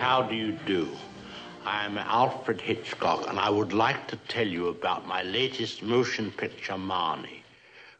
[0.00, 0.88] how do you do?
[1.66, 6.30] I am Alfred Hitchcock, and I would like to tell you about my latest motion
[6.30, 7.42] picture, Marnie,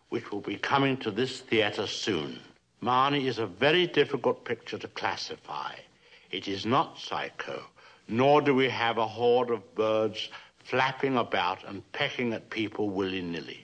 [0.08, 2.40] which will be coming to this theater soon.
[2.82, 5.74] Marnie is a very difficult picture to classify.
[6.30, 7.62] It is not psycho,
[8.08, 10.30] nor do we have a horde of birds
[10.60, 13.62] flapping about and pecking at people willy nilly.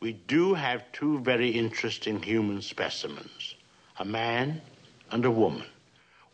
[0.00, 3.54] We do have two very interesting human specimens
[4.00, 4.60] a man
[5.12, 5.64] and a woman.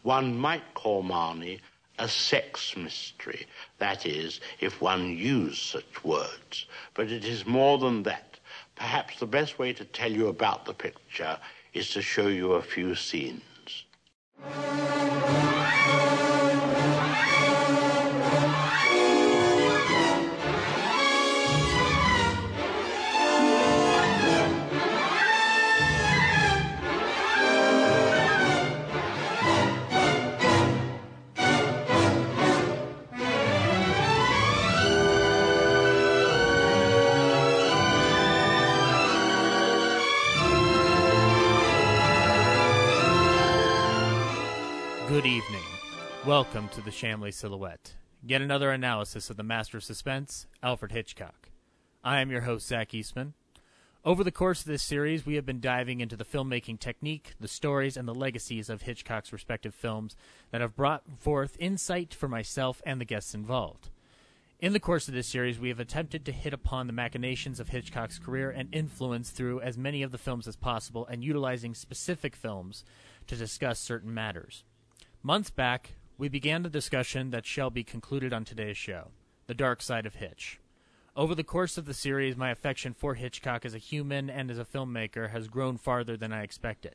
[0.04, 1.60] One might call Marnie
[1.98, 3.46] a sex mystery.
[3.78, 6.66] That is, if one used such words.
[6.92, 8.38] But it is more than that.
[8.76, 11.38] Perhaps the best way to tell you about the picture
[11.72, 13.84] is to show you a few scenes.
[46.34, 47.94] Welcome to the Shamley Silhouette.
[48.26, 51.50] Yet another analysis of the master of suspense, Alfred Hitchcock.
[52.02, 53.34] I am your host, Zach Eastman.
[54.04, 57.46] Over the course of this series, we have been diving into the filmmaking technique, the
[57.46, 60.16] stories, and the legacies of Hitchcock's respective films
[60.50, 63.90] that have brought forth insight for myself and the guests involved.
[64.58, 67.68] In the course of this series, we have attempted to hit upon the machinations of
[67.68, 72.34] Hitchcock's career and influence through as many of the films as possible and utilizing specific
[72.34, 72.84] films
[73.28, 74.64] to discuss certain matters.
[75.22, 79.08] Months back, we began the discussion that shall be concluded on today's show
[79.48, 80.60] The Dark Side of Hitch.
[81.16, 84.58] Over the course of the series, my affection for Hitchcock as a human and as
[84.58, 86.94] a filmmaker has grown farther than I expected.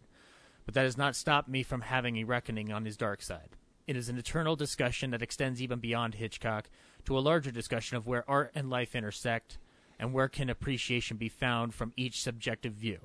[0.66, 3.58] But that has not stopped me from having a reckoning on his dark side.
[3.88, 6.70] It is an eternal discussion that extends even beyond Hitchcock
[7.04, 9.58] to a larger discussion of where art and life intersect
[10.00, 13.00] and where can appreciation be found from each subjective view.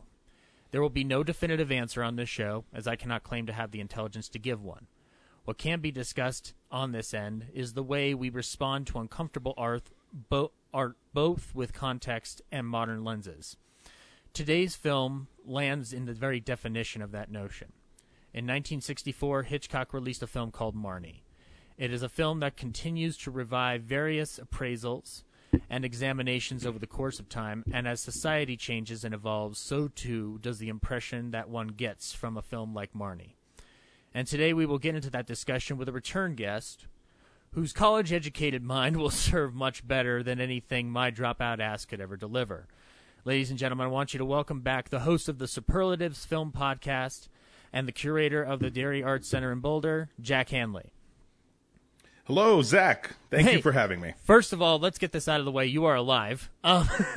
[0.71, 3.73] There will be no definitive answer on this show, as I cannot claim to have
[3.73, 4.87] the intelligence to give one.
[5.45, 9.91] What can be discussed on this end is the way we respond to uncomfortable art,
[10.13, 13.59] bo- art both with context and modern lenses.
[14.33, 17.73] Today's film lands in the very definition of that notion.
[18.33, 21.21] In 1964, Hitchcock released a film called Marnie.
[21.77, 25.25] It is a film that continues to revive various appraisals
[25.69, 30.39] and examinations over the course of time, and as society changes and evolves, so too
[30.41, 33.34] does the impression that one gets from a film like Marnie.
[34.15, 36.87] And today we will get into that discussion with a return guest
[37.53, 42.17] whose college educated mind will serve much better than anything my dropout ass could ever
[42.17, 42.67] deliver.
[43.25, 46.53] Ladies and gentlemen, I want you to welcome back the host of the Superlatives Film
[46.53, 47.29] Podcast
[47.73, 50.93] and the curator of the Dairy Arts Center in Boulder, Jack Hanley.
[52.25, 53.17] Hello, Zach.
[53.31, 53.57] Thank Hey.
[53.57, 54.13] you for having me.
[54.25, 55.67] First of all, let's get this out of the way.
[55.67, 56.51] You are alive.
[56.63, 56.89] Um,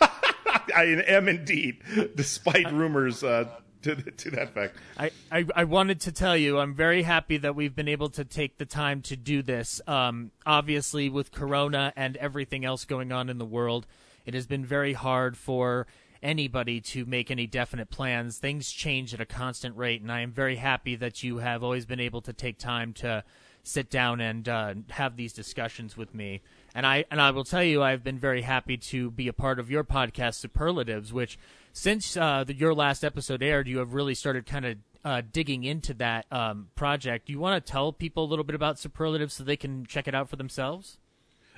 [0.00, 1.82] I am indeed,
[2.14, 3.48] despite rumors uh,
[3.82, 4.76] to to that fact.
[4.96, 8.24] I, I, I wanted to tell you I'm very happy that we've been able to
[8.24, 9.80] take the time to do this.
[9.86, 13.86] Um, obviously, with Corona and everything else going on in the world,
[14.26, 15.86] it has been very hard for
[16.22, 18.38] anybody to make any definite plans.
[18.38, 21.86] Things change at a constant rate, and I am very happy that you have always
[21.86, 23.24] been able to take time to
[23.62, 26.40] sit down and uh, have these discussions with me.
[26.74, 29.58] And I and I will tell you, I've been very happy to be a part
[29.58, 31.38] of your podcast, Superlatives, which
[31.78, 35.62] since uh, the, your last episode aired, you have really started kind of uh, digging
[35.62, 37.26] into that um, project.
[37.26, 40.08] Do you want to tell people a little bit about Superlatives so they can check
[40.08, 40.98] it out for themselves?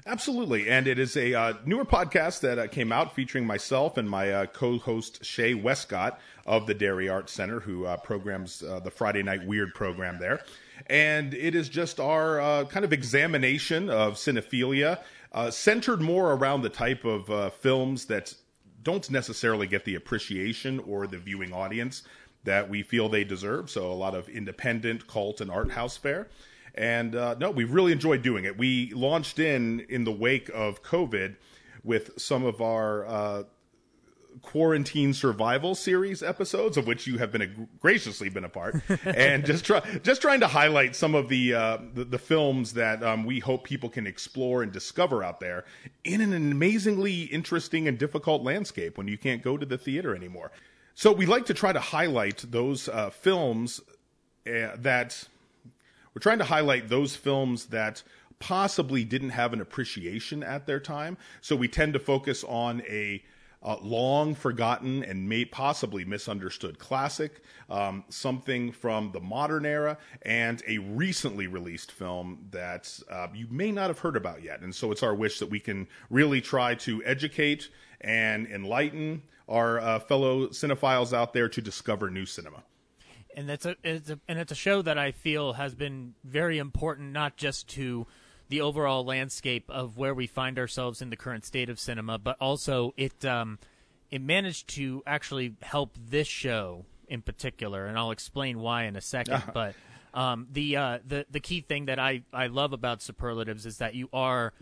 [0.07, 4.09] Absolutely, and it is a uh, newer podcast that uh, came out featuring myself and
[4.09, 8.91] my uh, co-host Shay Westcott of the Dairy Arts Center, who uh, programs uh, the
[8.91, 10.41] Friday Night Weird program there.
[10.89, 15.01] And it is just our uh, kind of examination of cinephilia,
[15.51, 18.35] centered more around the type of films that
[18.83, 22.03] don't necessarily get the appreciation or the viewing audience
[22.45, 23.71] that we feel they deserve.
[23.71, 26.29] So a lot of independent, cult, and art house fare.
[26.75, 28.57] And uh, no, we really enjoyed doing it.
[28.57, 31.37] We launched in in the wake of COVID
[31.83, 33.43] with some of our uh,
[34.43, 37.47] quarantine survival series episodes, of which you have been a,
[37.79, 41.79] graciously been a part, and just try just trying to highlight some of the uh,
[41.95, 45.65] the, the films that um, we hope people can explore and discover out there
[46.05, 50.51] in an amazingly interesting and difficult landscape when you can't go to the theater anymore.
[50.95, 53.81] So we like to try to highlight those uh, films
[54.47, 55.29] uh, that
[56.15, 58.03] we're trying to highlight those films that
[58.39, 61.17] possibly didn't have an appreciation at their time.
[61.41, 63.23] So we tend to focus on a
[63.63, 70.63] uh, long forgotten and may possibly misunderstood classic, um, something from the modern era, and
[70.67, 74.61] a recently released film that uh, you may not have heard about yet.
[74.61, 77.69] And so it's our wish that we can really try to educate
[78.01, 82.63] and enlighten our uh, fellow cinephiles out there to discover new cinema.
[83.37, 86.59] And that's a, it's a and it's a show that I feel has been very
[86.59, 88.07] important, not just to
[88.51, 92.37] the overall landscape of where we find ourselves in the current state of cinema, but
[92.41, 93.59] also it um,
[94.11, 99.01] it managed to actually help this show in particular, and I'll explain why in a
[99.01, 99.51] 2nd uh-huh.
[99.55, 99.75] But
[100.13, 103.95] um, the uh, the the key thing that I I love about superlatives is that
[103.95, 104.53] you are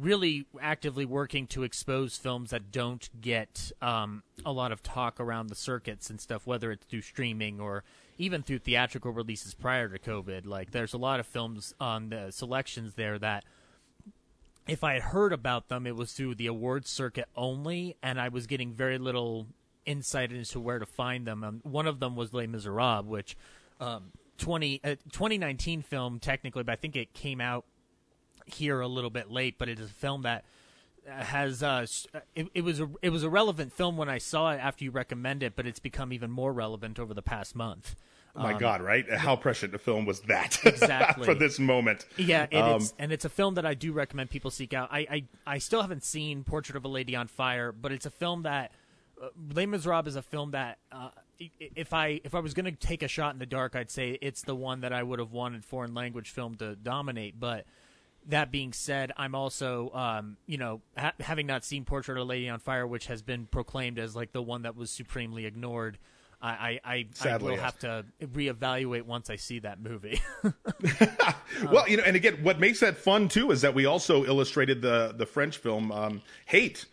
[0.00, 5.48] really actively working to expose films that don't get um, a lot of talk around
[5.48, 7.84] the circuits and stuff, whether it's through streaming or
[8.18, 10.46] even through theatrical releases prior to COVID.
[10.46, 13.44] Like, there's a lot of films on the selections there that
[14.66, 18.28] if I had heard about them, it was through the awards circuit only, and I
[18.28, 19.46] was getting very little
[19.84, 21.44] insight into where to find them.
[21.44, 23.36] Um, one of them was Les Miserables, which
[23.80, 27.64] um, 20, uh, 2019 film technically, but I think it came out
[28.46, 29.56] here a little bit late.
[29.58, 30.44] But it is a film that
[31.06, 31.86] has uh,
[32.34, 34.90] it, it, was a it was a relevant film when I saw it after you
[34.90, 37.96] recommended it, but it's become even more relevant over the past month.
[38.36, 39.08] Oh my um, God, right?
[39.12, 42.04] How prescient a film was that exactly for this moment?
[42.16, 44.88] Yeah, and, um, it's, and it's a film that I do recommend people seek out.
[44.90, 48.10] I, I I still haven't seen Portrait of a Lady on Fire, but it's a
[48.10, 48.72] film that
[49.22, 52.72] uh, Les Miserables is a film that uh, if I if I was going to
[52.72, 55.32] take a shot in the dark, I'd say it's the one that I would have
[55.32, 57.66] wanted foreign language film to dominate, but
[58.28, 62.24] that being said, I'm also, um, you know, ha- having not seen Portrait of a
[62.24, 65.98] Lady on Fire, which has been proclaimed as like the one that was supremely ignored.
[66.44, 67.64] I, I, Sadly, I will yes.
[67.64, 70.20] have to reevaluate once I see that movie.
[71.72, 74.82] well, you know, and again, what makes that fun too is that we also illustrated
[74.82, 76.84] the the French film um, Hate,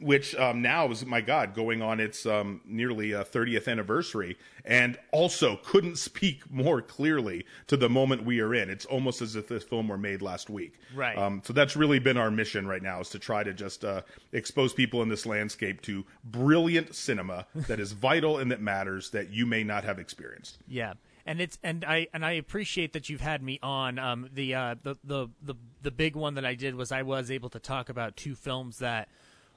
[0.00, 4.98] which um, now is my God going on its um, nearly uh, 30th anniversary, and
[5.12, 8.68] also couldn't speak more clearly to the moment we are in.
[8.70, 10.74] It's almost as if this film were made last week.
[10.94, 11.16] Right.
[11.16, 14.02] Um, so that's really been our mission right now is to try to just uh,
[14.32, 19.30] expose people in this landscape to brilliant cinema that is vital and that matters that
[19.30, 20.58] you may not have experienced.
[20.68, 20.94] Yeah
[21.26, 23.98] and it's and I and I appreciate that you've had me on.
[23.98, 27.30] Um, the, uh, the the the the big one that I did was I was
[27.30, 29.08] able to talk about two films that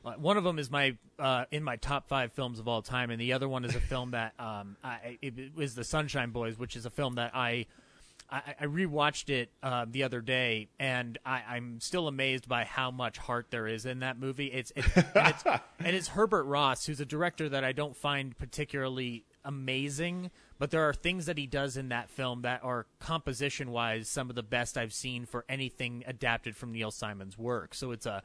[0.01, 3.19] one of them is my uh, in my top five films of all time, and
[3.19, 6.57] the other one is a film that um, I, it, it was the Sunshine Boys,
[6.57, 7.65] which is a film that I
[8.31, 12.91] I, I rewatched it uh, the other day, and I, am still amazed by how
[12.91, 14.47] much heart there is in that movie.
[14.47, 15.43] It's, it's, and it's
[15.79, 20.87] and it's Herbert Ross, who's a director that I don't find particularly amazing, but there
[20.87, 24.43] are things that he does in that film that are composition wise some of the
[24.43, 27.73] best I've seen for anything adapted from Neil Simon's work.
[27.73, 28.21] So it's a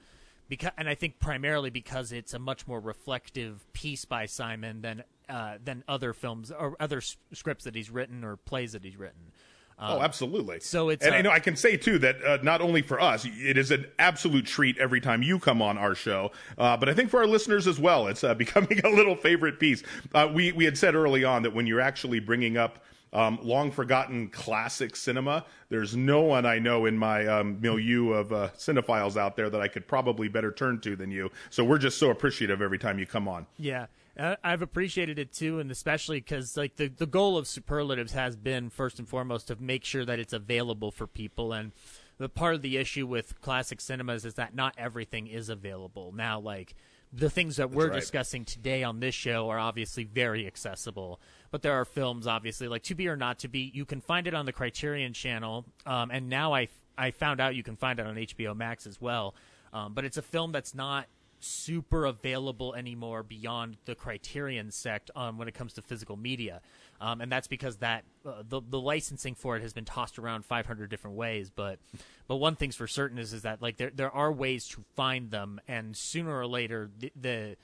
[0.48, 5.04] because and I think primarily because it's a much more reflective piece by Simon than
[5.28, 8.96] uh, than other films or other s- scripts that he's written or plays that he's
[8.96, 9.32] written.
[9.76, 10.60] Um, oh, absolutely.
[10.60, 13.26] So it's and uh, know I can say too that uh, not only for us,
[13.26, 16.94] it is an absolute treat every time you come on our show, uh, but I
[16.94, 19.82] think for our listeners as well, it's uh, becoming a little favorite piece.
[20.14, 23.70] Uh, we we had said early on that when you're actually bringing up um, long
[23.70, 25.44] forgotten classic cinema.
[25.68, 29.60] There's no one I know in my um, milieu of uh, cinephiles out there that
[29.60, 31.30] I could probably better turn to than you.
[31.50, 33.46] So we're just so appreciative every time you come on.
[33.56, 33.86] Yeah.
[34.16, 38.70] I've appreciated it too, and especially because like the the goal of superlatives has been
[38.70, 41.52] first and foremost to make sure that it's available for people.
[41.52, 41.72] And
[42.18, 46.38] the part of the issue with classic cinemas is that not everything is available now.
[46.38, 46.76] Like
[47.16, 48.00] the things that we're right.
[48.00, 51.20] discussing today on this show are obviously very accessible
[51.54, 53.70] but there are films obviously like To Be or Not to Be.
[53.72, 56.66] You can find it on the Criterion Channel, um, and now I
[56.98, 59.36] I found out you can find it on HBO Max as well.
[59.72, 61.06] Um, but it's a film that's not
[61.44, 66.60] super available anymore beyond the Criterion sect um, when it comes to physical media,
[67.00, 70.44] um, and that's because that uh, the the licensing for it has been tossed around
[70.44, 71.50] 500 different ways.
[71.54, 71.78] But
[72.26, 75.30] but one thing's for certain is is that like there there are ways to find
[75.30, 77.56] them, and sooner or later the, the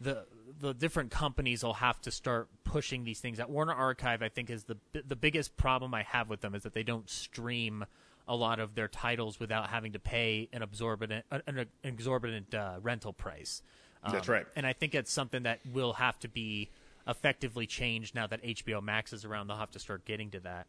[0.00, 0.26] the
[0.60, 3.40] the different companies will have to start pushing these things.
[3.40, 6.62] At Warner Archive, I think is the the biggest problem I have with them is
[6.64, 7.84] that they don't stream
[8.28, 13.12] a lot of their titles without having to pay an exorbitant an, exorbitant uh, rental
[13.12, 13.62] price.
[14.04, 16.68] Um, That's right, and I think it's something that will have to be
[17.06, 19.48] effectively changed now that HBO Max is around.
[19.48, 20.66] They'll have to start getting to that.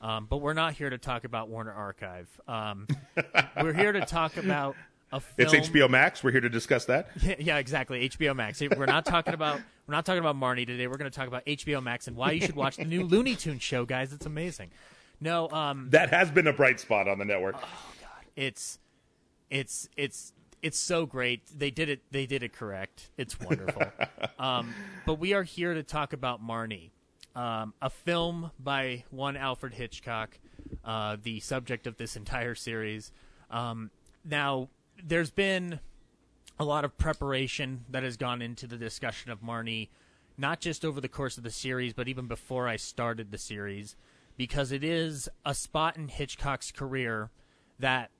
[0.00, 2.28] Um, but we're not here to talk about Warner Archive.
[2.48, 2.88] Um,
[3.62, 4.74] we're here to talk about
[5.12, 6.24] a it's HBO Max.
[6.24, 7.10] We're here to discuss that.
[7.22, 8.08] Yeah, yeah, exactly.
[8.08, 8.60] HBO Max.
[8.60, 10.86] We're not talking about we're not talking about Marnie today.
[10.86, 13.36] We're going to talk about HBO Max and why you should watch the new Looney
[13.36, 14.12] Tunes show, guys.
[14.12, 14.70] It's amazing.
[15.22, 17.54] No, um, that has been a bright spot on the network.
[17.56, 18.80] Oh god, it's
[19.50, 21.42] it's it's it's so great.
[21.56, 22.00] They did it.
[22.10, 23.10] They did it correct.
[23.16, 23.84] It's wonderful.
[24.38, 24.74] um,
[25.06, 26.90] but we are here to talk about Marnie,
[27.36, 30.40] um, a film by one Alfred Hitchcock,
[30.84, 33.12] uh, the subject of this entire series.
[33.48, 33.92] Um,
[34.24, 34.70] now,
[35.04, 35.78] there's been
[36.58, 39.88] a lot of preparation that has gone into the discussion of Marnie,
[40.36, 43.94] not just over the course of the series, but even before I started the series,
[44.36, 47.30] because it is a spot in Hitchcock's career
[47.78, 48.10] that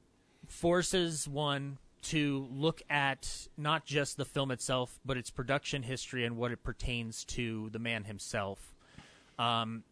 [0.47, 6.37] forces one to look at not just the film itself, but its production history and
[6.37, 8.75] what it pertains to the man himself.
[9.38, 9.85] Um,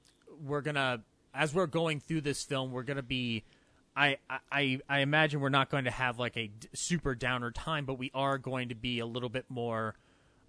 [0.44, 3.44] we're gonna, as we're going through this film, we're gonna be.
[3.96, 4.18] I,
[4.50, 8.10] I I imagine we're not going to have like a super downer time, but we
[8.14, 9.96] are going to be a little bit more.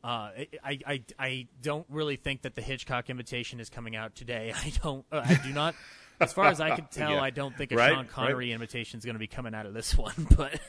[0.03, 0.31] Uh,
[0.63, 4.53] I, I, I don't really think that the Hitchcock invitation is coming out today.
[4.55, 5.05] I don't.
[5.11, 5.75] Uh, I do not.
[6.19, 7.21] As far as I can tell, Yeah.
[7.21, 8.55] I don't think a Right, Sean Connery right.
[8.55, 10.27] imitation is going to be coming out of this one.
[10.35, 10.59] But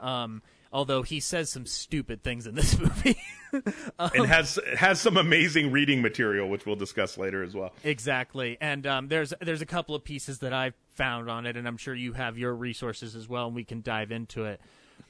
[0.00, 0.42] um,
[0.72, 3.16] although he says some stupid things in this movie.
[3.52, 7.72] it has it has some amazing reading material, which we'll discuss later as well.
[7.84, 11.66] Exactly, and um, there's there's a couple of pieces that I've found on it, and
[11.66, 14.60] I'm sure you have your resources as well, and we can dive into it.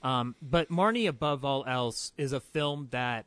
[0.02, 3.24] Um, but Marnie, above all else, is a film that,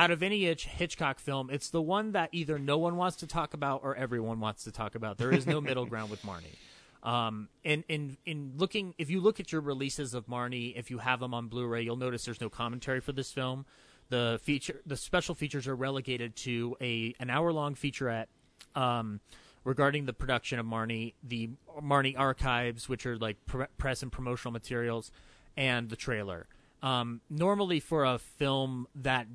[0.00, 3.26] out of any Hitch- Hitchcock film, it's the one that either no one wants to
[3.26, 5.18] talk about or everyone wants to talk about.
[5.18, 6.56] There is no middle ground with Marnie.
[7.02, 10.98] Um, in in in looking, if you look at your releases of Marnie, if you
[10.98, 13.66] have them on Blu-ray, you'll notice there's no commentary for this film.
[14.08, 18.26] The feature, the special features are relegated to a an hour long featurette
[18.74, 19.20] um,
[19.64, 21.50] regarding the production of Marnie, the
[21.82, 25.12] Marnie archives, which are like pre- press and promotional materials,
[25.58, 26.46] and the trailer.
[26.82, 29.26] Um, normally, for a film that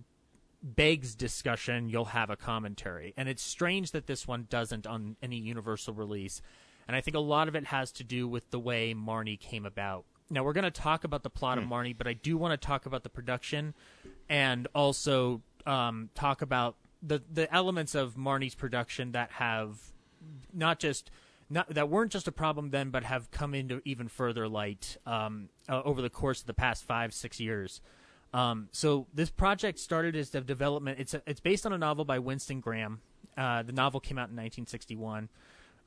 [0.66, 3.14] begs discussion, you'll have a commentary.
[3.16, 6.42] And it's strange that this one doesn't on any universal release.
[6.88, 9.66] And I think a lot of it has to do with the way Marnie came
[9.66, 10.06] about.
[10.30, 12.68] Now, we're going to talk about the plot of Marnie, but I do want to
[12.68, 13.76] talk about the production
[14.28, 19.94] and also um, talk about the, the elements of Marnie's production that have
[20.52, 21.12] not just
[21.48, 25.50] not that weren't just a problem then, but have come into even further light um,
[25.70, 27.82] uh, over the course of the past five six years.
[28.34, 31.00] Um, so this project started as the development.
[31.00, 33.02] It's a, it's based on a novel by Winston Graham.
[33.38, 35.30] Uh, the novel came out in 1961,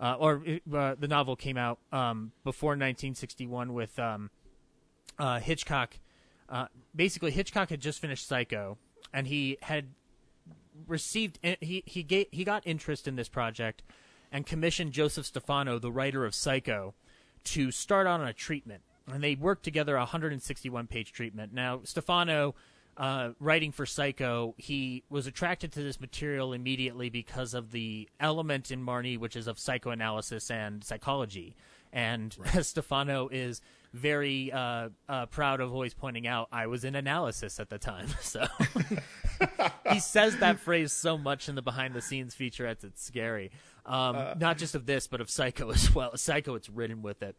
[0.00, 0.42] uh, or
[0.75, 4.30] uh, the novel came out um, before 1961 with um,
[5.18, 5.99] uh, Hitchcock.
[6.49, 8.78] Uh, basically, Hitchcock had just finished Psycho,
[9.12, 9.87] and he had
[10.87, 13.83] received he he ga he got interest in this project
[14.30, 16.95] and commissioned Joseph Stefano, the writer of Psycho,
[17.45, 18.83] to start on a treatment.
[19.12, 21.52] And they worked together a 161 page treatment.
[21.52, 22.54] Now, Stefano,
[22.96, 28.70] uh, writing for Psycho, he was attracted to this material immediately because of the element
[28.70, 31.56] in Marnie, which is of psychoanalysis and psychology.
[31.92, 33.60] And Stefano is
[33.92, 38.08] very uh, uh, proud of always pointing out, I was in analysis at the time.
[38.20, 38.46] So
[39.92, 43.52] he says that phrase so much in the behind the scenes featurettes, it's scary.
[43.86, 46.16] Um, not just of this, but of Psycho as well.
[46.16, 47.36] Psycho, it's ridden with it.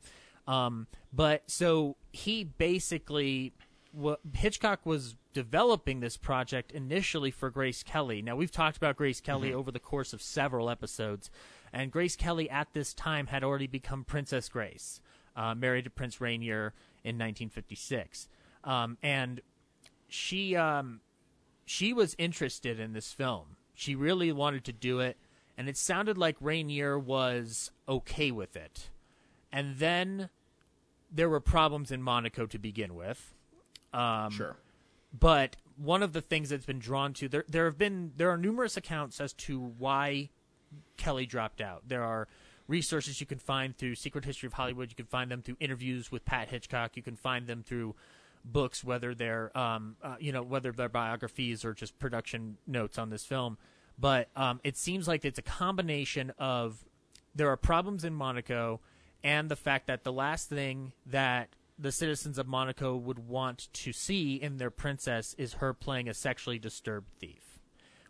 [0.50, 3.54] Um, but so he basically,
[3.92, 8.24] what Hitchcock was developing this project initially for Grace Kelly.
[8.24, 11.30] Now we've talked about Grace Kelly over the course of several episodes,
[11.72, 15.02] and Grace Kelly at this time had already become Princess Grace,
[15.36, 18.28] uh, married to Prince Rainier in 1956,
[18.64, 19.42] um, and
[20.08, 21.02] she um,
[21.64, 23.56] she was interested in this film.
[23.76, 25.18] She really wanted to do it,
[25.56, 28.90] and it sounded like Rainier was okay with it.
[29.52, 30.30] And then
[31.12, 33.34] there were problems in Monaco to begin with.
[33.94, 34.56] Um, Sure.
[35.18, 38.38] But one of the things that's been drawn to there, there have been there are
[38.38, 40.30] numerous accounts as to why
[40.98, 41.84] Kelly dropped out.
[41.88, 42.28] There are
[42.68, 44.92] resources you can find through Secret History of Hollywood.
[44.92, 46.96] You can find them through interviews with Pat Hitchcock.
[46.96, 47.96] You can find them through
[48.46, 53.10] books, whether they're um, uh, you know whether they're biographies or just production notes on
[53.10, 53.58] this film.
[53.98, 56.86] But um, it seems like it's a combination of
[57.36, 58.80] there are problems in Monaco
[59.24, 63.94] and the fact that the last thing that the citizens of Monaco would want to
[63.94, 67.60] see in their princess is her playing a sexually disturbed thief,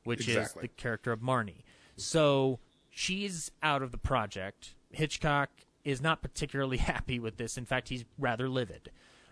[0.04, 1.64] which is the character of Marnie.
[1.96, 4.74] So she's out of the project.
[4.92, 5.50] Hitchcock
[5.84, 7.58] is not particularly happy with this.
[7.58, 8.92] In fact, he's rather livid.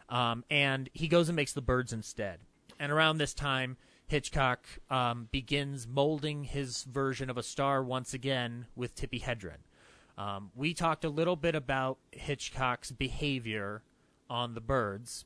[0.09, 2.39] Um, and he goes and makes the birds instead.
[2.79, 8.67] And around this time, Hitchcock um, begins molding his version of a star once again
[8.75, 9.66] with Tippi Hedren.
[10.17, 13.83] Um, we talked a little bit about Hitchcock's behavior
[14.29, 15.25] on the birds,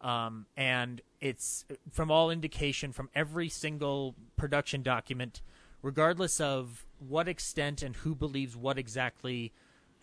[0.00, 5.42] um, and it's from all indication from every single production document,
[5.82, 9.52] regardless of what extent and who believes what exactly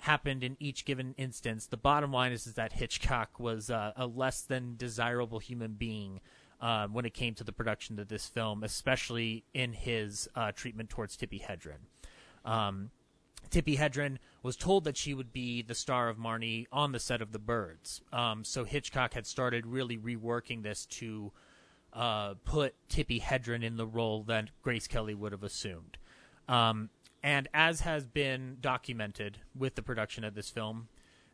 [0.01, 1.65] happened in each given instance.
[1.65, 6.22] The bottom line is, is that Hitchcock was uh, a less than desirable human being
[6.62, 10.89] uh, when it came to the production of this film, especially in his uh, treatment
[10.89, 11.79] towards Tippi Hedren.
[12.46, 12.91] Um,
[13.50, 17.22] Tippi Hedren was told that she would be the star of Marnie on the set
[17.22, 18.01] of The Birds.
[18.13, 21.32] Um, so Hitchcock had started really reworking this to
[21.94, 25.98] uh, put Tippi Hedren in the role that Grace Kelly would have assumed.
[26.48, 26.89] Um,
[27.24, 30.88] and as has been documented with the production of this film,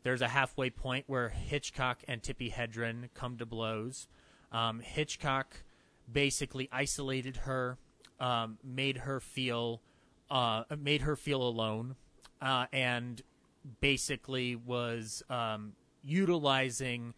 [0.03, 4.07] there's a halfway point where Hitchcock and Tippi Hedren come to blows.
[4.51, 5.63] Um, Hitchcock
[6.11, 7.77] basically isolated her,
[8.19, 9.81] um, made her feel
[10.33, 11.95] uh, made her feel alone,
[12.43, 13.21] uh, and
[13.79, 15.73] basically was um,
[16.03, 17.13] utilizing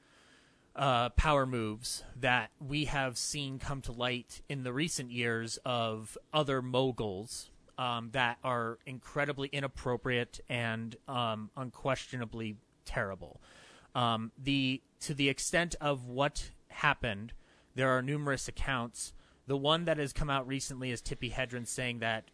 [0.75, 6.17] uh, power moves that we have seen come to light in the recent years of
[6.31, 12.55] other moguls um, that are incredibly inappropriate and um, unquestionably
[12.85, 13.41] terrible.
[13.95, 17.33] Um, the to the extent of what happened,
[17.73, 19.13] there are numerous accounts.
[19.47, 22.25] The one that has come out recently is Tippi Hedren saying that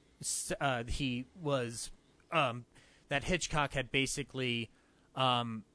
[0.60, 1.92] uh, he was
[2.32, 2.66] um,
[3.12, 4.70] that Hitchcock had basically
[5.18, 5.66] um,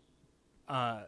[0.67, 1.03] uh,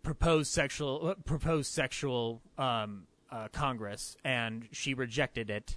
[0.00, 5.76] proposed sexual uh, proposed sexual um, uh, Congress, and she rejected it.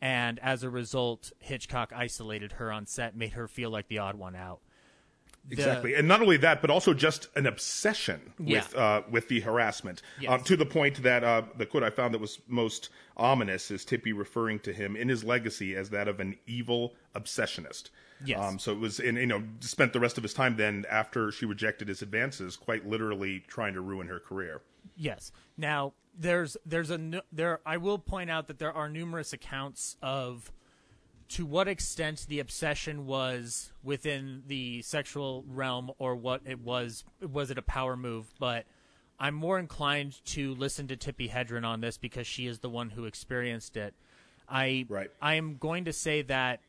[0.00, 4.14] And as a result, Hitchcock isolated her on set, made her feel like the odd
[4.14, 4.60] one out.
[5.48, 8.58] The, exactly, and not only that, but also just an obsession Yeah.
[8.60, 10.30] with uh, with the harassment, Yes.
[10.30, 13.84] um, to the point that uh, the quote I found that was most ominous is
[13.84, 17.90] Tippi referring to him in his legacy as that of an evil obsessionist.
[18.24, 18.40] Yes.
[18.40, 21.32] Um, so it was, in, you know, spent the rest of his time then after
[21.32, 24.60] she rejected his advances, quite literally trying to ruin her career.
[24.96, 25.32] Yes.
[25.56, 27.60] Now there's there's a there.
[27.66, 30.52] I will point out that there are numerous accounts of
[31.30, 37.50] to what extent the obsession was within the sexual realm or what it was was
[37.50, 38.66] it a power move but
[39.18, 42.90] i'm more inclined to listen to tippi hedren on this because she is the one
[42.90, 43.94] who experienced it
[44.48, 45.10] i Right.
[45.22, 46.60] i am going to say that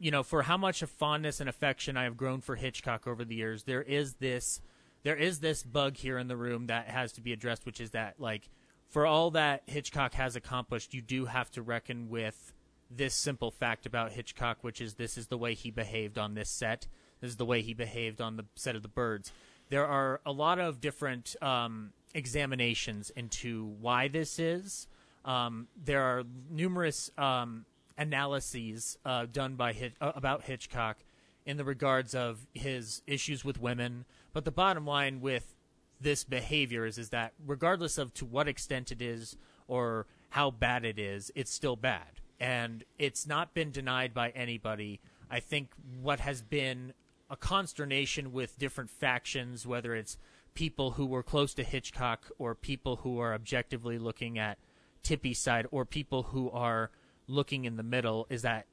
[0.00, 3.24] you know for how much of fondness and affection i have grown for hitchcock over
[3.24, 4.60] the years there is this
[5.02, 7.90] there is this bug here in the room that has to be addressed which is
[7.90, 8.48] that like
[8.88, 12.52] for all that hitchcock has accomplished you do have to reckon with
[12.90, 16.50] this simple fact about Hitchcock, which is this is the way he behaved on this
[16.50, 16.88] set.
[17.20, 19.32] This is the way he behaved on the set of The Birds.
[19.68, 24.88] There are a lot of different um, examinations into why this is.
[25.24, 27.66] Um, there are numerous um,
[28.00, 31.04] analyses uh, done by Hit- uh, about Hitchcock
[31.44, 34.06] in the regards of his issues with women.
[34.32, 35.54] But the bottom line with
[36.00, 39.36] this behavior is, is that regardless of to what extent it is
[39.68, 42.20] or how bad it is, it's still bad.
[42.40, 45.00] And it's not been denied by anybody.
[45.30, 46.94] I think what has been
[47.28, 50.16] a consternation with different factions, whether it's
[50.54, 54.58] people who were close to Hitchcock or people who are objectively looking at
[55.02, 56.90] Tippi's side or people who are
[57.30, 58.66] looking in the middle, is that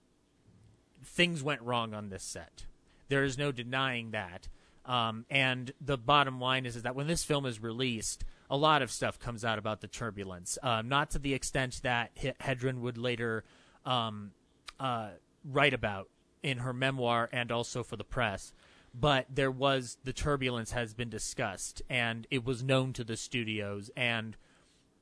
[1.03, 2.65] things went wrong on this set.
[3.09, 4.47] There is no denying that.
[4.85, 8.81] Um, and the bottom line is, is that when this film is released, a lot
[8.81, 10.57] of stuff comes out about the turbulence.
[10.63, 13.43] Uh, not to the extent that Hedren would later
[13.85, 14.31] um,
[14.79, 15.09] uh,
[15.43, 16.09] write about
[16.41, 18.53] in her memoir and also for the press.
[18.93, 23.91] But there was the turbulence has been discussed, and it was known to the studios.
[23.95, 24.37] And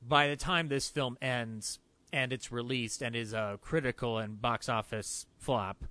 [0.06, 1.78] by the time this film ends
[2.12, 5.84] and it's released and is a critical and box office flop,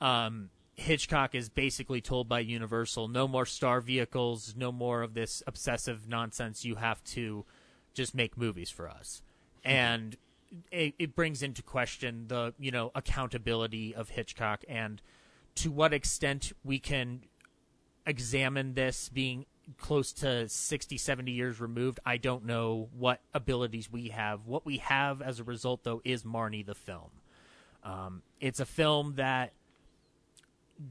[0.00, 5.42] um, Hitchcock is basically told by Universal, no more star vehicles, no more of this
[5.46, 6.64] obsessive nonsense.
[6.64, 7.44] You have to
[7.92, 9.22] just make movies for us,
[9.64, 10.16] and
[10.72, 15.00] it, it brings into question the you know accountability of Hitchcock and
[15.56, 17.20] to what extent we can
[18.06, 19.46] examine this being
[19.78, 24.46] close to 60 70 years removed i don't know what abilities we have.
[24.46, 27.10] What we have as a result though is marnie the film.
[27.82, 29.52] Um, it's a film that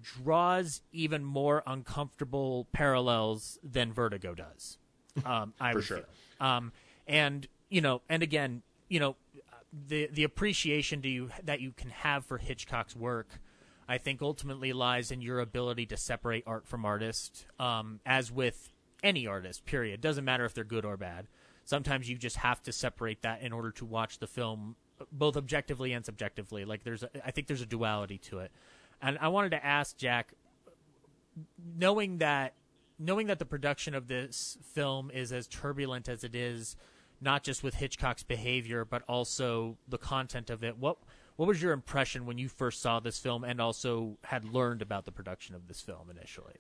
[0.02, 4.78] draws even more uncomfortable parallels than vertigo does
[5.26, 6.04] um, i For sure.
[6.40, 6.72] um,
[7.08, 9.16] and you know and again you know
[9.88, 13.40] the the appreciation do you that you can have for hitchcock's work
[13.88, 17.46] I think ultimately lies in your ability to separate art from artist.
[17.60, 18.70] Um, as with
[19.04, 20.02] any artist, period.
[20.02, 21.28] Doesn't matter if they're good or bad.
[21.66, 24.76] Sometimes you just have to separate that in order to watch the film,
[25.12, 26.66] both objectively and subjectively.
[26.66, 28.52] Like there's, a, I think there's a duality to it.
[29.02, 30.34] And I wanted to ask Jack,
[31.78, 32.54] knowing that,
[32.98, 36.78] knowing that the production of this film is as turbulent as it is,
[37.20, 40.78] not just with Hitchcock's behavior, but also the content of it.
[40.78, 40.98] What
[41.36, 45.06] what was your impression when you first saw this film and also had learned about
[45.06, 46.56] the production of this film initially?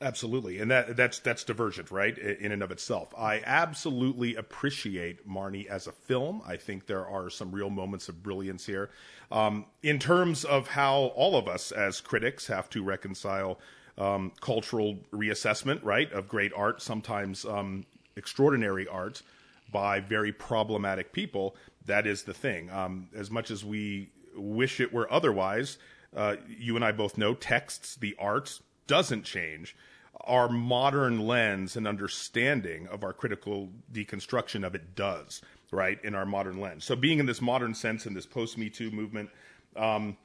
[0.00, 2.18] Absolutely, and that that's that's divergent, right?
[2.18, 6.42] In and of itself, I absolutely appreciate Marnie as a film.
[6.44, 8.90] I think there are some real moments of brilliance here.
[9.30, 13.60] Um, in terms of how all of us as critics have to reconcile
[13.96, 19.22] um, cultural reassessment, right, of great art, sometimes um, extraordinary art,
[19.70, 21.56] by very problematic people.
[21.86, 22.70] That is the thing.
[22.70, 25.78] Um, as much as we wish it were otherwise,
[26.16, 29.76] uh, you and I both know texts, the art doesn't change
[30.20, 36.24] our modern lens and understanding of our critical deconstruction of it does, right, in our
[36.24, 36.84] modern lens.
[36.84, 39.30] So, being in this modern sense in this post Me Too movement,
[39.76, 40.16] um,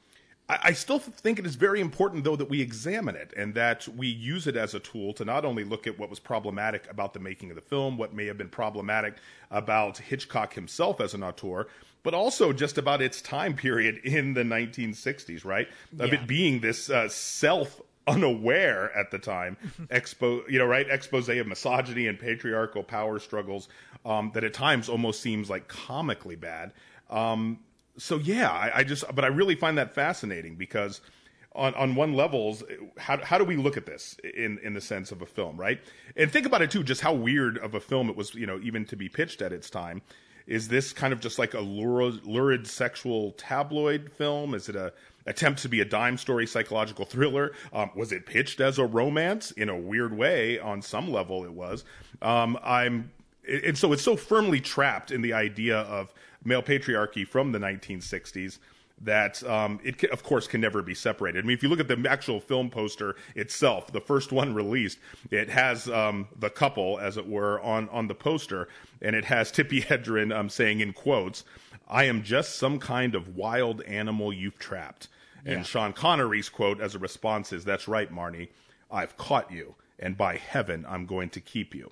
[0.62, 4.06] I, still think it is very important, though, that we examine it and that we
[4.06, 7.20] use it as a tool to not only look at what was problematic about the
[7.20, 9.16] making of the film, what may have been problematic
[9.50, 11.66] about Hitchcock himself as an auteur,
[12.02, 15.68] but also just about its time period in the 1960s, right?
[15.98, 19.56] Of it being this uh, self unaware at the time
[19.90, 20.88] expo you know right?
[20.88, 23.68] Expose of misogyny and patriarchal power struggles
[24.04, 26.72] um, that at times almost seems like comically bad.
[27.10, 27.58] Um,
[28.00, 31.00] so yeah I, I, just but i really find that fascinating because
[31.54, 32.62] on on one levels
[32.96, 35.80] how, how do we look at this in in the sense of a film right
[36.16, 38.58] and think about it too just how weird of a film it was you know
[38.62, 40.02] even to be pitched at its time
[40.46, 44.92] is this kind of just like a lurid, lurid sexual tabloid film is it a
[45.26, 47.52] attempt to be a dime story psychological thriller.
[47.72, 50.58] Um, was it pitched as a romance in a weird way?
[50.58, 51.84] On some level, it was.
[52.22, 53.10] Um, I'm,
[53.48, 56.12] and so it's so firmly trapped in the idea of
[56.44, 58.58] male patriarchy from the 1960s
[59.02, 61.42] that um, it, of course, can never be separated.
[61.42, 64.98] I mean, if you look at the actual film poster itself, the first one released,
[65.30, 68.68] it has um, the couple, as it were, on on the poster,
[69.00, 71.44] and it has Tippi Hedren um, saying in quotes,
[71.88, 75.08] "I am just some kind of wild animal you've trapped."
[75.44, 75.66] And.
[75.66, 78.48] Sean Connery's quote as a response is, That's right, Marnie.
[78.90, 81.90] I've caught you, and by heaven, I'm going to keep you.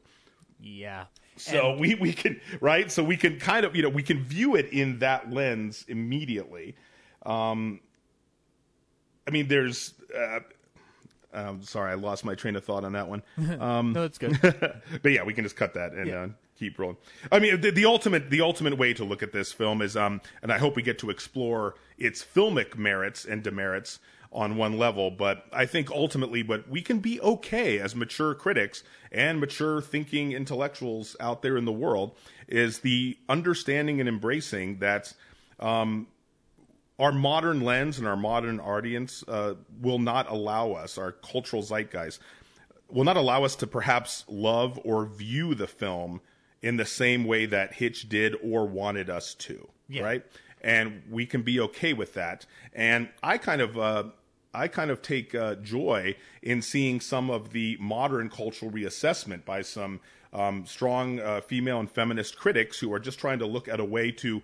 [0.60, 1.04] Yeah.
[1.38, 2.90] So and- we, we can, right?
[2.90, 6.76] So we can kind of, you know, we can view it in that lens immediately.
[7.24, 7.80] Um,
[9.26, 10.40] I mean, there's, uh,
[11.32, 13.22] I'm sorry, I lost my train of thought on that one.
[13.60, 14.38] Um, no, it's good.
[15.02, 16.20] but yeah, we can just cut that and yeah.
[16.22, 16.96] uh, keep rolling.
[17.30, 20.20] I mean, the, the, ultimate the ultimate way to look at this film is, um,
[20.42, 24.00] and I hope we get to explore its filmic merits and demerits
[24.32, 25.10] on one level.
[25.10, 30.32] But I think ultimately, but we can be okay as mature critics and mature thinking
[30.32, 35.12] intellectuals out there in the world is the understanding and embracing that.
[35.58, 36.08] Um,
[36.98, 42.18] our modern lens and our modern audience uh, will not allow us, our cultural zeitgeist,
[42.90, 46.20] will not allow us to perhaps love or view the film
[46.62, 50.02] in the same way that Hitch did or wanted us to, yeah.
[50.02, 50.24] right?
[50.60, 52.46] And we can be okay with that.
[52.72, 54.04] And I kind of, uh,
[54.54, 59.62] I kind of take uh, joy in seeing some of the modern cultural reassessment by
[59.62, 60.00] some
[60.32, 63.84] um, strong uh, female and feminist critics who are just trying to look at a
[63.84, 64.42] way to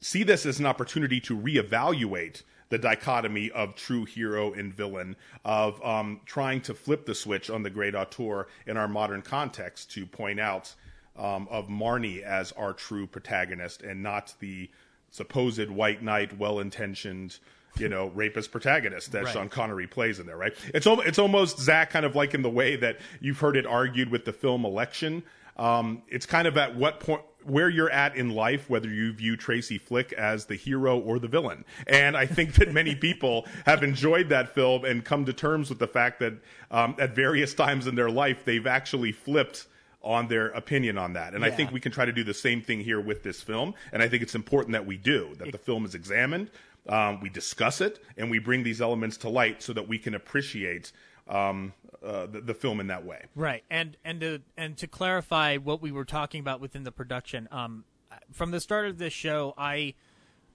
[0.00, 5.82] see this as an opportunity to reevaluate the dichotomy of true hero and villain, of
[5.84, 10.06] um, trying to flip the switch on the great auteur in our modern context to
[10.06, 10.74] point out
[11.16, 14.68] um, of Marnie as our true protagonist and not the
[15.10, 17.38] supposed white knight, well intentioned,
[17.78, 19.32] you know, rapist protagonist that right.
[19.32, 20.54] Sean Connery plays in there, right?
[20.72, 24.10] It's it's almost Zach kind of like in the way that you've heard it argued
[24.10, 25.22] with the film Election.
[25.56, 29.36] Um, it's kind of at what point where you're at in life, whether you view
[29.36, 31.64] Tracy Flick as the hero or the villain.
[31.86, 35.78] And I think that many people have enjoyed that film and come to terms with
[35.78, 36.34] the fact that
[36.70, 39.66] um, at various times in their life they've actually flipped
[40.02, 41.34] on their opinion on that.
[41.34, 41.48] And yeah.
[41.48, 43.74] I think we can try to do the same thing here with this film.
[43.92, 46.50] And I think it's important that we do, that the film is examined,
[46.88, 50.14] um, we discuss it, and we bring these elements to light so that we can
[50.14, 50.92] appreciate
[51.28, 51.72] um,
[52.04, 53.24] uh, the, the, film in that way.
[53.34, 53.64] Right.
[53.70, 57.84] And and to and to clarify what we were talking about within the production, um,
[58.30, 59.94] from the start of this show, I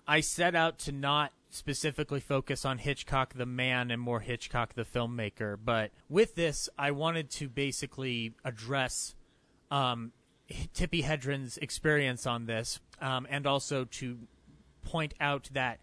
[0.08, 4.86] I set out to not specifically focus on Hitchcock the man and more Hitchcock the
[4.86, 5.58] filmmaker.
[5.64, 9.16] But with this, I wanted to basically address
[9.72, 10.12] um,
[10.50, 14.20] Tippi Hedren's experience on this, um, and also to
[14.84, 15.80] point out that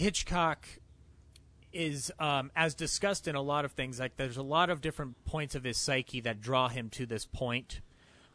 [0.00, 0.66] Hitchcock
[1.74, 5.22] is, um, as discussed in a lot of things, like there's a lot of different
[5.26, 7.82] points of his psyche that draw him to this point.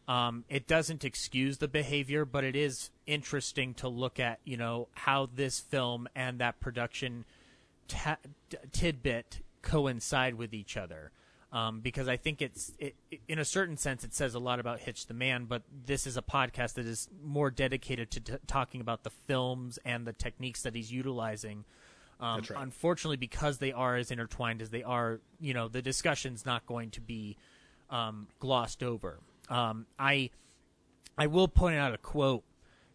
[0.07, 4.89] Um, it doesn't excuse the behavior, but it is interesting to look at, you know,
[4.93, 7.25] how this film and that production
[7.87, 7.97] t-
[8.71, 11.11] tidbit coincide with each other
[11.55, 12.95] um, because I think it's it,
[13.29, 16.17] in a certain sense it says a lot about Hitch the man, but this is
[16.17, 20.63] a podcast that is more dedicated to t- talking about the films and the techniques
[20.63, 21.63] that he's utilizing
[22.19, 22.63] Um, right.
[22.63, 26.91] Unfortunately, because they are as intertwined as they are, you know, the discussion's not going
[26.91, 27.37] to be
[27.89, 29.19] um, glossed over.
[29.49, 30.31] Um, I
[31.17, 32.43] I will point out a quote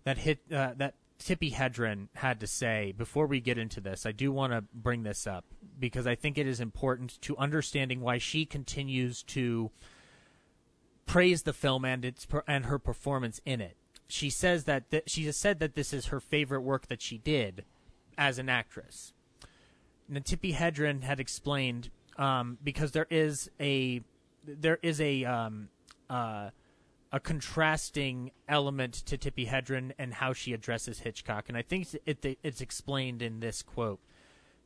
[0.04, 4.06] that hit uh, that Tippi Hedren had to say before we get into this.
[4.06, 5.44] I do want to bring this up
[5.80, 9.70] because I think it is important to understanding why she continues to
[11.06, 13.76] praise the film and its and her performance in it.
[14.06, 17.18] She says that th- she has said that this is her favorite work that she
[17.18, 17.64] did
[18.18, 19.12] as an actress.
[20.08, 24.02] And Tippi Hedren had explained um, because there is a
[24.44, 25.68] there is a um,
[26.08, 26.50] uh,
[27.12, 32.38] a contrasting element to Tippi Hedren and how she addresses Hitchcock, and I think it,
[32.42, 34.00] it's explained in this quote.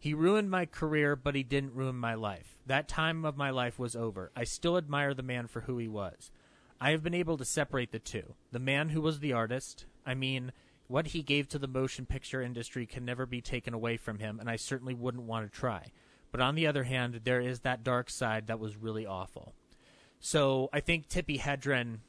[0.05, 2.59] He ruined my career, but he didn't ruin my life.
[2.67, 4.31] That time of my life was over.
[4.37, 6.31] I still admire the man for who he was.
[6.79, 8.35] I have been able to separate the two.
[8.53, 10.53] The man who was the artist, I mean,
[10.89, 14.39] what he gave to the motion picture industry can never be taken away from him,
[14.41, 15.87] and I certainly wouldn't want to try.
[16.31, 19.55] But on the other hand, there is that dark side that was really awful.
[20.21, 22.01] So I think Tippi Hedren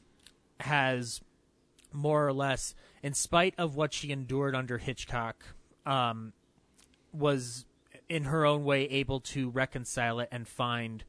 [0.59, 1.21] has
[1.93, 5.45] more or less, in spite of what she endured under Hitchcock,
[5.85, 6.33] um,
[7.13, 7.63] was
[8.09, 11.03] in her own way able to reconcile it and find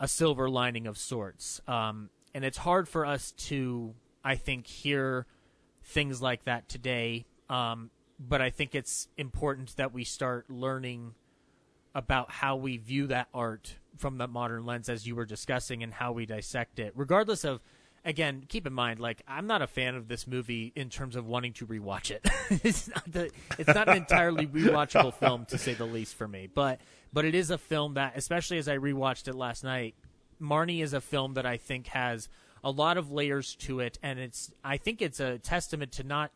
[0.00, 1.60] a silver lining of sorts.
[1.66, 3.94] Um, and it's hard for us to,
[4.24, 5.26] I think, hear
[5.82, 7.26] things like that today.
[7.48, 11.14] Um, but I think it's important that we start learning
[11.94, 15.94] about how we view that art from the modern lens, as you were discussing, and
[15.94, 17.60] how we dissect it, regardless of.
[18.08, 21.26] Again, keep in mind, like I'm not a fan of this movie in terms of
[21.26, 22.26] wanting to rewatch it.
[22.64, 26.48] it's not the, it's not an entirely rewatchable film to say the least for me.
[26.52, 26.80] But
[27.12, 29.94] but it is a film that, especially as I rewatched it last night,
[30.40, 32.30] Marnie is a film that I think has
[32.64, 36.32] a lot of layers to it, and it's I think it's a testament to not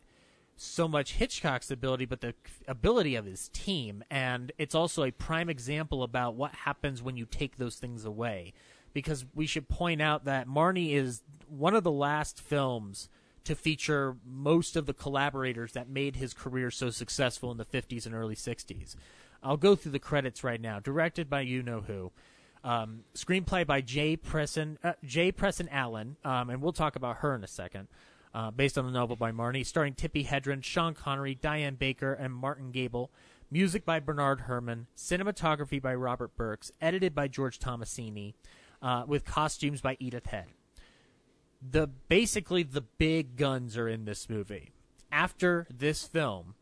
[0.55, 2.35] so much Hitchcock's ability, but the
[2.67, 7.25] ability of his team, and it's also a prime example about what happens when you
[7.25, 8.53] take those things away.
[8.93, 13.09] Because we should point out that Marnie is one of the last films
[13.43, 18.05] to feature most of the collaborators that made his career so successful in the 50s
[18.05, 18.95] and early 60s.
[19.41, 20.79] I'll go through the credits right now.
[20.79, 22.11] Directed by you know who.
[22.63, 27.35] Um, screenplay by Jay Presson, uh, Jay Presson Allen, um, and we'll talk about her
[27.35, 27.89] in a second.
[28.33, 32.33] Uh, based on the novel by Marnie, starring Tippi Hedren, Sean Connery, Diane Baker, and
[32.33, 33.11] Martin Gabel.
[33.51, 34.87] Music by Bernard Herrmann.
[34.97, 36.71] Cinematography by Robert Burks.
[36.81, 38.33] Edited by George Tomasini.
[38.83, 40.47] Uh, with costumes by Edith Head.
[41.61, 44.73] The basically the big guns are in this movie.
[45.09, 46.55] After this film,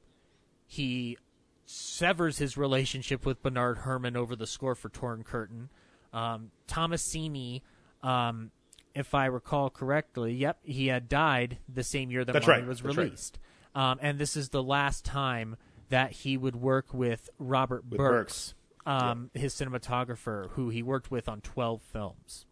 [0.67, 1.17] he
[1.65, 5.69] severs his relationship with Bernard Herrmann over the score for Torn Curtain.
[6.13, 7.61] Um, Tomasini,
[8.03, 8.51] um,
[8.93, 12.63] if I recall correctly, yep, he had died the same year that That's right.
[12.65, 13.05] was That's right.
[13.05, 13.39] released.
[13.73, 15.55] Um, and this is the last time
[15.89, 18.53] that he would work with Robert With Burks,
[18.85, 22.45] um, his cinematographer, who he worked with on 12 films.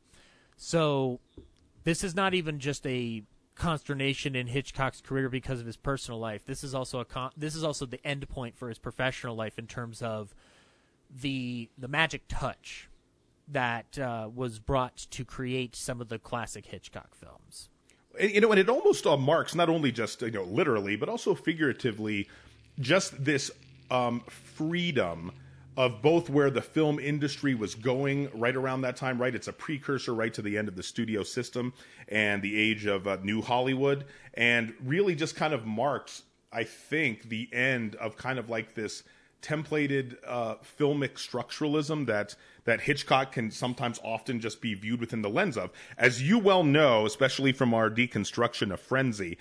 [0.57, 1.19] So
[1.83, 3.23] this is not even just a
[3.55, 6.45] consternation in Hitchcock's career because of his personal life.
[6.45, 9.59] This is also a con- this is also the end point for his professional life
[9.59, 10.33] in terms of
[11.09, 12.89] the the magic touch
[13.47, 17.69] that uh, was brought to create some of the classic Hitchcock films.
[18.19, 21.35] You know, and it almost uh, marks not only just you know literally, but also
[21.35, 22.27] figuratively,
[22.79, 23.51] just this
[23.91, 25.31] um, freedom
[25.79, 29.19] of both where the film industry was going right around that time.
[29.19, 31.73] Right, it's a precursor right to the end of the studio system
[32.09, 37.29] and the age of uh, new Hollywood, and really just kind of marks, I think,
[37.29, 39.03] the end of kind of like this
[39.41, 45.29] templated uh, filmic structuralism that that Hitchcock can sometimes often just be viewed within the
[45.29, 45.71] lens of.
[45.97, 49.37] As you well know, especially from our deconstruction of Frenzy,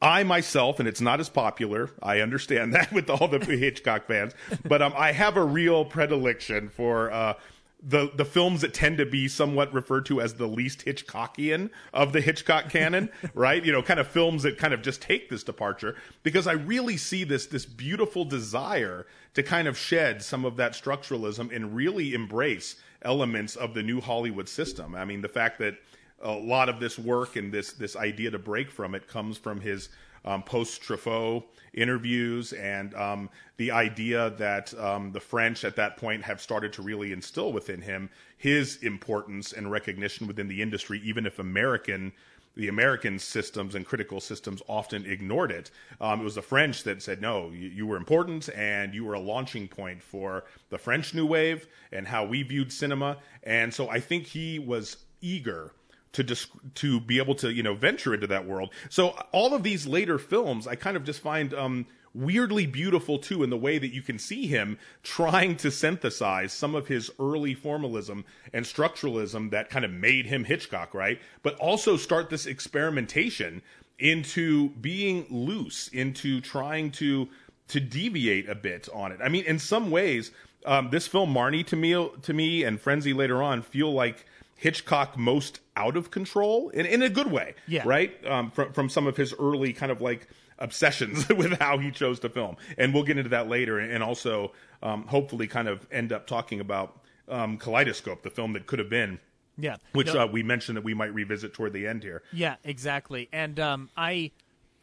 [0.00, 4.34] I myself, and it's not as popular, I understand that with all the Hitchcock fans,
[4.64, 7.34] but um, I have a real predilection for uh,
[7.80, 12.12] the the films that tend to be somewhat referred to as the least Hitchcockian of
[12.12, 13.64] the Hitchcock canon, right?
[13.64, 16.96] You know, kind of films that kind of just take this departure because I really
[16.96, 22.14] see this this beautiful desire to kind of shed some of that structuralism and really
[22.14, 24.96] embrace elements of the new Hollywood system.
[24.96, 25.76] I mean, the fact that
[26.22, 29.60] a lot of this work and this this idea to break from it comes from
[29.60, 29.88] his
[30.24, 36.22] um, post Truffaut interviews and um, the idea that um, the French at that point
[36.22, 41.26] have started to really instill within him his importance and recognition within the industry, even
[41.26, 42.12] if American
[42.56, 45.70] the American systems and critical systems often ignored it.
[46.00, 49.14] Um, it was the French that said, no, you, you, were important and you were
[49.14, 53.18] a launching point for the French New Wave and how we viewed cinema.
[53.44, 55.70] And so I think he was eager
[56.12, 58.70] to dis- to be able to you know venture into that world.
[58.88, 63.42] So all of these later films, I kind of just find um, weirdly beautiful too
[63.42, 67.54] in the way that you can see him trying to synthesize some of his early
[67.54, 71.20] formalism and structuralism that kind of made him Hitchcock, right?
[71.42, 73.62] But also start this experimentation
[73.98, 77.28] into being loose, into trying to
[77.68, 79.20] to deviate a bit on it.
[79.22, 80.30] I mean, in some ways,
[80.64, 84.24] um, this film Marnie to me to me and Frenzy later on feel like
[84.58, 87.84] Hitchcock most out of control in, in a good way, Yeah.
[87.86, 88.12] right?
[88.26, 90.26] Um, from from some of his early kind of like
[90.58, 94.52] obsessions with how he chose to film, and we'll get into that later, and also
[94.82, 98.90] um, hopefully kind of end up talking about um, Kaleidoscope, the film that could have
[98.90, 99.20] been,
[99.56, 99.76] Yeah.
[99.92, 102.22] which No- uh, we mentioned that we might revisit toward the end here.
[102.32, 103.28] Yeah, exactly.
[103.32, 104.32] And um, I,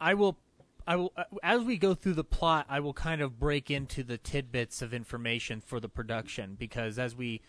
[0.00, 0.38] I will,
[0.86, 4.02] I will, uh, as we go through the plot, I will kind of break into
[4.04, 7.42] the tidbits of information for the production because as we,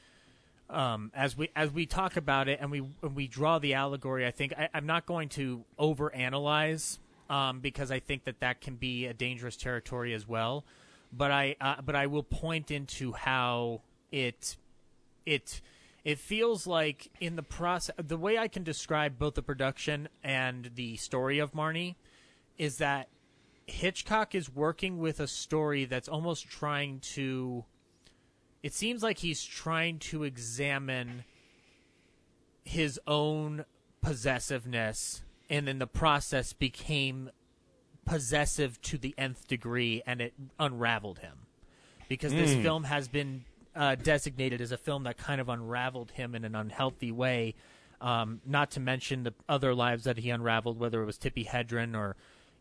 [0.70, 4.26] um, as we as we talk about it and we and we draw the allegory,
[4.26, 6.98] I think I, I'm not going to overanalyze
[7.30, 10.66] um, because I think that that can be a dangerous territory as well.
[11.12, 14.58] But I uh, but I will point into how it
[15.26, 15.62] it
[16.04, 20.72] it feels like in the process the way I can describe both the production and
[20.76, 21.96] the story of Marnie
[22.58, 23.08] is that
[23.68, 27.66] Hitchcock is working with a story that's almost trying to
[28.68, 31.24] it seems like he's trying to examine
[32.66, 33.64] his own
[34.02, 37.30] possessiveness and in the process became
[38.06, 41.46] possessive to the nth degree and it unraveled him
[42.10, 46.36] because this film has been uh, designated as a film that kind of unraveled him
[46.36, 47.56] in an unhealthy way.
[48.02, 51.96] Um, not to mention the other lives that he unraveled, whether it was Tippi Hedren
[51.96, 52.18] or,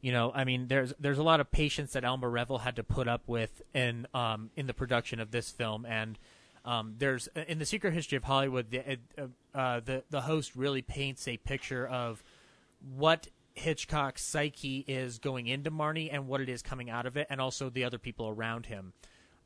[0.06, 2.84] you know, I mean, there's there's a lot of patience that Alma Reville had to
[2.84, 6.16] put up with in um, in the production of this film, and
[6.64, 10.80] um, there's in the Secret History of Hollywood, the uh, uh, the the host really
[10.80, 12.22] paints a picture of
[12.94, 17.26] what Hitchcock's psyche is going into Marnie and what it is coming out of it,
[17.28, 18.92] and also the other people around him.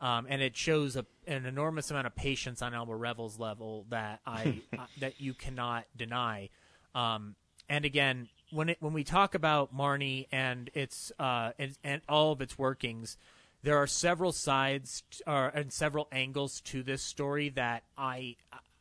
[0.03, 4.21] Um, and it shows a, an enormous amount of patience on Alma Reville's level that
[4.27, 6.51] I uh, that you cannot deny.
[6.95, 7.35] Um,
[7.67, 12.33] and again, when it when we talk about Marnie and its uh, and, and all
[12.33, 13.17] of its workings,
[13.63, 18.37] there are several sides uh, and several angles to this story that I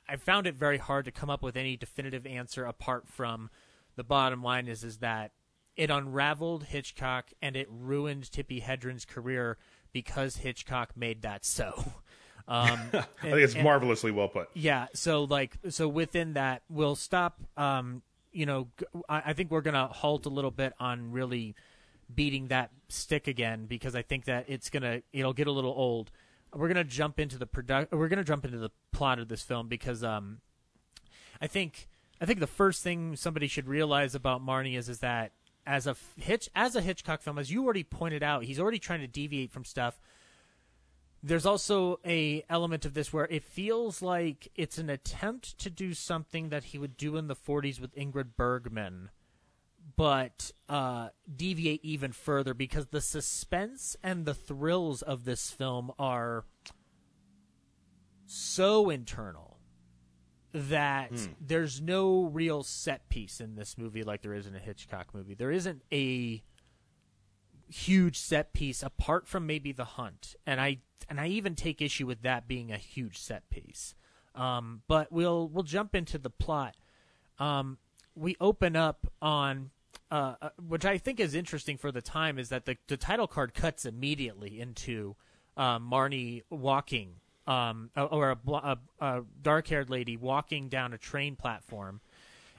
[0.08, 3.50] I found it very hard to come up with any definitive answer apart from
[3.96, 5.32] the bottom line is is that
[5.76, 9.58] it unraveled Hitchcock and it ruined Tippi Hedren's career
[9.94, 11.94] because Hitchcock made that so.
[12.50, 14.50] Um, I think it's marvelously well put.
[14.56, 14.88] yeah.
[14.96, 17.40] So like, so within that, we'll stop.
[17.56, 18.02] Um,
[18.32, 18.68] you know,
[19.08, 21.56] I think we're gonna halt a little bit on really
[22.14, 26.12] beating that stick again because I think that it's gonna it'll get a little old.
[26.54, 27.92] We're gonna jump into the product.
[27.92, 30.40] We're gonna jump into the plot of this film because um,
[31.42, 31.88] I think
[32.22, 35.32] I think the first thing somebody should realize about Marnie is is that
[35.66, 39.02] as a Hitch as a Hitchcock film, as you already pointed out, he's already trying
[39.02, 40.00] to deviate from stuff.
[41.22, 45.94] There's also a element of this where it feels like it's an attempt to do
[45.94, 49.10] something that he would do in the 40s with Ingrid Bergman,
[49.98, 56.46] but uh, deviate even further because the suspense and the thrills of this film are
[58.26, 59.58] so internal
[60.54, 65.14] that there's no real set piece in this movie like there is in a Hitchcock
[65.14, 65.34] movie.
[65.34, 66.42] There isn't a
[67.68, 70.80] huge set piece apart from maybe the hunt and i
[71.10, 73.96] and i even take issue with that being a huge set piece.
[74.36, 76.76] Um, but we'll we'll jump into the plot.
[77.40, 77.78] Um,
[78.16, 79.72] we open up on
[80.12, 83.28] uh, uh, which i think is interesting for the time is that the, the title
[83.28, 85.16] card cuts immediately into
[85.56, 87.16] um, marnie walking
[87.50, 92.00] um, or a, a, a dark-haired lady walking down a train platform.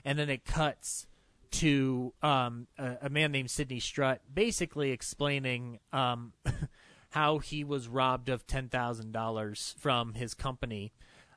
[0.04, 1.06] And then it cuts
[1.52, 6.32] to um, a, a man named Sidney Strutt, basically explaining um,
[7.10, 10.92] how he was robbed of ten thousand dollars from his company.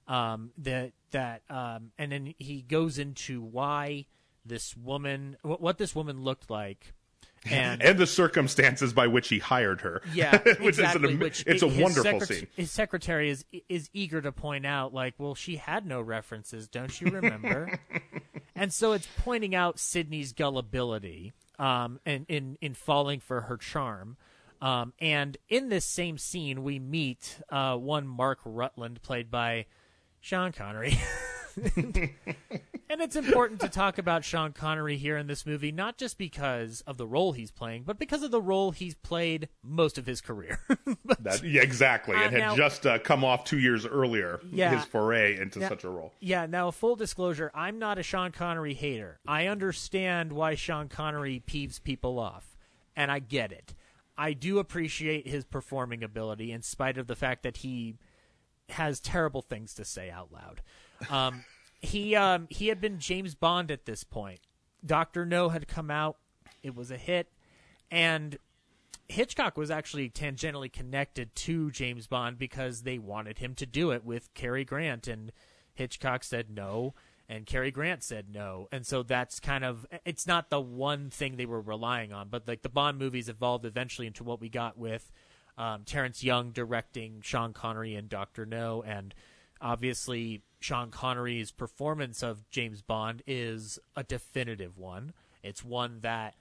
[0.07, 4.05] Um, that that um, and then he goes into why
[4.45, 6.93] this woman, what, what this woman looked like,
[7.49, 10.01] and And the circumstances by which he hired her.
[10.13, 11.07] yeah, which exactly.
[11.07, 12.47] is an, which it's a his wonderful secret- scene.
[12.57, 16.99] His secretary is is eager to point out, like, well, she had no references, don't
[16.99, 17.79] you remember?
[18.55, 24.17] and so it's pointing out Sidney's gullibility, um, and in in falling for her charm.
[24.63, 29.65] Um, and in this same scene, we meet uh, one Mark Rutland, played by
[30.21, 30.97] Sean Connery.
[31.75, 36.81] and it's important to talk about Sean Connery here in this movie, not just because
[36.87, 40.21] of the role he's playing, but because of the role he's played most of his
[40.21, 40.59] career.
[41.05, 42.15] But- That, yeah, exactly.
[42.15, 44.75] Uh, it had now- just uh, come off two years earlier, Yeah.
[44.77, 45.67] his foray into Yeah.
[45.69, 46.13] such a role.
[46.21, 49.19] yeah, now full disclosure, I'm not a Sean Connery hater.
[49.27, 52.55] I understand why Sean Connery peeves people off,
[52.95, 53.73] and I get it.
[54.17, 57.95] I do appreciate his performing ability, in spite of the fact that he
[58.69, 60.61] has terrible things to say out loud.
[61.09, 61.43] Um,
[61.81, 64.39] he um, he had been James Bond at this point.
[64.85, 66.17] Doctor No had come out;
[66.61, 67.31] it was a hit,
[67.89, 68.37] and
[69.07, 74.03] Hitchcock was actually tangentially connected to James Bond because they wanted him to do it
[74.03, 75.31] with Cary Grant, and
[75.73, 76.93] Hitchcock said no,
[77.29, 81.37] and Cary Grant said no, and so that's kind of it's not the one thing
[81.37, 84.77] they were relying on, but like the Bond movies evolved eventually into what we got
[84.77, 85.11] with
[85.57, 89.13] um, Terrence Young directing Sean Connery and Doctor No, and
[89.61, 95.13] obviously Sean Connery's performance of James Bond is a definitive one.
[95.41, 96.35] It's one that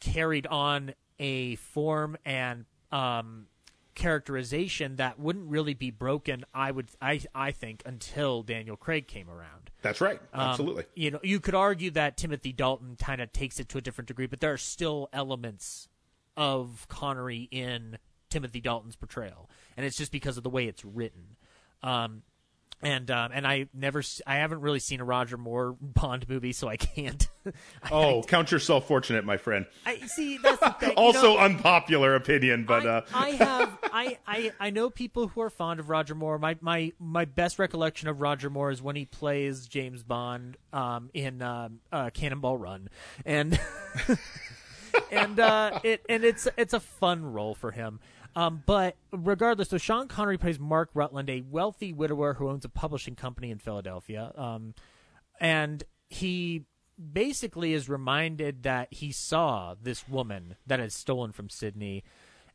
[0.00, 3.46] carried on a form and um,
[3.94, 6.44] characterization that wouldn't really be broken.
[6.52, 9.70] I would, I, I think, until Daniel Craig came around.
[9.82, 10.20] That's right.
[10.32, 10.84] Um, Absolutely.
[10.94, 14.08] you know, you could argue that Timothy Dalton kind of takes it to a different
[14.08, 15.88] degree, but there are still elements
[16.36, 17.98] of Connery in
[18.30, 21.36] Timothy Dalton's portrayal, and it's just because of the way it's written.
[21.82, 22.22] Um,
[22.82, 26.68] and um, and I never, I haven't really seen a Roger Moore Bond movie, so
[26.68, 27.26] I can't.
[27.46, 29.66] I- oh, count yourself fortunate, my friend.
[29.86, 30.90] I, see that's the thing.
[30.90, 35.28] you Also know- unpopular opinion, but I, uh, I have I, I I know people
[35.28, 36.38] who are fond of Roger Moore.
[36.38, 41.10] My my my best recollection of Roger Moore is when he plays James Bond um,
[41.14, 42.88] in um, uh, Cannonball Run,
[43.24, 43.58] and
[45.10, 48.00] and uh, it and it's it's a fun role for him.
[48.36, 52.68] Um, but regardless, so Sean Connery plays Mark Rutland, a wealthy widower who owns a
[52.68, 54.32] publishing company in Philadelphia.
[54.36, 54.74] Um,
[55.40, 56.64] and he
[57.12, 62.04] basically is reminded that he saw this woman that had stolen from Sidney.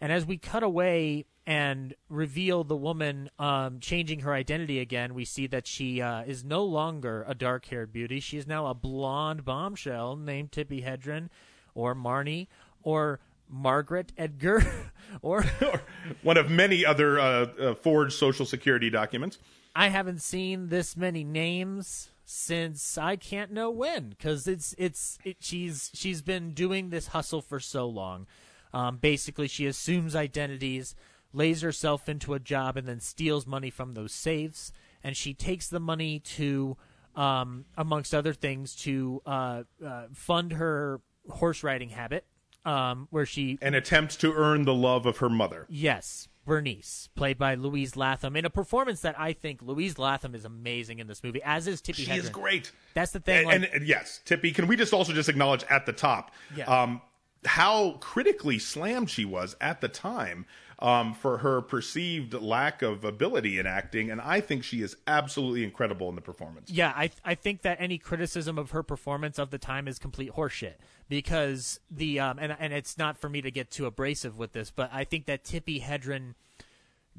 [0.02, 5.26] And as we cut away and reveal the woman um, changing her identity again, we
[5.26, 8.20] see that she uh, is no longer a dark haired beauty.
[8.20, 11.30] She is now a blonde bombshell named Tippi Hedren
[11.74, 12.48] or Marnie
[12.82, 13.20] or
[13.50, 14.64] Margaret Edgar
[15.22, 15.44] or
[16.22, 19.38] one of many other uh, uh, forged social security documents.
[19.76, 25.38] I haven't seen this many names since I can't know when because it's it's it,
[25.40, 28.28] she's she's been doing this hustle for so long.
[28.74, 30.96] Um, basically, she assumes identities,
[31.34, 34.72] lays herself into a job, and then steals money from those safes.
[35.04, 36.78] And she takes the money to,
[37.16, 42.26] um, amongst other things, to uh, uh, fund her horse riding habit,
[42.66, 45.66] um, where she An attempt to earn the love of her mother.
[45.70, 50.46] Yes, Bernice, played by Louise Latham, in a performance that I think Louise Latham is
[50.46, 52.18] amazing in this movie, as is Tippi She Hedren.
[52.18, 52.72] is great.
[52.94, 53.38] That's the thing.
[53.38, 56.32] And, like- and, and yes, Tippi, can we just also just acknowledge at the top
[56.56, 56.66] Yeah.
[56.66, 57.02] um,
[57.46, 60.46] how critically slammed she was at the time
[60.80, 65.64] um, for her perceived lack of ability in acting, and I think she is absolutely
[65.64, 66.72] incredible in the performance.
[66.72, 70.34] yeah, I I think that any criticism of her performance of the time is complete
[70.34, 70.76] horseshit
[71.10, 74.72] because the um and and it's not for me to get too abrasive with this,
[74.72, 76.36] but I think that Tippi Hedren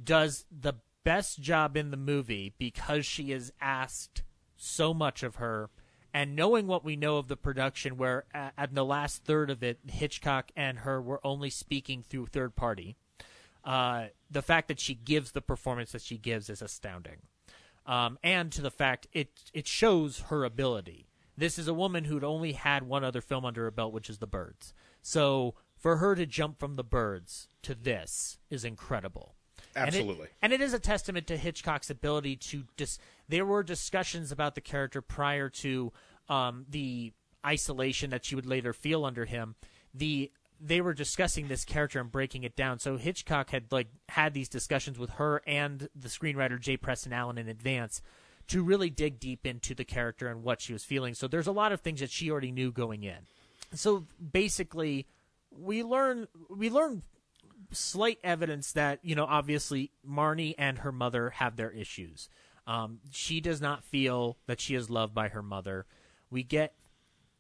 [0.03, 4.23] does the best job in the movie because she is asked
[4.57, 5.69] so much of her
[6.13, 9.63] and knowing what we know of the production where uh, at the last third of
[9.63, 12.97] it hitchcock and her were only speaking through third party
[13.65, 17.19] uh, the fact that she gives the performance that she gives is astounding
[17.87, 21.07] um, and to the fact it it shows her ability
[21.37, 24.19] this is a woman who'd only had one other film under her belt which is
[24.19, 29.35] the birds so for her to jump from the birds to this is incredible
[29.75, 30.29] and it- Absolutely.
[30.43, 32.99] and it is a testament to Hitchcock's ability to dis.
[33.29, 35.93] There were discussions about the character prior to
[36.29, 37.13] um, the
[37.47, 39.55] isolation that she would later feel under him.
[39.95, 42.79] The they were discussing this character and breaking it down.
[42.79, 47.39] So Hitchcock had like had these discussions with her and the screenwriter Jay Presson Allen
[47.39, 48.03] in advance
[48.49, 51.15] to really dig deep into the character and what she was feeling.
[51.15, 53.19] So there's a lot of things that she already knew going in.
[53.73, 55.07] So basically,
[55.51, 57.03] we learn we learn
[57.73, 62.29] slight evidence that you know obviously Marnie and her mother have their issues.
[62.67, 65.87] Um, she does not feel that she is loved by her mother.
[66.31, 66.75] We get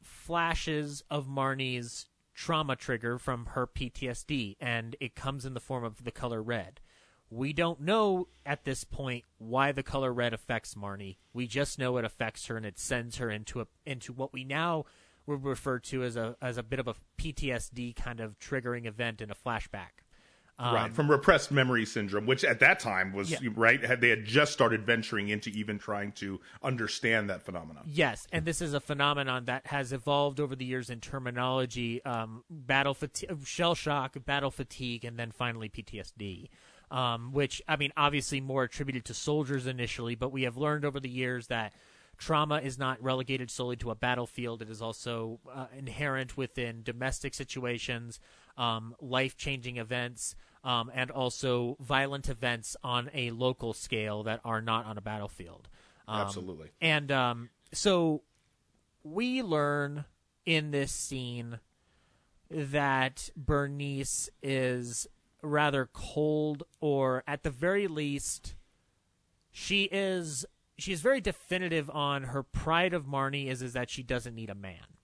[0.03, 2.07] flashes of Marnie's
[2.41, 6.80] trauma trigger from her PTSD, and it comes in the form of the color red.
[7.28, 11.18] We don't know at this point why the color red affects Marnie.
[11.34, 14.45] We just know it affects her, and it sends her into a into what we
[14.45, 14.86] now
[15.26, 19.20] would refer to as a as a bit of a PTSD kind of triggering event
[19.20, 20.01] in a flashback.
[20.63, 23.39] Um, right from repressed memory syndrome, which at that time was Yeah.
[23.55, 23.83] right.
[23.83, 27.85] Had they had just started venturing into even trying to understand that phenomenon.
[27.87, 32.45] Yes, and this is a phenomenon that has evolved over the years in terminology: um,
[32.51, 36.51] battle fatigue, shell shock, battle fatigue, and then finally PTSD.
[36.91, 41.01] Um, which I mean, obviously more attributed to soldiers initially, but we have learned over
[41.01, 41.73] the years that
[42.19, 44.61] trauma is not relegated solely to a battlefield.
[44.61, 48.21] It is also uh, inherent within domestic situations,
[48.59, 50.35] um, life changing events,
[50.65, 55.69] um, and also violent events on a local scale that are not on a battlefield.
[56.07, 56.71] Um, Absolutely.
[56.81, 58.23] And um, so
[59.03, 60.05] we learn
[60.45, 61.61] in this scene
[62.51, 65.07] that Bernice is
[65.43, 68.55] rather cold, or at the very least,
[69.51, 70.45] she is
[70.77, 74.51] she is very definitive on her pride of Marnie is is that she doesn't need
[74.51, 74.99] a man,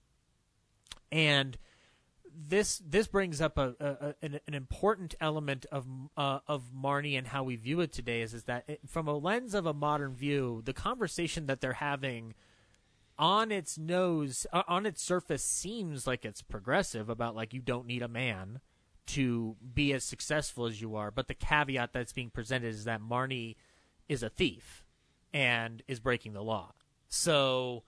[1.11, 1.57] and
[2.37, 7.27] this this brings up a, a an, an, important element of uh, of Marnie and
[7.27, 10.13] how we view it today is is that it, from a lens of a modern
[10.13, 12.35] view, the conversation that they're having
[13.17, 17.87] on its nose uh, on its surface seems like it's progressive about like you don't
[17.87, 18.59] need a man
[19.07, 23.01] to be as successful as you are, but the caveat that's being presented is that
[23.01, 23.55] Marnie
[24.07, 24.83] is a thief
[25.33, 26.73] and is breaking the law.
[27.07, 27.83] So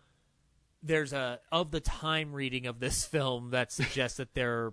[0.82, 4.72] there's a of the time reading of this film that suggests that they're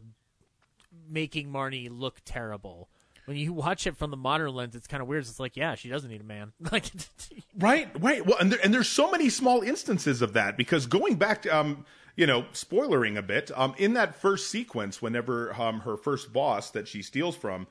[1.09, 2.89] making Marnie look terrible.
[3.27, 5.25] When you watch it from the modern lens, it's kind of weird.
[5.25, 6.53] It's like, yeah, she doesn't need a man.
[6.73, 6.85] like,
[7.59, 8.25] right, right.
[8.25, 11.57] Well, and there, and there's so many small instances of that because going back to,
[11.57, 11.85] um,
[12.15, 16.71] you know, spoilering a bit, um, in that first sequence, whenever um, her first boss
[16.71, 17.67] that she steals from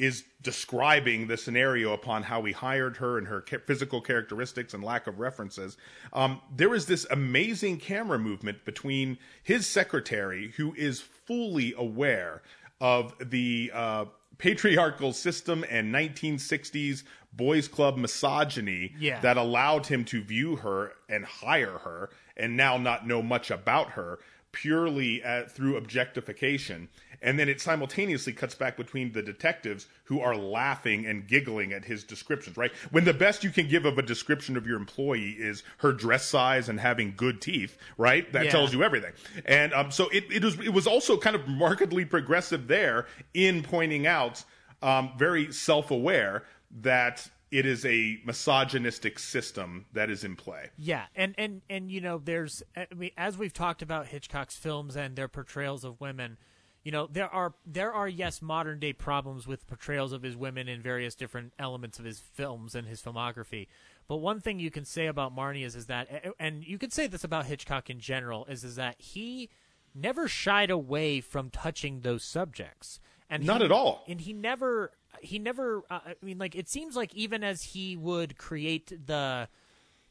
[0.00, 5.06] is describing the scenario upon how he hired her and her physical characteristics and lack
[5.06, 5.76] of references.
[6.14, 12.40] Um, there is this amazing camera movement between his secretary, who is fully aware
[12.80, 14.06] of the uh,
[14.38, 17.02] patriarchal system and 1960s
[17.34, 19.20] boys club misogyny yeah.
[19.20, 23.90] that allowed him to view her and hire her and now not know much about
[23.90, 24.18] her
[24.52, 26.88] purely at, through objectification
[27.22, 31.84] and then it simultaneously cuts back between the detectives who are laughing and giggling at
[31.84, 32.72] his descriptions, right?
[32.90, 36.24] When the best you can give of a description of your employee is her dress
[36.24, 38.30] size and having good teeth, right?
[38.32, 38.50] That yeah.
[38.50, 39.12] tells you everything.
[39.44, 43.62] And um, so it, it was it was also kind of markedly progressive there in
[43.62, 44.42] pointing out,
[44.82, 46.44] um, very self aware
[46.80, 50.70] that it is a misogynistic system that is in play.
[50.76, 54.96] Yeah, and and and you know, there's I mean, as we've talked about Hitchcock's films
[54.96, 56.38] and their portrayals of women,
[56.84, 60.68] you know there are there are yes modern day problems with portrayals of his women
[60.68, 63.66] in various different elements of his films and his filmography.
[64.06, 67.06] But one thing you can say about Marnie is is that and you could say
[67.06, 69.50] this about Hitchcock in general is is that he
[69.94, 73.00] never shied away from touching those subjects.
[73.28, 74.04] And not he, at all.
[74.08, 74.92] and he never
[75.22, 79.48] he never uh, i mean like it seems like even as he would create the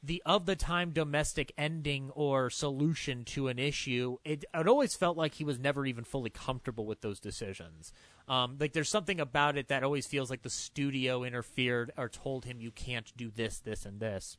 [0.02, 5.18] the of the time domestic ending or solution to an issue, it, it always felt
[5.18, 7.92] like he was never even fully comfortable with those decisions.
[8.28, 12.46] Um, like there's something about it that always feels like the studio interfered or told
[12.46, 14.38] him you can't do this, this, and this,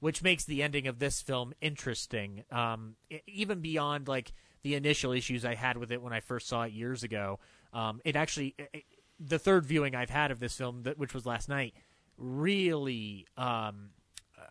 [0.00, 2.44] which makes the ending of this film interesting.
[2.50, 2.96] Um,
[3.26, 4.32] even beyond like
[4.62, 7.38] the initial issues I had with it when I first saw it years ago.
[7.72, 8.84] Um, it actually, it,
[9.20, 11.74] the third viewing I've had of this film, that, which was last night,
[12.16, 13.90] really um,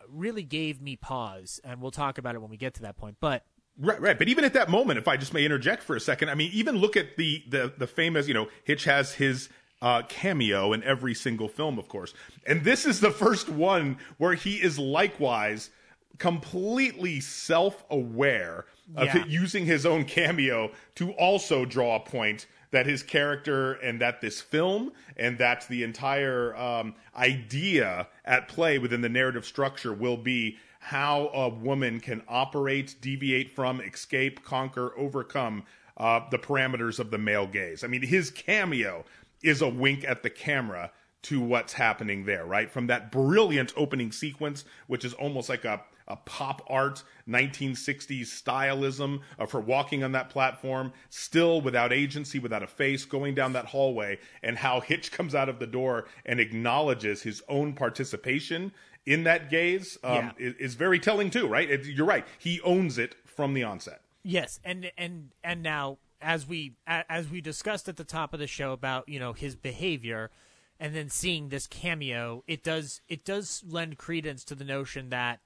[0.08, 3.16] really gave me pause, and we'll talk about it when we get to that point.
[3.20, 3.44] But
[3.78, 4.18] Right, right.
[4.18, 6.50] But even at that moment, if I just may interject for a second, I mean,
[6.52, 9.48] even look at the the the famous, you know, Hitch has his
[9.80, 12.12] uh, cameo in every single film, of course,
[12.46, 15.70] and this is the first one where he is likewise
[16.18, 18.66] completely self aware
[18.96, 19.24] of Yeah.
[19.26, 24.40] using his own cameo to also draw a point that his character and that this
[24.40, 30.56] film and that the entire um, idea at play within the narrative structure will be
[30.78, 35.64] how a woman can operate, deviate from, escape, conquer, overcome
[35.98, 37.84] uh, the parameters of the male gaze.
[37.84, 39.04] I mean, his cameo
[39.42, 40.90] is a wink at the camera
[41.22, 42.70] to what's happening there, right?
[42.70, 49.20] From that brilliant opening sequence, which is almost like a, a pop art 1960s stylism
[49.38, 53.66] of her walking on that platform, still without agency, without a face, going down that
[53.66, 58.72] hallway, and how Hitch comes out of the door and acknowledges his own participation
[59.06, 60.32] in that gaze um, Yeah.
[60.38, 61.70] is, is very telling too, right?
[61.70, 62.26] It, you're right.
[62.38, 64.02] He owns it from the onset.
[64.22, 68.46] Yes, and and and now as we as we discussed at the top of the
[68.46, 70.30] show about you know his behavior,
[70.78, 75.40] and then seeing this cameo, it does it does lend credence to the notion that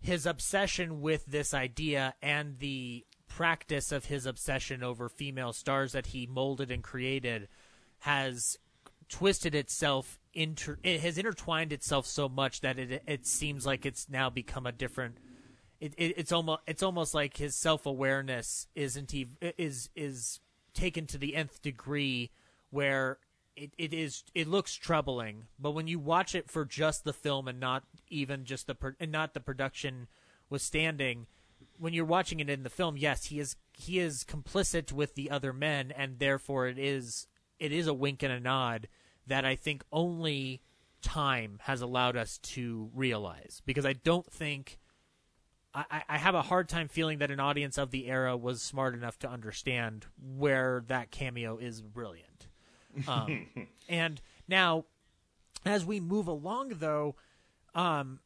[0.00, 6.06] his obsession with this idea and the practice of his obsession over female stars that
[6.06, 7.48] he molded and created
[8.00, 8.56] has
[9.08, 14.08] twisted itself inter it has intertwined itself so much that it it seems like it's
[14.08, 15.16] now become a different
[15.80, 20.40] it, it it's almost it's almost like his self awareness isn't even is is
[20.74, 22.30] taken to the nth degree
[22.70, 23.18] where
[23.58, 27.48] it, it is it looks troubling but when you watch it for just the film
[27.48, 30.08] and not even just the pro- and not the production
[30.50, 31.26] was standing.
[31.78, 35.30] When you're watching it in the film, yes, he is he is complicit with the
[35.30, 37.26] other men, and therefore it is
[37.58, 38.88] it is a wink and a nod
[39.26, 40.62] that I think only
[41.02, 43.62] time has allowed us to realize.
[43.64, 44.78] Because I don't think
[45.74, 48.94] I, I have a hard time feeling that an audience of the era was smart
[48.94, 52.27] enough to understand where that cameo is brilliant.
[53.06, 53.46] Um,
[53.88, 54.84] and now,
[55.64, 57.16] as we move along, though,
[57.74, 58.20] um,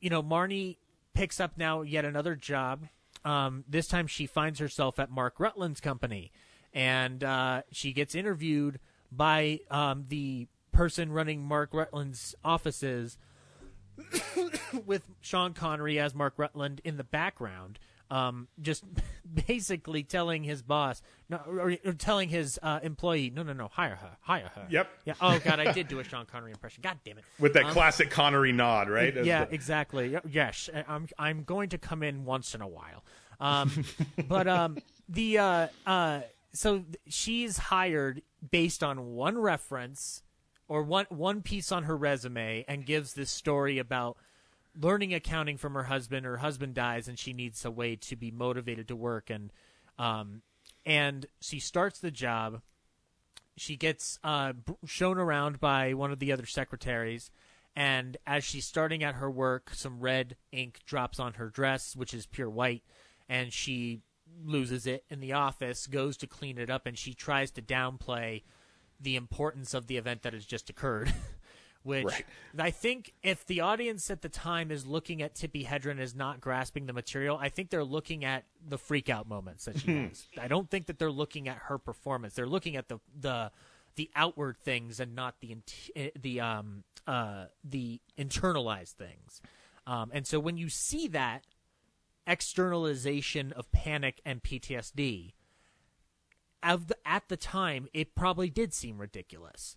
[0.00, 0.76] you know, Marnie
[1.14, 2.86] picks up now yet another job.
[3.24, 6.30] Um, this time she finds herself at Mark Rutland's company,
[6.72, 8.78] and uh, she gets interviewed
[9.10, 13.18] by um, the person running Mark Rutland's offices
[14.86, 17.78] with Sean Connery as Mark Rutland in the background,
[18.10, 18.84] um, just
[19.46, 23.96] basically telling his boss, no, or, or telling his uh, employee, no, no, no, hire
[23.96, 24.66] her, hire her.
[24.70, 24.88] Yep.
[25.04, 25.14] Yeah.
[25.20, 26.82] Oh God, I did do a Sean Connery impression.
[26.82, 27.24] God damn it.
[27.38, 29.16] With that Um, classic Connery nod, right?
[29.16, 30.16] As yeah, the- exactly.
[30.28, 33.04] Yes, I- I'm I'm going to come in once in a while.
[33.40, 33.84] Um,
[34.28, 34.78] but um,
[35.08, 36.20] the uh, uh,
[36.52, 40.22] so she's hired based on one reference
[40.68, 44.16] or one one piece on her resume and gives this story about
[44.80, 46.26] learning accounting from her husband.
[46.26, 49.30] Her husband dies, and she needs a way to be motivated to work.
[49.30, 49.52] And
[49.98, 50.42] um,
[50.84, 52.62] and she starts the job.
[53.56, 54.52] She gets uh,
[54.84, 57.30] shown around by one of the other secretaries,
[57.74, 62.12] and as she's starting at her work, some red ink drops on her dress, which
[62.12, 62.82] is pure white,
[63.28, 64.00] and she
[64.44, 65.86] loses it in the office.
[65.86, 68.42] Goes to clean it up, and she tries to downplay
[69.00, 71.12] the importance of the event that has just occurred.
[71.86, 72.24] Which Right.
[72.58, 76.40] I think if the audience at the time is looking at Tippi Hedren as not
[76.40, 80.26] grasping the material, I think they're looking at the freak out moments that she has.
[80.38, 82.34] I don't think that they're looking at her performance.
[82.34, 83.52] They're looking at the the
[83.94, 85.56] the outward things and not the
[85.94, 89.40] eh, the um uh the internalized things.
[89.86, 91.44] Um, and so when you see that
[92.26, 95.32] externalization of panic and PTSD,
[96.62, 99.76] of the, at the time, it probably did seem ridiculous.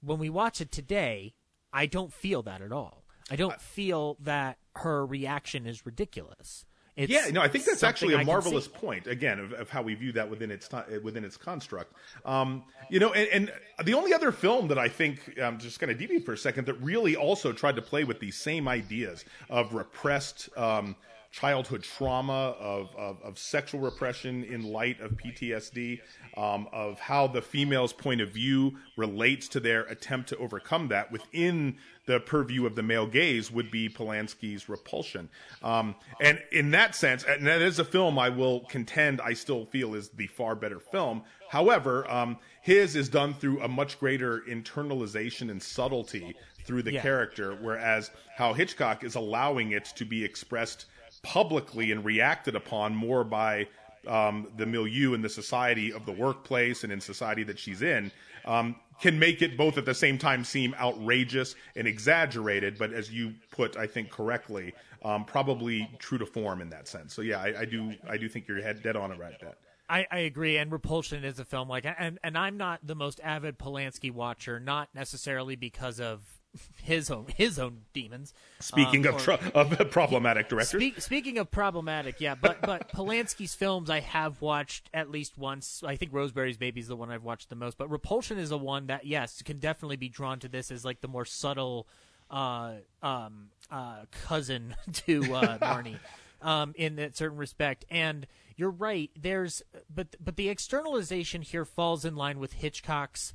[0.00, 1.34] When we watch it today,
[1.72, 3.02] I don't feel that at all.
[3.30, 6.66] I don't feel that her reaction is ridiculous.
[6.94, 9.94] It's yeah, no, I think that's actually a marvelous point again of, of how we
[9.94, 11.94] view that within its ti- within its construct.
[12.26, 13.48] Um, you know, and,
[13.78, 16.38] and the only other film that I think I'm just going to deviate for a
[16.38, 20.94] second that really also tried to play with these same ideas of repressed um,
[21.30, 25.98] childhood trauma, of, of of sexual repression in light of PTSD,
[26.36, 31.10] um, of how the female's point of view relates to their attempt to overcome that
[31.12, 31.76] within
[32.06, 35.28] the purview of the male gaze would be Polanski's Repulsion.
[35.62, 39.66] Um, and in that sense, and that is a film I will contend I still
[39.66, 41.22] feel is the far better film.
[41.48, 47.02] However, um, his is done through a much greater internalization and subtlety through the Yeah.
[47.02, 50.86] character, whereas how Hitchcock is allowing it to be expressed
[51.22, 53.68] publicly and reacted upon more by
[54.06, 58.10] um, the milieu and the society of the workplace and in society that she's in
[58.44, 63.10] um, can make it both at the same time seem outrageous and exaggerated, but as
[63.10, 64.74] you put, I think correctly,
[65.04, 67.14] um, probably true to form in that sense.
[67.14, 69.58] So yeah, I, I do I do think you're head dead on right that.
[69.88, 73.20] I, I agree, and Repulsion is a film like, and and I'm not the most
[73.22, 76.41] avid Polanski watcher, not necessarily because of
[76.82, 78.34] his own his own demons.
[78.60, 82.88] Speaking um, of, or- tr- of problematic directors, Speak, speaking of problematic, yeah, but but
[82.92, 85.82] Polanski's films I have watched at least once.
[85.86, 88.58] I think Rosemary's Baby is the one I've watched the most, but Repulsion is the
[88.58, 91.86] one that yes can definitely be drawn to this as like the more subtle
[92.30, 92.72] uh,
[93.02, 95.98] um, uh, cousin to uh, Marnie
[96.40, 97.84] um, in that certain respect.
[97.90, 98.26] And
[98.56, 99.10] you're right.
[99.18, 99.62] There's
[99.94, 103.34] but but the externalization here falls in line with Hitchcock's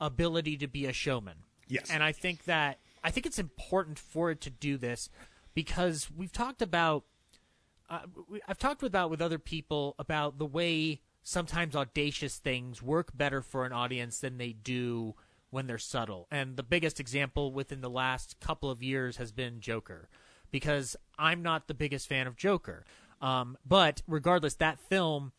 [0.00, 1.36] ability to be a showman.
[1.68, 1.90] Yes.
[1.90, 5.08] And I think that I think it's important for it to do this
[5.54, 7.04] because we've talked about
[7.88, 8.00] uh,
[8.48, 13.64] I've talked about with other people about the way sometimes audacious things work better for
[13.64, 15.14] an audience than they do
[15.50, 16.26] when they're subtle.
[16.30, 20.08] And the biggest example within the last couple of years has been Joker,
[20.50, 22.84] because I'm not the biggest fan of Joker.
[23.20, 25.32] Um, but regardless, that film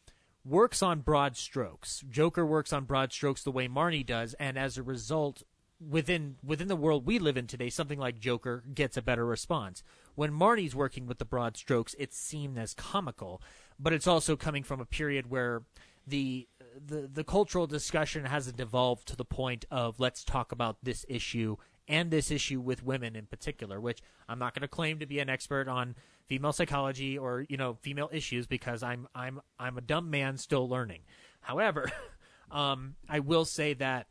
[0.44, 2.04] works on broad strokes.
[2.10, 5.44] Joker works on broad strokes the way Marnie does, and as a result,
[5.80, 9.84] within within the world we live in today, something like Joker gets a better response.
[10.16, 13.42] When Marnie's working with the broad strokes, it's seen as comical,
[13.80, 15.64] but it's also coming from a period where
[16.06, 21.06] the the the cultural discussion hasn't evolved to the point of let's talk about this
[21.10, 21.58] issue
[21.88, 25.20] and this issue with women in particular, which I'm not going to claim to be
[25.20, 29.82] an expert on female psychology or you know female issues because I'm I'm I'm a
[29.82, 31.02] dumb man still learning.
[31.42, 31.92] However,
[32.52, 34.08] um, I will say that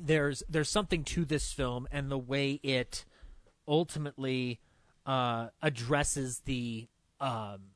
[0.00, 3.04] there's there's something to this film and the way it
[3.68, 4.60] ultimately
[5.06, 6.88] uh, addresses the
[7.20, 7.72] um,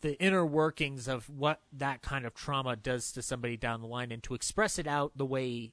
[0.00, 4.10] the inner workings of what that kind of trauma does to somebody down the line,
[4.10, 5.72] and to express it out the way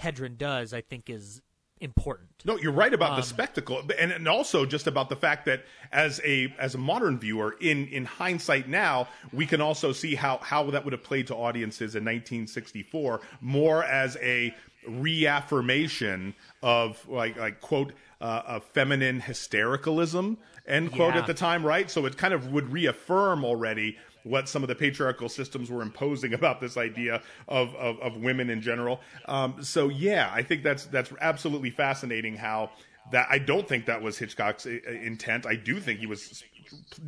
[0.00, 1.42] Hedren does, I think is
[1.82, 2.28] important.
[2.44, 5.64] No, you're right about Um, the spectacle, and, and also just about the fact that
[5.92, 10.38] as a as a modern viewer, in in hindsight now, we can also see how
[10.38, 14.54] how that would have played to audiences in 1964 more as a
[14.88, 21.20] reaffirmation of like like quote uh, a feminine hystericalism end quote Yeah.
[21.20, 21.90] at the time, right?
[21.90, 26.34] So it kind of would reaffirm already what some of the patriarchal systems were imposing
[26.40, 29.00] about this idea of of, of women in general.
[29.26, 32.36] Um, so yeah, I think that's that's absolutely fascinating.
[32.36, 32.70] How
[33.10, 35.46] that I don't think that was Hitchcock's uh, intent.
[35.46, 36.44] I do think he was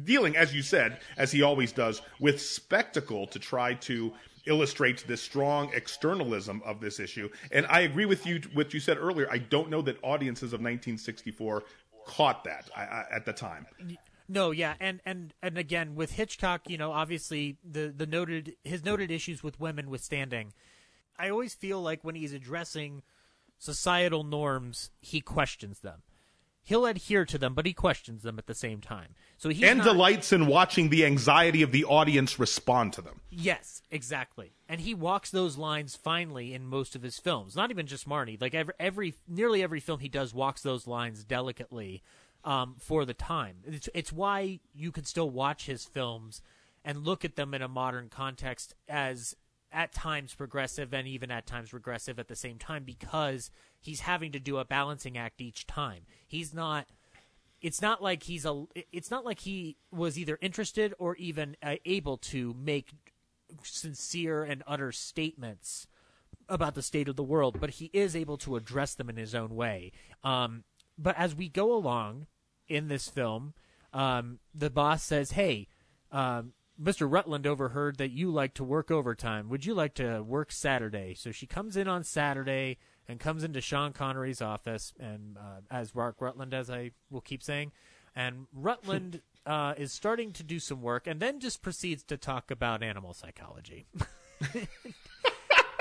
[0.04, 4.12] dealing, as you said, as he always does, with spectacle to try to
[4.46, 7.30] illustrate this strong externalism of this issue.
[7.50, 9.26] And I agree with you what you said earlier.
[9.30, 11.64] I don't know that audiences of 1964
[12.06, 13.66] caught that at the time.
[14.28, 18.84] No, yeah, and and and again with Hitchcock, you know, obviously the the noted his
[18.84, 20.52] noted issues with women withstanding,
[21.18, 23.02] I always feel like when he's addressing
[23.58, 26.02] societal norms, he questions them.
[26.66, 29.14] He'll adhere to them, but he questions them at the same time.
[29.36, 33.20] So he and not, delights in watching the anxiety of the audience respond to them.
[33.28, 34.54] Yes, exactly.
[34.66, 37.54] And he walks those lines finely in most of his films.
[37.54, 38.40] Not even just Marnie.
[38.40, 42.02] Like every, every nearly every film he does walks those lines delicately
[42.44, 43.56] um, for the time.
[43.66, 46.42] It's, it's why you can still watch his films
[46.84, 49.34] and look at them in a modern context as
[49.72, 54.30] at times progressive and even at times regressive at the same time because he's having
[54.32, 56.02] to do a balancing act each time.
[56.26, 56.86] He's not
[57.60, 61.76] it's not like he's a it's not like he was either interested or even uh,
[61.86, 62.92] able to make
[63.62, 65.86] sincere and utter statements
[66.48, 69.34] about the state of the world but he is able to address them in his
[69.34, 69.92] own way
[70.24, 70.64] um,
[70.98, 72.26] but as we go along
[72.68, 73.54] in this film
[73.92, 75.68] um, the boss says hey
[76.10, 77.10] um, Mr.
[77.10, 79.48] Rutland overheard that you like to work overtime.
[79.48, 81.14] Would you like to work Saturday?
[81.14, 85.94] So she comes in on Saturday and comes into Sean Connery's office, and uh, as
[85.94, 87.72] Mark Rutland, as I will keep saying,
[88.16, 92.50] and Rutland uh, is starting to do some work, and then just proceeds to talk
[92.50, 93.86] about animal psychology,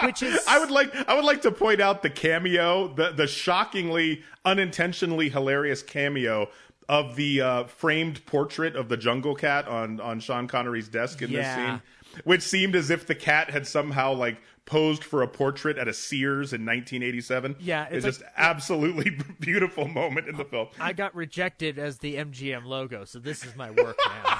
[0.04, 3.28] which is I would like I would like to point out the cameo, the the
[3.28, 6.50] shockingly unintentionally hilarious cameo
[6.90, 11.32] of the uh, framed portrait of the jungle cat on on Sean Connery's desk in
[11.32, 11.42] Yeah.
[11.42, 15.78] this scene, which seemed as if the cat had somehow like posed for a portrait
[15.78, 17.58] at a Sears in 1987.
[17.60, 19.12] Yeah, it's, it's just absolutely
[19.42, 20.70] beautiful moment in the film.
[20.80, 24.40] I got rejected as the MGM logo, so this is my work now.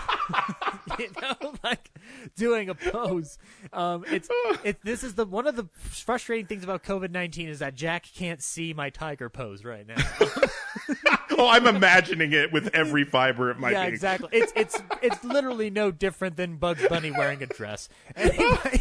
[1.00, 1.92] you know, like
[2.38, 3.38] doing a pose.
[3.74, 4.30] Um, it's
[4.64, 4.78] it.
[4.84, 8.42] This is the one of the frustrating things about COVID nineteen is that Jack can't
[8.42, 9.96] see my tiger pose right now.
[11.38, 13.94] oh, I'm imagining it with every fiber of my yeah, being.
[13.94, 14.30] exactly.
[14.32, 17.90] It's it's it's literally no different than Bugs Bunny wearing a dress.
[18.16, 18.80] Anyway,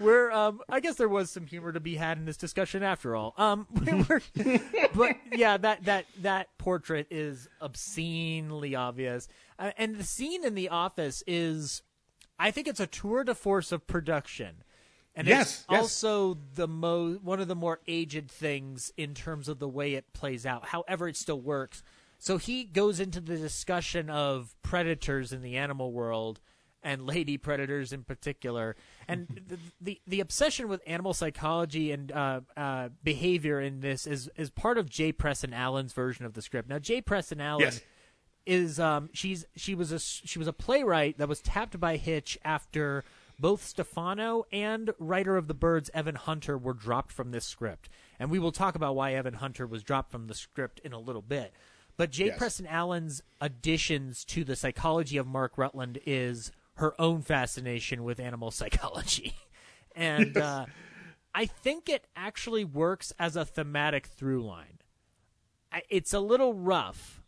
[0.00, 3.14] we're um, I guess there was some humor to be had in this discussion after
[3.14, 3.34] all.
[3.36, 3.66] Um,
[4.94, 10.68] but yeah, that that that portrait is obscenely obvious, uh, and the scene in the
[10.70, 11.82] office is,
[12.38, 14.62] I think it's a tour de force of production.
[15.18, 15.80] And Yes, it's yes.
[15.82, 20.12] also the mo one of the more aged things in terms of the way it
[20.12, 20.68] plays out.
[20.68, 21.82] However, it still works.
[22.18, 26.40] So he goes into the discussion of predators in the animal world
[26.84, 28.76] and lady predators in particular,
[29.08, 34.30] and the the, the obsession with animal psychology and uh, uh, behavior in this is
[34.36, 36.68] is part of Jay Presson Allen's version of the script.
[36.68, 37.80] Now, Jay Presson Allen Yes.
[38.46, 42.38] is um she's she was a she was a playwright that was tapped by Hitch
[42.44, 43.02] after
[43.38, 47.88] both Stefano and writer of the birds Evan Hunter were dropped from this script.
[48.18, 50.98] And we will talk about why Evan Hunter was dropped from the script in a
[50.98, 51.52] little bit.
[51.96, 52.38] But Jay Yes.
[52.38, 58.50] Presson Allen's additions to the psychology of Mark Rutland is her own fascination with animal
[58.52, 59.34] psychology.
[59.94, 60.66] and uh,
[61.34, 64.78] I think it actually works as a thematic through line.
[65.90, 67.22] It's a little rough,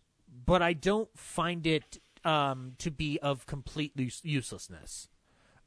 [0.47, 5.09] but I don't find it um, to be of complete use- uselessness.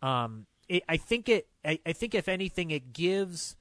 [0.03, 1.47] Um, it, I think it.
[1.65, 3.55] I, I think if anything, it gives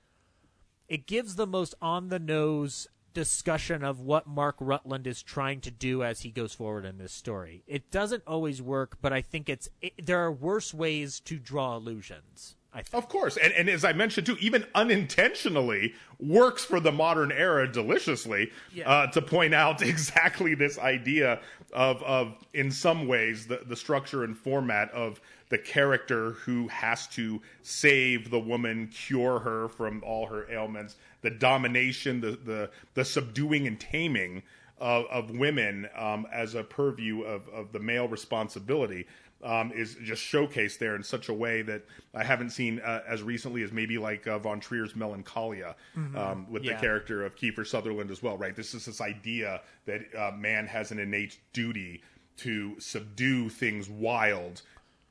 [0.89, 5.71] it gives the most on the nose discussion of what Mark Rutland is trying to
[5.71, 7.63] do as he goes forward in this story.
[7.67, 11.77] It doesn't always work, but I think it's it, there are worse ways to draw
[11.77, 12.57] illusions.
[12.75, 13.05] I think.
[13.05, 17.71] Of course, and, and as I mentioned too, even unintentionally works for the modern era
[17.71, 18.89] deliciously Yeah.
[18.89, 21.41] uh, to point out exactly this idea
[21.75, 25.21] of of in some ways the the structure and format of
[25.53, 31.31] the character who has to save the woman, cure her from all her ailments, the
[31.31, 34.43] domination, the the the subduing and taming
[34.79, 39.07] of, of women um, as a purview of, of the male responsibility
[39.45, 41.83] um, is just showcased there in such a way that
[42.15, 46.17] I haven't seen uh, as recently as maybe like uh, Von Trier's Melancholia Mm-hmm.
[46.17, 46.75] um, with Yeah.
[46.75, 48.57] the character of Kiefer Sutherland as well, right?
[48.57, 52.03] This is this idea that uh, man has an innate duty
[52.39, 54.63] to subdue things wild,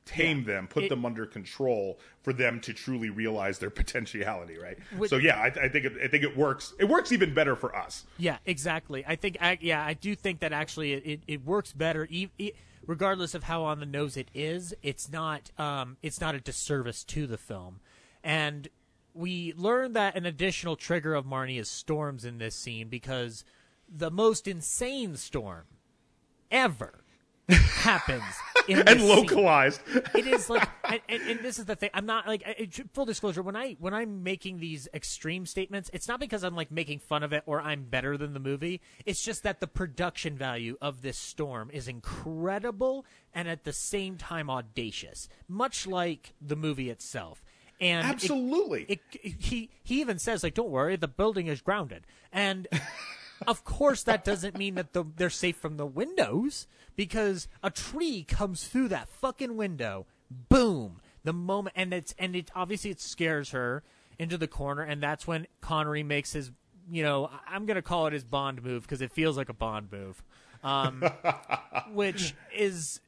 [0.04, 4.78] tame them, put It- them under control for them to truly realize their potentiality, right?
[4.96, 6.74] Which- so yeah, I, I think it, I think it works.
[6.78, 8.04] It works even better for us.
[8.18, 9.04] Yeah, exactly.
[9.06, 12.28] I think, I, yeah, I do think that actually it, it, works better, e-
[12.86, 14.74] regardless of how on the nose it is.
[14.82, 17.80] It's not, um, it's not a disservice to the film,
[18.24, 18.68] and
[19.14, 23.44] we learn that an additional trigger of Marnie is storms in this scene because
[23.86, 25.64] the most insane storm
[26.50, 27.04] ever
[27.48, 28.22] happens
[28.68, 29.80] And localized.
[30.14, 31.90] it is like and, and, and this is the thing.
[31.94, 36.06] I'm not like I- full disclosure when i when i'm making these extreme statements it's
[36.08, 38.80] not because i'm like making fun of it or i'm better than the movie.
[39.06, 43.04] It's just that the production value of this storm is incredible
[43.34, 47.42] and at the same time audacious much like the movie itself.
[47.80, 48.84] And Absolutely.
[48.88, 52.06] it, it- he he even says like don't worry the building is grounded.
[52.32, 52.68] And
[53.46, 56.66] of course that doesn't mean that the, they're safe from the windows
[56.96, 62.50] because a tree comes through that fucking window boom the moment and it's and it
[62.54, 63.82] obviously it scares her
[64.18, 66.50] into the corner and that's when connery makes his
[66.90, 69.90] you know i'm gonna call it his bond move because it feels like a bond
[69.90, 70.22] move.
[70.64, 71.02] Um,
[71.92, 73.00] which is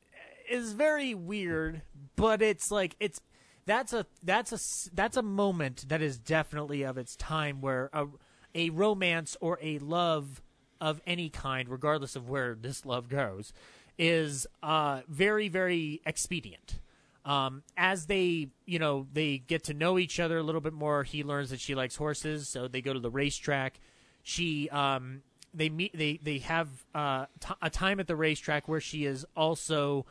[0.51, 1.83] is very weird
[2.17, 3.21] but it's like it's
[3.67, 8.07] that's a that's a that's a moment that is definitely of its time where a
[8.55, 10.43] a romance or a love
[10.81, 13.53] of any kind regardless of where this love goes
[13.99, 16.81] is uh very very expedient.
[17.25, 21.05] Um, as they you know they get to know each other a little bit more
[21.05, 23.81] he learns that she likes horses so they go to the racetrack.
[24.23, 25.23] She um,
[25.55, 29.25] they meet they they have uh, t- a time at the racetrack where she is
[29.37, 30.05] also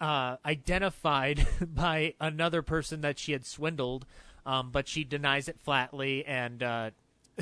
[0.00, 4.06] uh, identified by another person that she had swindled,
[4.46, 6.90] um, but she denies it flatly, and uh,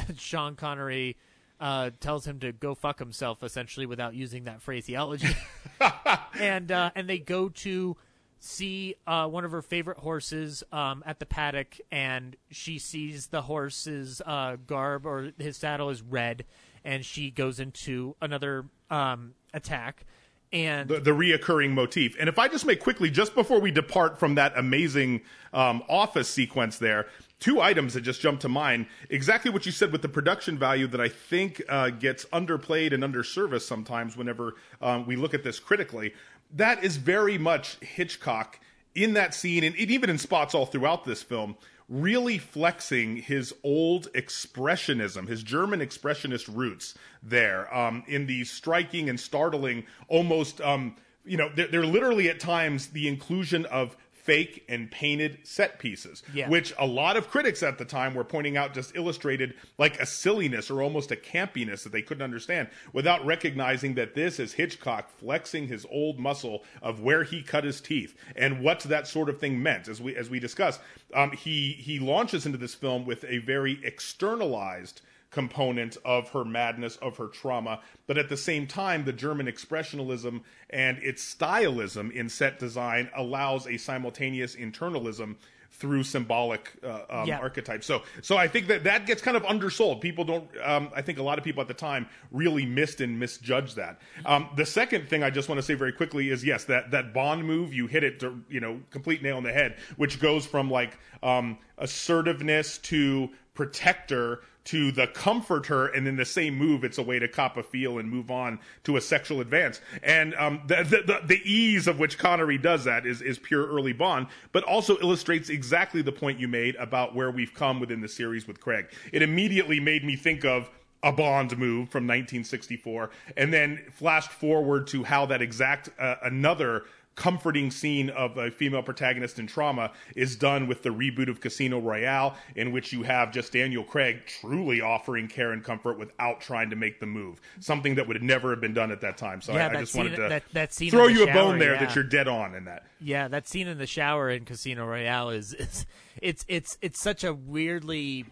[0.17, 1.17] Sean Connery
[1.61, 5.35] uh, tells him to go fuck himself, essentially, without using that phraseology.
[6.41, 7.97] and uh, and they go to
[8.39, 13.43] see uh, one of her favorite horses um, at the paddock, and she sees the
[13.43, 16.45] horse's uh, garb or his saddle is red,
[16.85, 20.05] and she goes into another um, attack.
[20.53, 22.17] And the, the reoccurring motif.
[22.21, 25.23] And if I just make quickly, just before we depart from that amazing
[25.53, 27.07] um, office sequence there,
[27.39, 28.87] two items that just jumped to mind.
[29.11, 33.03] Exactly what you said with the production value that I think uh, gets underplayed and
[33.03, 36.15] underserviced sometimes whenever um, we look at this critically.
[36.55, 38.61] That is very much Hitchcock
[38.95, 41.57] in that scene, and even in spots all throughout this film,
[41.89, 49.21] really flexing his old expressionism, his German expressionist roots there um, in the striking and
[49.21, 53.97] startling, almost, um, you know, they're, they're literally at times the inclusion of
[54.27, 56.49] fake and painted set pieces, Yeah.
[56.49, 60.05] which a lot of critics at the time were pointing out just illustrated like a
[60.07, 65.09] silliness or almost a campiness that they couldn't understand without recognizing that this is Hitchcock
[65.21, 69.39] flexing his old muscle of where he cut his teeth and what that sort of
[69.39, 69.87] thing meant.
[69.87, 70.81] As we as we discussed,
[71.15, 75.01] um, he he launches into this film with a very externalized
[75.31, 80.43] component of her madness, of her trauma, but at the same time, the German expressionism
[80.71, 85.37] and its stylism in set design allows a simultaneous internalism
[85.73, 87.39] through symbolic uh, um, Yeah.
[87.39, 87.87] archetypes.
[87.87, 90.01] So, so I think that that gets kind of undersold.
[90.01, 90.49] People don't.
[90.65, 94.01] Um, I think a lot of people at the time really missed and misjudged that.
[94.25, 97.13] Um, the second thing I just want to say very quickly is yes, that that
[97.13, 100.47] Bond move you hit it, to, you know, complete nail on the head, which goes
[100.47, 106.99] from like um, assertiveness to protector to the comforter, and in the same move, it's
[106.99, 109.81] a way to cop a feel and move on to a sexual advance.
[110.03, 113.93] And um, the, the, the, ease of which Connery does that is, is pure early
[113.93, 118.09] Bond, but also illustrates exactly the point you made about where we've come within the
[118.09, 118.87] series with Craig.
[119.13, 120.69] It immediately made me think of
[121.03, 126.85] a Bond move from 1964, and then flashed forward to how that exact uh, another
[127.17, 131.81] comforting scene of a female protagonist in trauma is done with the reboot of Casino
[131.81, 136.71] Royale, in which you have just Daniel Craig truly offering care and comfort without trying
[136.71, 139.41] to make the move, something that would never have been done at that time.
[139.41, 141.59] So Yeah, I, I just scene- wanted to that- that scene throw you a bone
[141.59, 141.81] there yeah.
[141.87, 142.85] that you're dead on in that.
[143.01, 145.87] Yeah, that scene in the shower in Casino Royale is, is
[146.23, 148.27] it's it's it's such a weirdly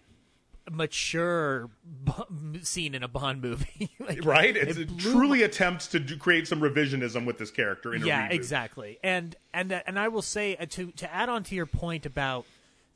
[0.70, 1.70] mature
[2.04, 3.90] b- scene in a Bond movie.
[4.00, 4.54] Like, Right?
[4.54, 8.28] It's it truly attempts to do, create some revisionism with this character in a yeah,
[8.28, 8.98] exactly.
[9.02, 12.44] And and and I will say uh, to to add on to your point about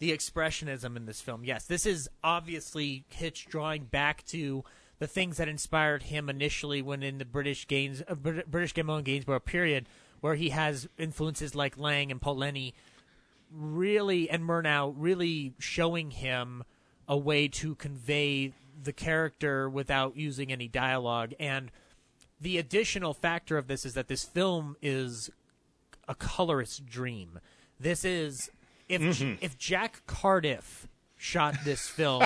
[0.00, 1.44] the expressionism in this film.
[1.44, 4.64] Yes, this is obviously Hitch drawing back to
[4.98, 9.86] the things that inspired him initially when in the British Gaines, uh, British Gainsborough period,
[10.20, 12.74] where he has influences like Lang and Paul Leni,
[13.50, 16.64] really and Murnau really showing him
[17.08, 18.52] a way to convey
[18.82, 21.32] the character without using any dialogue.
[21.40, 21.70] And
[22.40, 25.30] the additional factor of this is that this film is
[26.06, 27.40] a colorist dream.
[27.80, 28.50] This is
[28.88, 29.34] if mm-hmm.
[29.40, 32.24] if Jack Cardiff shot this film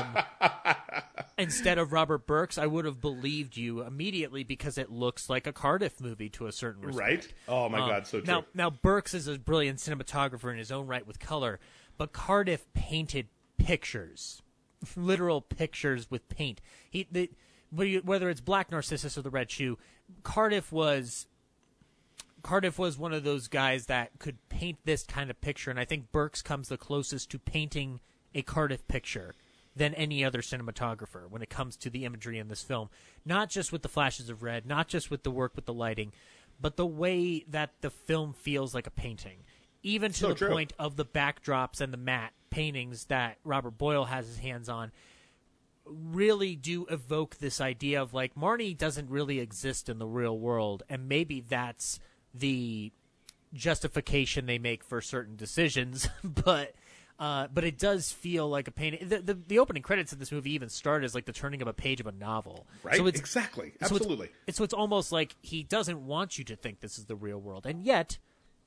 [1.38, 5.52] instead of Robert Burks, I would have believed you immediately because it looks like a
[5.52, 7.08] Cardiff movie to a certain respect.
[7.08, 7.32] Right?
[7.48, 8.26] Oh my um, god, so true.
[8.26, 11.58] Now, now Burks is a brilliant cinematographer in his own right with color,
[11.96, 13.28] but Cardiff painted
[13.58, 14.41] pictures,
[14.96, 16.60] literal pictures with paint.
[16.88, 17.30] He the,
[17.70, 19.78] whether it's Black Narcissus or The Red Shoe,
[20.22, 21.26] Cardiff was
[22.42, 25.84] Cardiff was one of those guys that could paint this kind of picture, and I
[25.84, 28.00] think Burks comes the closest to painting
[28.34, 29.34] a Cardiff picture
[29.74, 32.90] than any other cinematographer when it comes to the imagery in this film.
[33.24, 36.12] Not just with the flashes of red, not just with the work with the lighting,
[36.60, 39.38] but the way that the film feels like a painting.
[39.82, 40.48] Even to so the true.
[40.48, 44.92] point of the backdrops and the matte paintings that Robert Boyle has his hands on
[45.84, 50.82] really do evoke this idea of like Marnie doesn't really exist in the real world
[50.88, 51.98] and maybe that's
[52.32, 52.92] the
[53.52, 56.74] justification they make for certain decisions but
[57.18, 59.08] uh, but it does feel like a painting.
[59.08, 61.68] The, the, the, opening credits of this movie even start as like the turning of
[61.68, 62.66] a page of a novel.
[62.82, 62.96] Right.
[62.96, 63.74] So it's, exactly.
[63.80, 64.26] Absolutely.
[64.26, 67.38] So it's, it's, almost like he doesn't want you to think this is the real
[67.38, 68.18] world, and yet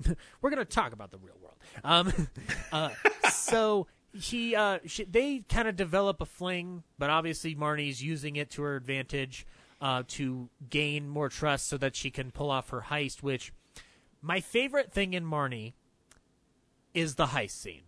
[0.42, 1.56] we're going to talk about the real world.
[1.84, 2.28] Um,
[2.72, 2.90] uh,
[3.30, 8.50] so he, uh, she, they kind of develop a fling, but obviously Marnie's using it
[8.52, 9.46] to her advantage
[9.82, 13.24] uh, to gain more trust so that she can pull off her heist.
[13.24, 13.54] Which
[14.22, 15.74] my favorite thing in Marnie
[16.94, 17.84] is the heist scene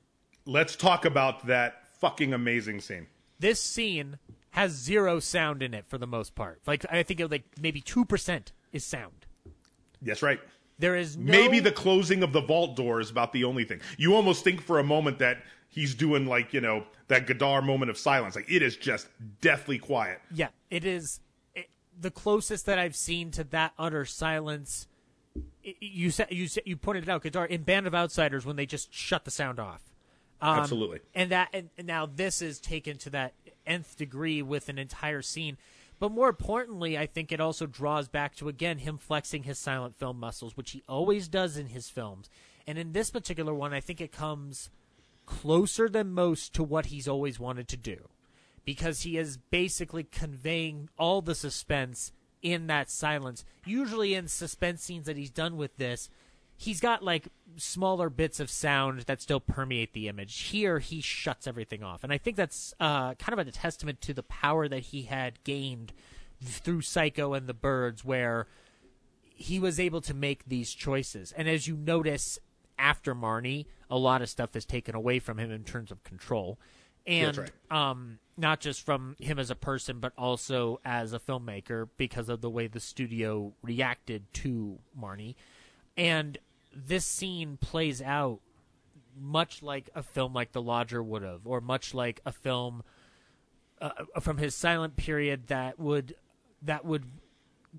[0.48, 3.08] let's talk about that fucking amazing scene.
[3.40, 4.18] This scene
[4.52, 6.62] has zero sound in it for the most part.
[6.66, 9.28] Like I think it, like maybe two percent is sound.
[10.02, 10.40] Yes, right.
[10.80, 11.32] There is no...
[11.32, 13.82] maybe the closing of the vault door is about the only thing.
[13.98, 17.90] You almost think for a moment that he's doing like you know that Godard moment
[17.90, 18.36] of silence.
[18.36, 19.08] Like it is just
[19.42, 20.22] deathly quiet.
[20.34, 21.20] Yeah, it is
[21.56, 21.70] it,
[22.00, 24.88] the closest that I've seen to that utter silence.
[25.64, 28.56] It, you said you said, you pointed it out, Godard in Band of Outsiders when
[28.56, 29.82] they just shut the sound off.
[30.42, 31.00] Um, Absolutely.
[31.16, 33.34] And that and now this is taken to that
[33.66, 35.58] nth degree with an entire scene.
[36.00, 39.98] But more importantly, I think it also draws back to again him flexing his silent
[39.98, 42.30] film muscles, which he always does in his films.
[42.68, 44.70] And in this particular one, I think it comes
[45.26, 48.10] closer than most to what he's always wanted to do.
[48.64, 53.44] Because he is basically conveying all the suspense in that silence.
[53.66, 56.10] Usually in suspense scenes that he's done with this,
[56.58, 60.40] he's got like smaller bits of sound that still permeate the image.
[60.40, 64.14] Here, he shuts everything off, and I think that's uh, kind of a testament to
[64.14, 65.94] the power that he had gained
[66.44, 68.48] through Psycho and the Birds, where
[69.22, 71.32] he was able to make these choices.
[71.32, 72.40] And as you notice
[72.80, 76.60] after Marnie, a lot of stuff is taken away from him in terms of control.
[77.06, 77.52] And right.
[77.72, 82.42] um, not just from him as a person, but also as a filmmaker because of
[82.42, 85.36] the way the studio reacted to Marnie.
[85.96, 86.38] And
[86.86, 88.40] this scene plays out
[89.20, 92.84] much like a film like The Lodger would have, or much like a film
[93.82, 96.16] uh, from his silent period that would
[96.62, 97.06] that would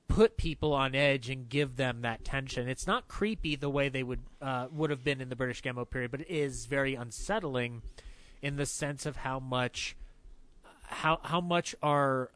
[0.06, 2.68] put people on edge and give them that tension.
[2.68, 5.90] It's not creepy the way they would uh, would have been in the British Gaumont
[5.90, 7.82] period, but it is very unsettling
[8.42, 9.96] in the sense of how much
[10.82, 12.30] how how much our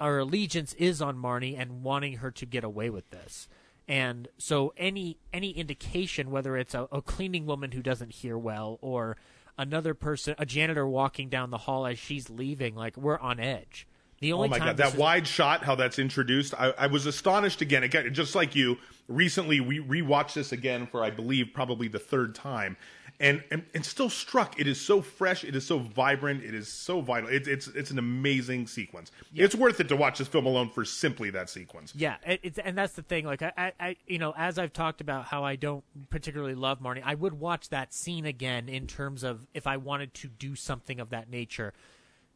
[0.00, 3.48] our allegiance is on Marnie and wanting her to get away with this.
[3.88, 8.78] And so any any indication, whether it's a, a cleaning woman who doesn't hear well
[8.82, 9.16] or
[9.56, 13.86] another person, a janitor walking down the hall as she's leaving, like we're on edge.
[14.20, 17.06] The only oh my god, that is- wide shot, how that's introduced, I, I, was
[17.06, 17.84] astonished again.
[17.84, 18.76] Again, just like you,
[19.06, 22.76] recently we rewatched this again for I believe probably the third time,
[23.20, 24.60] and, and and still struck.
[24.60, 25.42] It is so fresh.
[25.42, 26.44] It is so vibrant.
[26.44, 27.28] It is so vital.
[27.28, 29.10] It's it's it's an amazing sequence.
[29.32, 29.44] Yeah.
[29.44, 31.92] It's worth it to watch this film alone for simply that sequence.
[31.96, 33.26] Yeah, it's and that's the thing.
[33.26, 37.02] Like I, I, you know, as I've talked about how I don't particularly love Marnie,
[37.04, 41.00] I would watch that scene again in terms of if I wanted to do something
[41.00, 41.72] of that nature.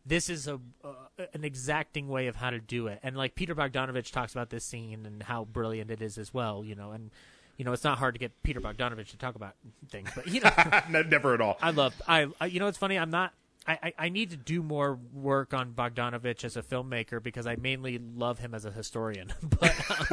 [0.05, 3.55] This is a uh, an exacting way of how to do it, and like Peter
[3.55, 6.65] Bogdanovich talks about this scene and how brilliant it is as well.
[6.65, 7.13] You know, and
[7.57, 9.55] you know, it's not hard to get Peter Bogdanovich to talk about
[9.89, 10.41] things, but you
[10.91, 11.59] know, never at all.
[11.63, 12.99] I love, I, I, you know, it's funny.
[12.99, 13.33] I'm not.
[13.67, 17.55] I, I, I need to do more work on Bogdanovich as a filmmaker because I
[17.55, 19.33] mainly love him as a historian.
[19.43, 20.07] but um,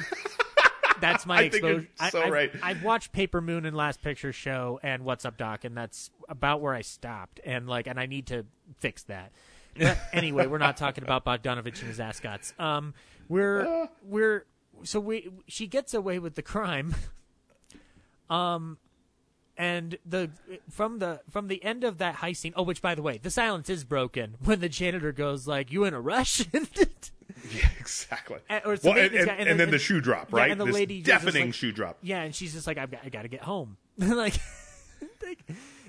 [1.02, 1.88] that's my exposure.
[2.12, 2.52] so I, right.
[2.56, 6.12] I've, I've watched Paper Moon and Last Picture Show and What's Up Doc, and that's
[6.28, 7.40] about where I stopped.
[7.44, 8.46] And like, and I need to
[8.78, 9.32] fix that
[9.78, 12.54] But anyway, we're not talking about Bogdanovich and his ascots.
[12.60, 12.94] Um,
[13.28, 14.46] we're we're
[14.84, 16.96] so we she gets away with the crime.
[18.30, 18.78] Um,
[19.58, 20.30] and the
[20.70, 22.54] from the from the end of that heist scene.
[22.56, 25.84] Oh, which by the way, the silence is broken when the janitor goes like, "You
[25.84, 26.46] in a rush?"
[27.54, 28.40] Yeah, exactly.
[28.50, 30.52] And- or well, and, and, guy, and then- then the shoe drop, yeah, right?
[30.52, 31.98] and the this lady deafening like- shoe drop.
[32.02, 33.78] Yeah, and she's just like, I've got, I got to get home.
[33.98, 34.34] like,
[35.24, 35.40] like,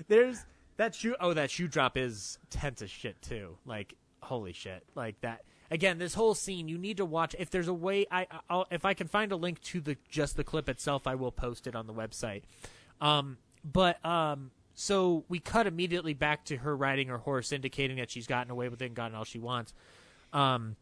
[0.07, 0.45] there's
[0.77, 1.15] that shoe.
[1.19, 3.57] Oh, that shoe drop is tense as shit too.
[3.65, 4.83] Like, holy shit.
[4.95, 5.41] Like that.
[5.71, 7.33] Again, this whole scene, you need to watch.
[7.39, 10.35] If there's a way, I, I'll, if I can find a link to the just
[10.35, 12.43] the clip itself, I will post it on the website.
[12.99, 18.11] Um, but um, so we cut immediately back to her riding her horse, indicating that
[18.11, 19.73] she's gotten away with it and gotten all she wants.
[20.33, 20.75] Um,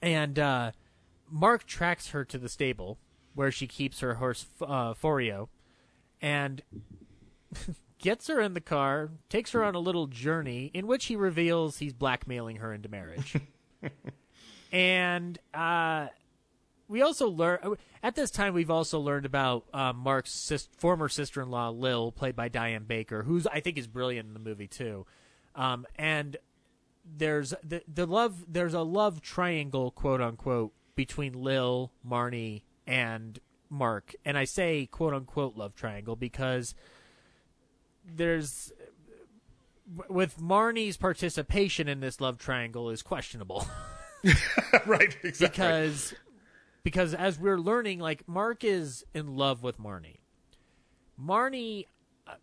[0.00, 0.70] and uh,
[1.28, 2.98] Mark tracks her to the stable
[3.34, 5.48] where she keeps her horse uh, Forio,
[6.22, 6.62] and
[7.98, 11.78] gets her in the car, takes her on a little journey in which he reveals
[11.78, 13.36] he's blackmailing her into marriage.
[14.72, 16.08] and uh,
[16.88, 17.58] we also learn
[18.02, 22.48] at this time we've also learned about uh, Mark's sis- former sister-in-law Lil, played by
[22.48, 25.06] Diane Baker, who's I think is brilliant in the movie too.
[25.54, 26.36] Um, and
[27.04, 33.38] there's the the love there's a love triangle quote unquote between Lil, Marnie, and
[33.70, 34.14] Mark.
[34.24, 36.74] And I say quote unquote love triangle because
[38.04, 38.72] there's
[40.08, 43.66] with Marnie's participation in this love triangle is questionable.
[44.86, 45.46] right, exactly.
[45.48, 46.14] because
[46.86, 50.18] because as we're learning like mark is in love with marnie
[51.20, 51.84] marnie
[52.28, 52.34] uh,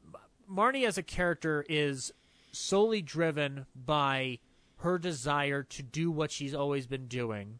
[0.51, 2.11] marnie as a character is
[2.51, 4.37] solely driven by
[4.79, 7.57] her desire to do what she's always been doing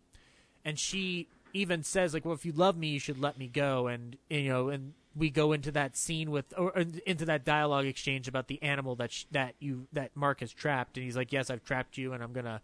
[0.65, 3.87] and she even says like well if you love me you should let me go
[3.87, 6.73] and you know and we go into that scene with or
[7.05, 10.97] into that dialogue exchange about the animal that sh- that you that Mark has trapped
[10.97, 12.61] and he's like yes I've trapped you and I'm going to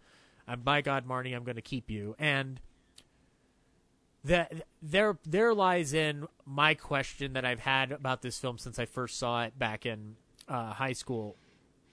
[0.48, 2.16] I'm by God Marnie I'm going to keep you.
[2.18, 2.60] And
[4.24, 8.84] that there there lies in my question that I've had about this film since I
[8.84, 10.16] first saw it back in
[10.48, 11.36] uh, high school.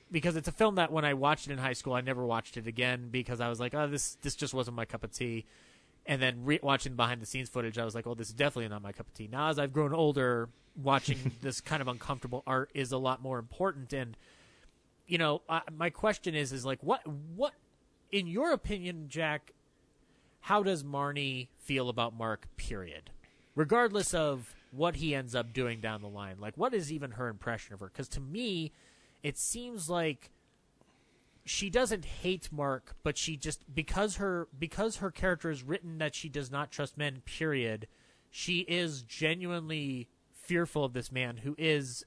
[0.10, 2.58] Because it's a film that when I watched it in high school I never watched
[2.58, 5.45] it again because I was like oh this this just wasn't my cup of tea
[6.08, 8.70] and then re- watching behind the scenes footage I was like oh this is definitely
[8.70, 12.43] not my cup of tea now as I've grown older watching this kind of uncomfortable
[12.47, 14.18] art is a lot more important and
[15.05, 17.05] you know uh, my question is is like what
[17.36, 17.53] what
[18.12, 19.53] in your opinion Jack
[20.47, 23.10] how does Marnie feel about Mark, period?
[23.53, 26.38] Regardless of what he ends up doing down the line.
[26.39, 27.88] Like, what is even her impression of her?
[27.88, 28.72] Because to me,
[29.24, 30.32] it seems like
[31.48, 36.16] she doesn't hate Mark, but she just because her because her character is written that
[36.16, 37.88] she does not trust men, period,
[38.30, 42.06] she is genuinely fearful of this man who is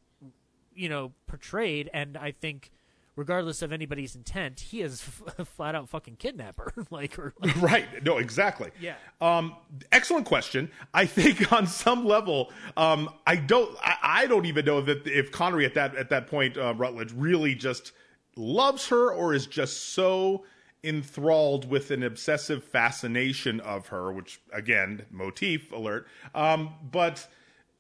[0.73, 2.71] you know, portrayed and I think
[3.17, 5.03] regardless of anybody's intent, he is
[5.39, 6.73] f- flat out fucking kidnapper.
[6.91, 8.05] like or like, right.
[8.05, 8.71] No, exactly.
[8.81, 8.95] Yeah.
[9.21, 9.57] Um,
[9.93, 10.71] excellent question.
[10.95, 15.31] I think on some level, um, I don't, I, I don't even know that if
[15.31, 17.93] Connery at that at that point, uh, Rutledge really just
[18.37, 20.45] loves her or is just so
[20.83, 26.07] enthralled with an obsessive fascination of her, which again, motif alert.
[26.35, 27.27] Um, but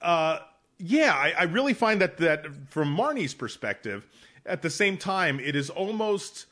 [0.02, 0.40] uh,
[0.78, 4.06] yeah, I, I really find that that from Marnie's perspective,
[4.46, 6.46] at the same time, it is almost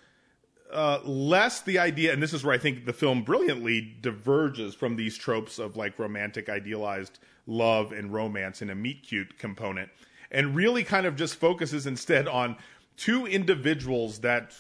[0.73, 4.97] uh, less the idea, and this is where I think the film brilliantly diverges from
[4.97, 9.91] these tropes of like romantic idealized love and romance in a meet cute component,
[10.31, 12.57] and really kind of just focuses instead on
[12.99, 14.55] two individuals that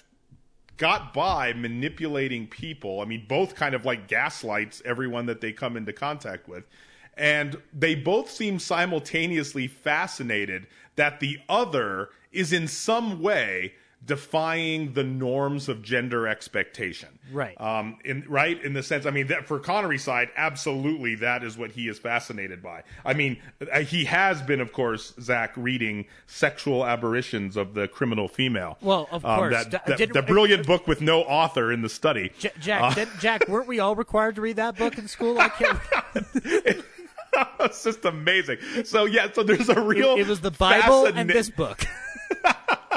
[0.78, 3.00] got by manipulating people.
[3.00, 6.64] I mean, both kind of like gaslights everyone that they come into contact with.
[7.16, 13.74] And they both seem simultaneously fascinated that the other is in some way
[14.04, 17.08] defying the norms of gender expectation.
[17.32, 17.60] Right.
[17.60, 21.58] Um, in right in the sense, I mean, that for Connery's side, absolutely, that is
[21.58, 22.84] what he is fascinated by.
[23.04, 23.38] I mean,
[23.72, 29.08] uh, he has been, of course, Zach reading "Sexual Aberrations of the Criminal Female." Well,
[29.10, 29.66] of Um, course.
[29.66, 32.32] that, that- the brilliant book with no author in the study.
[32.38, 35.38] J- Jack, did, Jack, weren't we all required to read that book in school?
[35.38, 35.78] I can't.
[37.60, 38.58] it's just amazing.
[38.84, 40.12] So yeah, so there's a real.
[40.14, 41.84] It, it was the Bible and this book.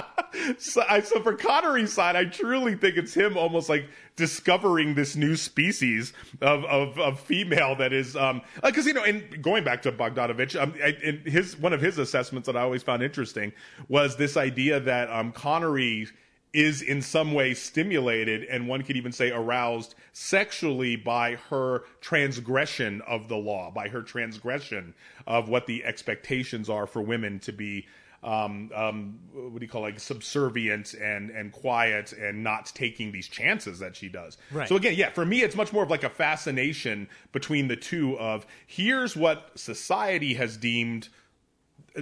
[0.57, 5.15] So, I, so for Connery's side, I truly think it's him almost like discovering this
[5.15, 9.81] new species of of, of female that is um because you know and going back
[9.83, 13.51] to Bogdanovich, um, I, in his one of his assessments that I always found interesting
[13.87, 16.07] was this idea that um Connery
[16.53, 23.01] is in some way stimulated and one could even say aroused sexually by her transgression
[23.07, 24.93] of the law, by her transgression
[25.25, 27.85] of what the expectations are for women to be
[28.23, 33.11] um, um, what do you call it, like subservient and and quiet and not taking
[33.11, 34.37] these chances that she does.
[34.51, 34.67] Right.
[34.67, 38.17] So again, yeah, for me, it's much more of like a fascination between the two.
[38.19, 41.09] Of here's what society has deemed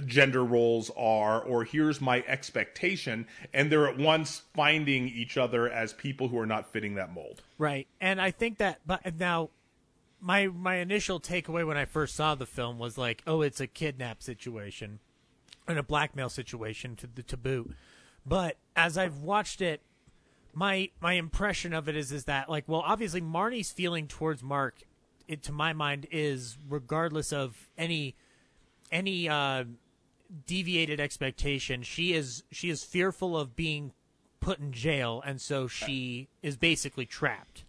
[0.06, 5.92] gender roles are or here's my expectation and they're at once finding each other as
[5.92, 7.88] people who are not fitting that mold Right.
[8.00, 9.50] And I think that but now
[10.18, 13.66] my my initial takeaway when I first saw the film was like, oh, it's a
[13.66, 15.00] kidnap situation
[15.70, 17.74] and a blackmail situation to the to boot.
[18.26, 19.80] But as I've watched it,
[20.52, 24.82] my my impression of it is is that like, well, obviously Marnie's feeling towards Mark,
[25.28, 28.14] it, to my mind, is regardless of any
[28.92, 29.64] any uh,
[30.46, 33.92] deviated expectation, she is she is fearful of being
[34.40, 37.64] put in jail, and so she is basically trapped.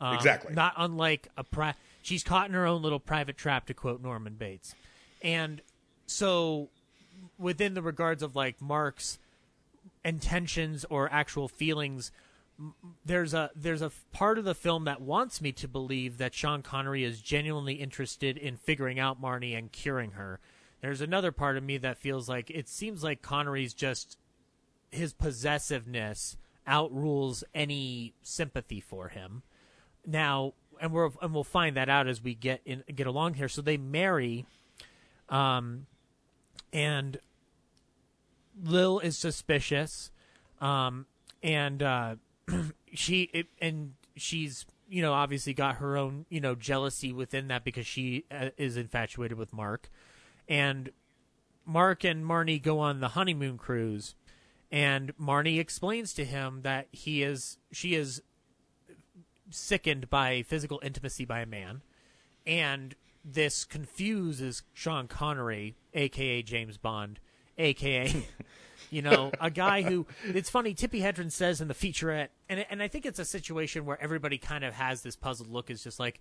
[0.00, 0.54] Um, Exactly.
[0.54, 4.34] Not unlike a pri- she's caught in her own little private trap, to quote Norman
[4.34, 4.74] Bates,
[5.22, 5.62] and
[6.06, 6.68] so
[7.38, 9.18] within the regards of like Mark's
[10.04, 12.12] intentions or actual feelings
[13.04, 16.62] there's a there's a part of the film that wants me to believe that Sean
[16.62, 20.40] Connery is genuinely interested in figuring out Marnie and curing her.
[20.80, 24.16] There's another part of me that feels like it seems like Connery's just
[24.90, 26.36] his possessiveness
[26.66, 29.42] outrules any sympathy for him.
[30.06, 33.48] Now, and we're and we'll find that out as we get in get along here.
[33.48, 34.46] So they marry,
[35.28, 35.86] um,
[36.72, 37.18] and
[38.62, 40.10] Lil is suspicious,
[40.60, 41.06] um,
[41.42, 42.16] and uh,
[42.94, 47.64] she it, and she's you know obviously got her own you know jealousy within that
[47.64, 49.90] because she uh, is infatuated with Mark,
[50.48, 50.90] and
[51.64, 54.14] Mark and Marnie go on the honeymoon cruise,
[54.70, 58.22] and Marnie explains to him that he is she is
[59.50, 61.82] sickened by physical intimacy by a man,
[62.46, 62.94] and
[63.26, 67.18] this confuses Sean Connery, aka James Bond,
[67.58, 68.26] aka
[68.90, 70.74] you know a guy who it's funny.
[70.74, 74.38] Tippi Hedren says in the featurette, and and I think it's a situation where everybody
[74.38, 75.70] kind of has this puzzled look.
[75.70, 76.20] Is just like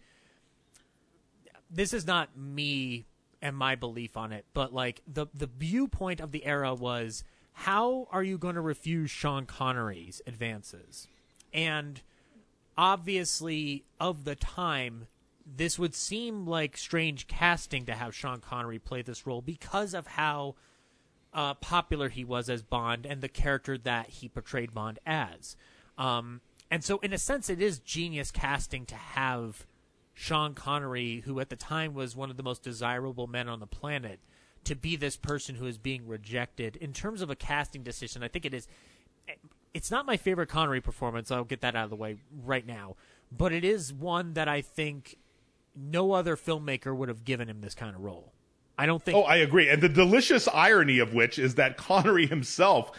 [1.70, 3.06] this is not me
[3.42, 7.24] and my belief on it, but like the the viewpoint of the era was
[7.54, 11.08] how are you going to refuse Sean Connery's advances?
[11.54, 12.02] And
[12.78, 15.08] obviously of the time
[15.46, 20.08] this would seem like strange casting to have Sean Connery play this role because of
[20.08, 20.56] how
[21.34, 25.56] uh, popular he was as Bond and the character that he portrayed Bond as.
[25.98, 26.42] Um,
[26.72, 29.68] and so, in a sense, it is genius casting to have
[30.14, 33.68] Sean Connery, who at the time was one of the most desirable men on the
[33.68, 34.20] planet,
[34.64, 36.76] to be this person who is being rejected.
[36.78, 38.68] In terms of a casting decision, I think it is.
[39.74, 41.30] It's not my favorite Connery performance.
[41.30, 42.96] I'll get that out of the way right now.
[43.32, 45.18] But it is one that I think
[45.76, 48.32] no other filmmaker would have given him this kind of role.
[48.78, 49.18] I don't think.
[49.18, 49.70] Oh, I agree.
[49.70, 52.92] And the delicious irony of which is that Connery himself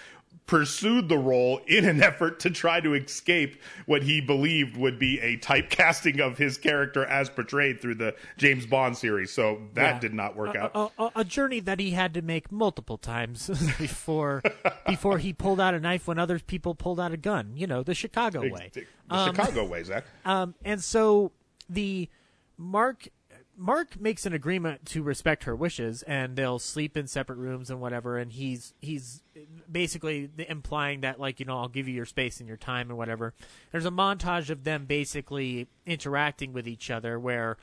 [0.46, 5.18] pursued the role in an effort to try to escape what he believed would be
[5.20, 9.32] a typecasting of his character as portrayed through the James Bond series.
[9.32, 9.98] So that Yeah.
[10.00, 10.70] did not work a, out.
[10.98, 13.48] A, a, a journey that he had to make multiple times
[13.78, 14.42] before
[14.86, 17.52] before he pulled out a knife when other people pulled out a gun.
[17.56, 18.70] You know, the Chicago way.
[18.72, 20.04] the Um, Chicago way, Zach.
[20.24, 21.32] Um, and so
[21.68, 22.08] the
[22.58, 23.08] Mark
[23.58, 27.80] Mark makes an agreement to respect her wishes, and they'll sleep in separate rooms and
[27.80, 28.18] whatever.
[28.18, 29.22] And he's he's
[29.70, 32.98] basically implying that like you know I'll give you your space and your time and
[32.98, 33.34] whatever.
[33.72, 37.56] There's a montage of them basically interacting with each other where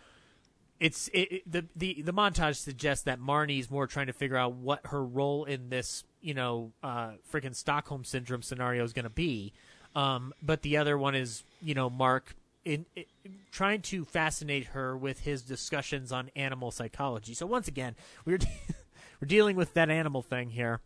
[0.80, 4.88] it's it, the the the montage suggests that Marnie's more trying to figure out what
[4.88, 9.54] her role in this you know uh freaking Stockholm syndrome scenario is going to be,
[9.96, 13.06] um, but the other one is you know Mark in, in
[13.52, 17.34] trying to fascinate her with his discussions on animal psychology.
[17.34, 17.96] So once again,
[18.26, 18.40] we're
[19.22, 20.82] we're dealing with that animal thing here,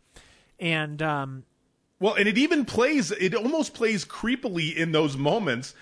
[0.58, 1.44] and um,
[2.00, 5.74] Well, and it even plays, it almost plays creepily in those moments,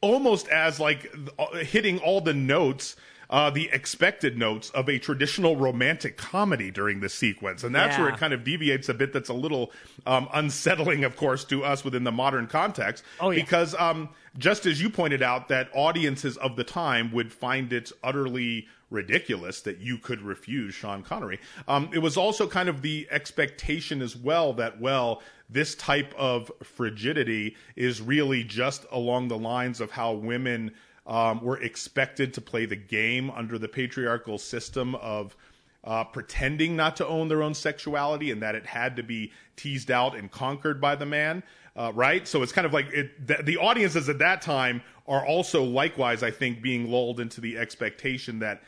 [0.00, 2.96] almost as like uh, hitting all the notes,
[3.30, 7.64] uh, the expected notes of a traditional romantic comedy during this sequence.
[7.64, 9.12] And that's where it kind of deviates a bit.
[9.12, 9.72] That's a little
[10.06, 13.04] um, unsettling, of course, to us within the modern context.
[13.20, 13.42] Oh, yeah.
[13.42, 17.92] Because um, just as you pointed out, that audiences of the time would find it
[18.02, 21.40] utterly ridiculous that you could refuse Sean Connery.
[21.66, 26.52] Um, it was also kind of the expectation as well that, well, this type of
[26.62, 30.72] frigidity is really just along the lines of how women
[31.06, 35.36] um, were expected to play the game under the patriarchal system of
[35.84, 39.90] uh, pretending not to own their own sexuality and that it had to be teased
[39.90, 41.42] out and conquered by the man,
[41.76, 42.26] uh, right?
[42.26, 46.24] So it's kind of like it, the, the audiences at that time are also likewise,
[46.24, 48.62] I think, being lulled into the expectation that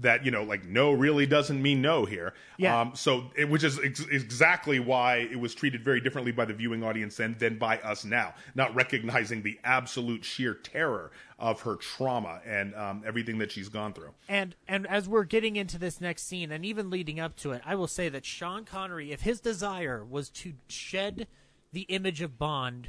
[0.00, 2.80] that you know like no really doesn't mean no here Yeah.
[2.80, 6.52] um, so it, which is ex- exactly why it was treated very differently by the
[6.52, 11.76] viewing audience than, than by us now not recognizing the absolute sheer terror of her
[11.76, 16.00] trauma and um, everything that she's gone through And and as we're getting into this
[16.00, 19.20] next scene, and even leading up to it, I will say that Sean Connery, if
[19.20, 21.26] his desire was to shed
[21.72, 22.88] the image of Bond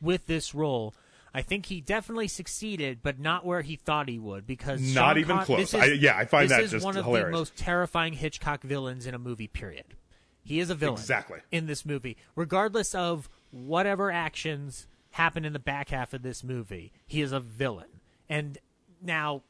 [0.00, 0.94] with this role,
[1.34, 4.46] I think he definitely succeeded, but not where he thought he would.
[4.46, 5.60] Because Not Sean even Con- close.
[5.60, 7.26] is- I- yeah, I find this that is just one of hilarious.
[7.34, 9.48] the most terrifying Hitchcock villains in a movie.
[9.48, 9.94] Period.
[10.44, 11.40] He is a villain Exactly.
[11.50, 16.92] in this movie, regardless of whatever actions happen in the back half of this movie.
[17.06, 18.58] He is a villain, and
[19.02, 19.42] now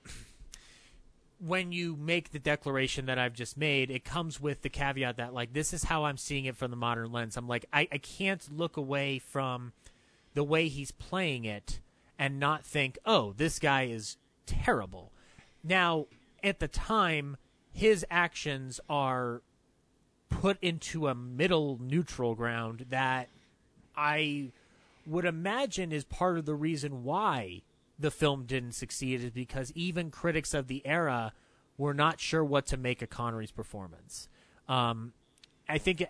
[1.40, 5.32] when you make the declaration that I've just made, it comes with the caveat that
[5.32, 7.36] like this is how I'm seeing it from the modern lens.
[7.36, 9.72] I'm like I, I can't look away from
[10.34, 11.80] the way he's playing it
[12.18, 14.16] and not think, oh, this guy is
[14.46, 15.12] terrible.
[15.62, 16.06] Now,
[16.42, 17.36] at the time,
[17.72, 19.42] his actions are
[20.28, 23.28] put into a middle neutral ground that
[23.96, 24.50] I
[25.08, 27.62] would imagine is part of the reason why
[27.98, 31.32] the film didn't succeed is because even critics of the era
[31.76, 34.28] were not sure what to make of Connery's performance.
[34.68, 35.12] Um,
[35.68, 36.04] I think,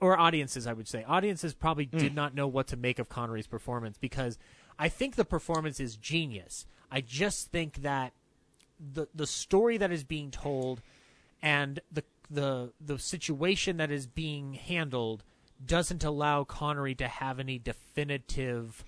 [0.00, 3.46] or audiences, I would say, audiences probably did not know what to make of Connery's
[3.46, 4.38] performance because
[4.78, 6.66] I think the performance is genius.
[6.90, 8.12] I just think that
[8.78, 10.82] the the story that is being told
[11.40, 15.22] and the the the situation that is being handled
[15.66, 18.84] doesn't allow Connery to have any definitive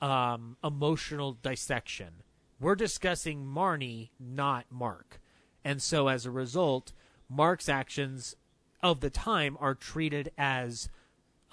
[0.00, 2.22] um, emotional dissection.
[2.60, 5.20] We're discussing Marnie, not Mark.
[5.64, 6.92] And so as a result,
[7.28, 8.34] Mark's actions
[8.82, 10.88] of the time are treated as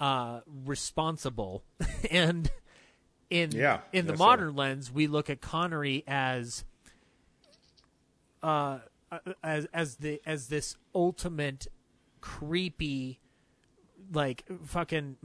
[0.00, 1.64] uh, responsible.
[2.10, 2.50] and
[3.30, 6.64] in Yeah, in the modern lens, we look at Connery as
[8.42, 8.78] uh,
[9.42, 11.66] as as the as this ultimate
[12.20, 13.20] creepy
[14.12, 15.16] like fucking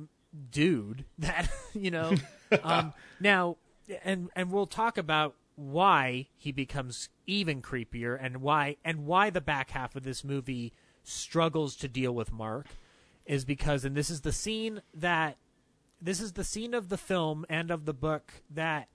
[0.50, 2.14] dude that you know
[2.64, 3.58] um now
[4.04, 9.42] and and we'll talk about why he becomes even creepier and why and why the
[9.42, 12.68] back half of this movie struggles to deal with Mark
[13.26, 15.38] is because and this is the scene that
[16.02, 18.88] this is the scene of the film and of the book that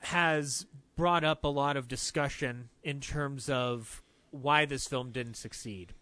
[0.00, 5.94] has brought up a lot of discussion in terms of why this film didn't succeed.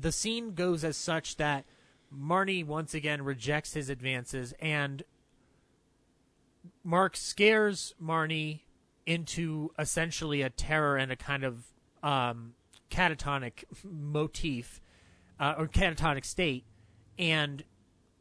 [0.00, 1.66] The scene goes as such that
[2.14, 5.02] Marnie once again rejects his advances, and
[6.82, 8.60] Mark scares Marnie
[9.04, 11.66] into essentially a terror and a kind of
[12.02, 12.54] um,
[12.90, 14.80] catatonic motif
[15.38, 16.64] uh, or catatonic state,
[17.18, 17.64] and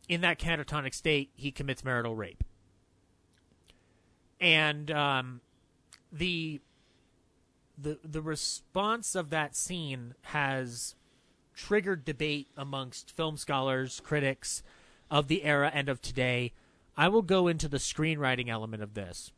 [0.10, 2.43] in that catatonic state, he commits marital rape.
[4.41, 5.41] And um,
[6.11, 6.60] the
[7.77, 10.95] the the response of that scene has
[11.60, 14.64] triggered debate amongst film scholars, critics
[15.11, 16.53] of the era and of today.
[16.95, 19.31] I will go into the screenwriting element of this.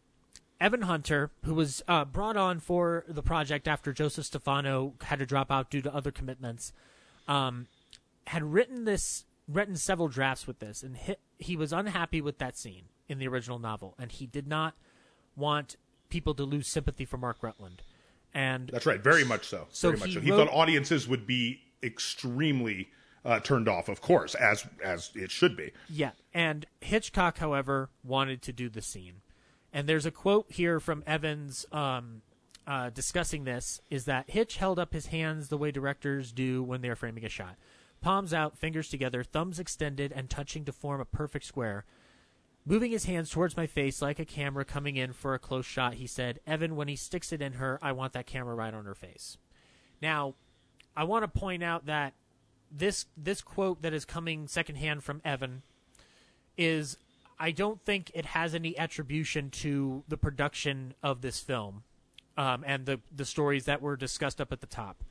[0.59, 5.25] Evan Hunter, who was uh, brought on for the project after Joseph Stefano had to
[5.25, 6.71] drop out due to other commitments,
[7.27, 7.67] um,
[8.27, 12.55] had written this, written several drafts with this, and he, he was unhappy with that
[12.55, 14.75] scene in the original novel, and he did not
[15.35, 15.75] want
[16.09, 17.81] people to lose sympathy for Mark Rutland.
[18.31, 19.65] And That's right, very much so.
[19.71, 20.19] So very much he so.
[20.21, 22.89] He wrote- thought audiences would be extremely
[23.23, 25.71] uh, turned off, of course, as as it should be.
[25.89, 29.21] Yeah, and Hitchcock, however, wanted to do the scene.
[29.73, 32.21] And there's a quote here from Evans um,
[32.65, 36.81] uh, discussing this: is that Hitch held up his hands the way directors do when
[36.81, 37.57] they are framing a shot,
[38.01, 41.85] palms out, fingers together, thumbs extended and touching to form a perfect square.
[42.63, 45.95] Moving his hands towards my face like a camera coming in for a close shot,
[45.95, 48.85] he said, "Evan, when he sticks it in her, I want that camera right on
[48.85, 49.37] her face."
[50.01, 50.35] Now,
[50.95, 52.13] I want to point out that
[52.71, 55.61] this this quote that is coming secondhand from Evan
[56.57, 56.97] is
[57.39, 61.83] I don't think it has any attribution to the production of this film
[62.37, 65.03] um, and the the stories that were discussed up at the top.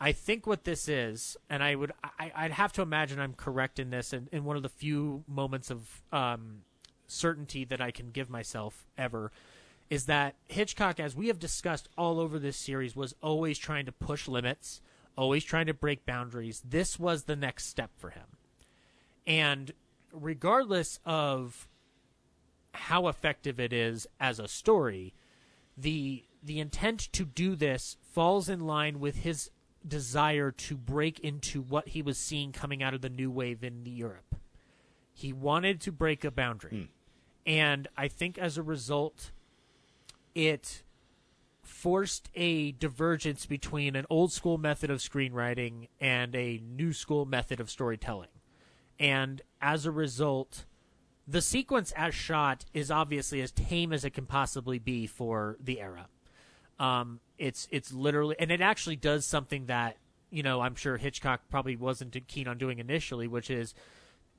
[0.00, 3.78] I think what this is, and I would I, I'd have to imagine I'm correct
[3.78, 6.62] in this, in, in one of the few moments of um,
[7.08, 9.32] certainty that I can give myself ever,
[9.90, 13.92] is that Hitchcock, as we have discussed all over this series, was always trying to
[13.92, 14.80] push limits,
[15.18, 16.62] always trying to break boundaries.
[16.64, 18.26] This was the next step for him.
[19.26, 19.72] And
[20.12, 21.68] regardless of
[22.72, 25.12] how effective it is as a story,
[25.76, 29.50] the the intent to do this falls in line with his
[29.86, 33.84] desire to break into what he was seeing coming out of the new wave in
[33.84, 34.36] Europe.
[35.12, 36.70] He wanted to break a boundary.
[36.70, 36.82] Hmm.
[37.44, 39.32] And I think as a result,
[40.34, 40.84] it
[41.68, 47.60] forced a divergence between an old school method of screenwriting and a new school method
[47.60, 48.28] of storytelling.
[48.98, 50.64] And as a result,
[51.26, 55.80] the sequence as shot is obviously as tame as it can possibly be for the
[55.80, 56.08] era.
[56.80, 59.96] Um, it's it's literally, and it actually does something that
[60.30, 63.74] you know I'm sure Hitchcock probably wasn't keen on doing initially, which is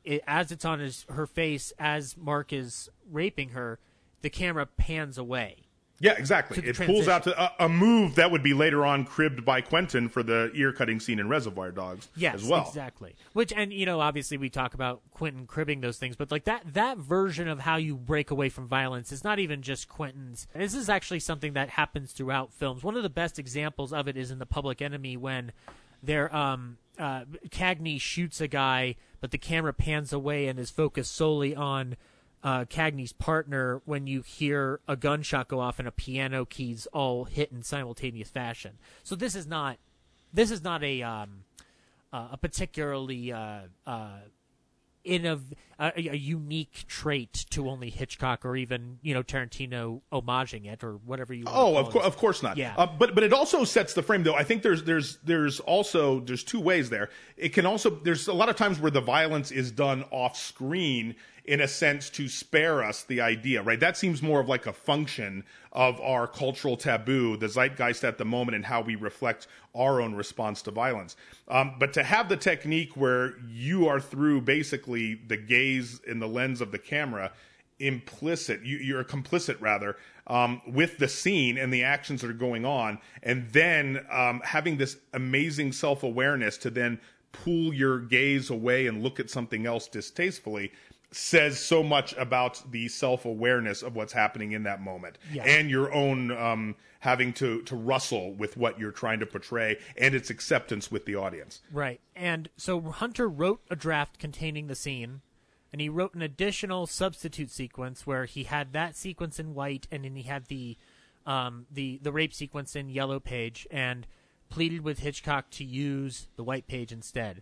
[0.04, 3.80] it, as it's on his her face as Mark is raping her,
[4.22, 5.69] the camera pans away.
[6.00, 6.66] Yeah, exactly.
[6.66, 10.08] It pulls out to a, a, move that would be later on cribbed by Quentin
[10.08, 12.08] for the ear cutting scene in Reservoir Dogs.
[12.16, 12.66] Yes, as well.
[12.68, 13.16] exactly.
[13.34, 16.74] Which and you know obviously we talk about Quentin cribbing those things, but like that
[16.74, 20.48] that version of how you break away from violence is not even just Quentin's.
[20.56, 22.84] This is actually something that happens throughout films.
[22.84, 25.52] One of the best examples of it is in The Public Enemy when
[26.02, 31.16] they're um uh, Cagney shoots a guy, but the camera pans away and is focused
[31.16, 31.96] solely on
[32.44, 37.26] uh, Cagney's partner when you hear a gunshot go off and a piano keys all
[37.26, 38.78] hit in simultaneous fashion.
[39.04, 39.78] So this is not
[40.34, 41.44] this is not a um,
[42.14, 44.20] uh, a particularly uh, uh
[45.06, 45.40] in a,
[45.80, 51.34] a, unique trait to only Hitchcock or even you know Tarantino homaging it or whatever
[51.34, 51.46] you.
[51.46, 51.58] Want.
[51.58, 52.58] Oh, of course, of course not.
[52.58, 54.36] Yeah, uh, but but it also sets the frame though.
[54.36, 57.10] I think there's there's there's also there's two ways there.
[57.38, 61.16] It can also there's a lot of times where the violence is done off screen
[61.50, 63.80] in a sense to spare us the idea, right?
[63.80, 68.24] That seems more of like a function of our cultural taboo, the zeitgeist at the
[68.24, 71.16] moment, and how we reflect our own response to violence.
[71.48, 76.28] Um, but to have the technique where you are through basically the gaze in the
[76.28, 77.32] lens of the camera,
[77.80, 79.98] implicit, you, are complicit rather,
[80.28, 84.78] um, with the scene and the actions that are going on, and then um, having
[84.78, 87.00] this amazing self awareness to then
[87.32, 90.72] pull your gaze away and look at something else distastefully
[91.12, 95.46] says so much about the self awareness of what's happening in that moment yes.
[95.48, 100.14] and your own um, having to to wrestle with what you're trying to portray and
[100.14, 101.62] its acceptance with the audience.
[101.72, 102.00] Right.
[102.16, 105.22] And so Hunter wrote a draft containing the scene
[105.72, 110.04] and he wrote an additional substitute sequence where he had that sequence in white and
[110.04, 110.78] then he had the
[111.26, 114.06] um, the the rape sequence in yellow page and
[114.50, 117.42] pleaded with Hitchcock to use the white page instead.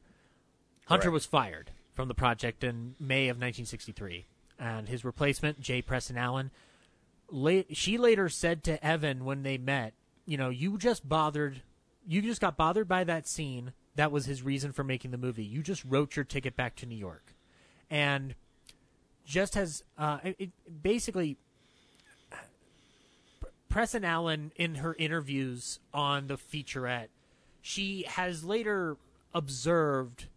[0.85, 1.13] Hunter Correct.
[1.13, 4.27] was fired from the project in May of 1963,
[4.59, 6.51] and his replacement, Jay Presson Allen,
[7.31, 9.95] la- she later said to Evan when they met,
[10.27, 11.63] "You know, you just bothered,
[12.07, 13.73] you just got bothered by that scene.
[13.95, 15.43] That was his reason for making the movie.
[15.43, 17.33] You just wrote your ticket back to New York,
[17.89, 18.35] and
[19.25, 20.51] just as uh, it,
[20.83, 21.35] basically."
[23.69, 27.07] Preston Allen, in her interviews on the featurette,
[27.61, 28.97] she has later
[29.33, 30.27] observed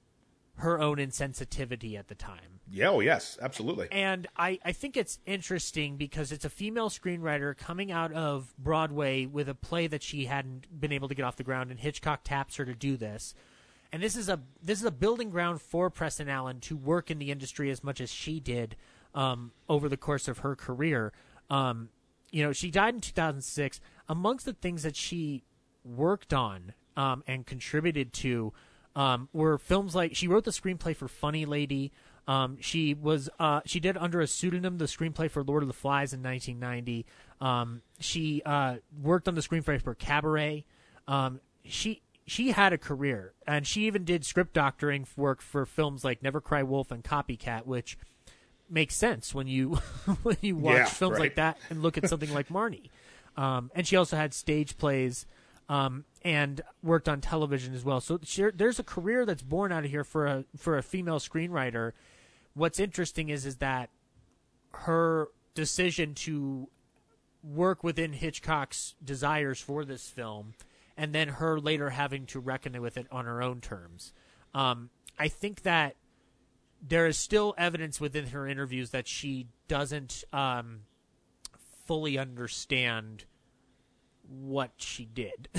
[0.60, 2.60] her own insensitivity at the time.
[2.70, 3.88] Yeah, oh yes, absolutely.
[3.90, 9.26] And I, I think it's interesting because it's a female screenwriter coming out of Broadway
[9.26, 12.20] with a play that she hadn't been able to get off the ground, and Hitchcock
[12.22, 13.34] taps her to do this.
[13.92, 17.18] And this is a this is a building ground for Presson Allen to work in
[17.18, 18.76] the industry as much as she did
[19.14, 21.12] um, over the course of her career.
[21.48, 21.88] Um,
[22.30, 23.80] you know, she died in 2006.
[24.08, 25.42] Amongst the things that she
[25.84, 28.52] worked on um, and contributed to
[28.96, 31.92] um, were films like she wrote the screenplay for Funny Lady.
[32.28, 35.74] Um, she was uh, she did under a pseudonym the screenplay for Lord of the
[35.74, 37.06] Flies in 1990.
[37.40, 40.64] Um, she uh, worked on the screenplay for Cabaret.
[41.08, 46.04] Um, she she had a career, and she even did script doctoring work for films
[46.04, 47.98] like Never Cry Wolf and Copycat, which
[48.68, 49.74] makes sense when you
[50.22, 51.20] when you watch yeah, films right.
[51.20, 52.90] like that and look at something like Marnie.
[53.36, 55.26] Um, and she also had stage plays
[55.68, 58.00] um, and worked on television as well.
[58.00, 58.18] So
[58.54, 61.92] there's a career that's born out of here for a for a female screenwriter.
[62.54, 63.90] What's interesting is is that
[64.72, 66.68] her decision to
[67.42, 70.54] work within Hitchcock's desires for this film,
[70.96, 74.12] and then her later having to reckon with it on her own terms.
[74.54, 75.96] Um, I think that
[76.82, 80.80] there is still evidence within her interviews that she doesn't um,
[81.86, 83.24] fully understand
[84.28, 85.48] what she did.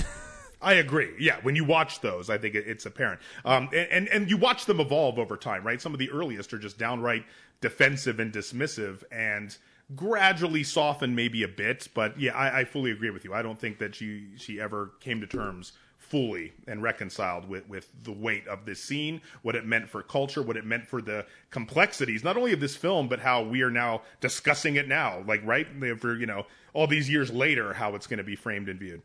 [0.62, 1.10] I agree.
[1.18, 3.20] Yeah, when you watch those, I think it's apparent.
[3.44, 5.80] Um, and, and, and you watch them evolve over time, right?
[5.80, 7.24] Some of the earliest are just downright
[7.60, 9.56] defensive and dismissive, and
[9.96, 11.88] gradually soften maybe a bit.
[11.94, 13.34] But yeah, I, I fully agree with you.
[13.34, 17.88] I don't think that she she ever came to terms fully and reconciled with, with
[18.02, 21.24] the weight of this scene, what it meant for culture, what it meant for the
[21.50, 25.40] complexities, not only of this film, but how we are now discussing it now, like
[25.46, 25.66] right
[25.98, 26.44] for you know
[26.74, 29.00] all these years later, how it's going to be framed and viewed.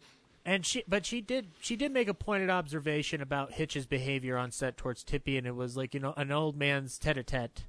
[0.47, 4.51] And she, but she did, she did make a pointed observation about Hitch's behavior on
[4.51, 7.65] set towards Tippi, and it was like you know an old man's tete-a-tete,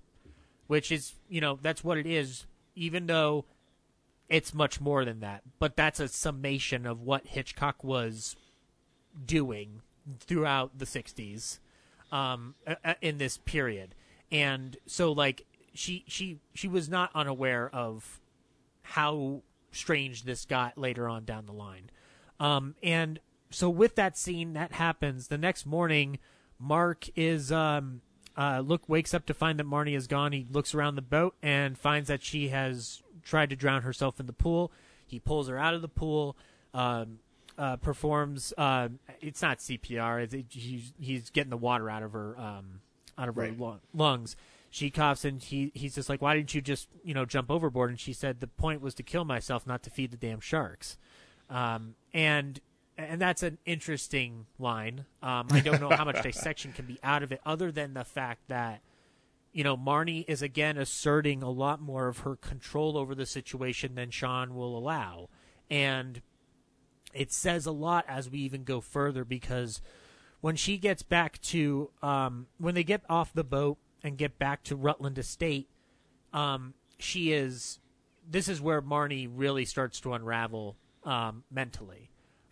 [0.69, 2.47] which is you know that's what it is.
[2.77, 3.45] Even though
[4.29, 5.43] it's much more than that.
[5.59, 8.37] But that's a summation of what Hitchcock was
[9.27, 9.83] doing
[10.21, 11.59] throughout the '60s
[12.13, 12.55] um,
[13.03, 13.97] in this period,
[14.31, 18.21] and so like she she she was not unaware of
[18.83, 19.43] how
[19.73, 21.91] strange this got later on down the line,
[22.41, 23.21] um, and
[23.51, 26.19] so with that scene that happens the next morning,
[26.59, 28.01] Mark is um,
[28.37, 30.33] uh, look wakes up to find that Marnie is gone.
[30.33, 34.27] He looks around the boat and finds that she has tried to drown herself in
[34.27, 34.71] the pool.
[35.07, 36.37] He pulls her out of the pool.
[36.75, 37.21] Um,
[37.59, 38.55] uh, performs.
[38.57, 38.89] Uh,
[39.21, 40.23] it's not CPR.
[40.23, 42.81] It's, it, he's, he's getting the water out of her um,
[43.19, 43.59] out of right.
[43.59, 44.37] her lungs.
[44.71, 47.91] She coughs and he he's just like, "Why didn't you just you know jump overboard?"
[47.91, 50.99] And she said, "The point was to kill myself, not to feed the damn sharks."
[51.51, 52.61] Um, and
[52.99, 55.05] and that's an interesting line.
[55.23, 58.05] Um, I don't know how much dissection can be out of it, other than the
[58.05, 58.83] fact that
[59.53, 63.95] you know Marnie is again asserting a lot more of her control over the situation
[63.95, 65.29] than Sean will allow,
[65.71, 66.21] and
[67.15, 69.81] it says a lot as we even go further because
[70.41, 74.63] when she gets back to um, when they get off the boat and get back
[74.65, 75.69] to Rutland Estate,
[76.33, 77.79] um, she is.
[78.31, 80.77] This is where Marnie really starts to unravel
[81.09, 82.11] um, mentally.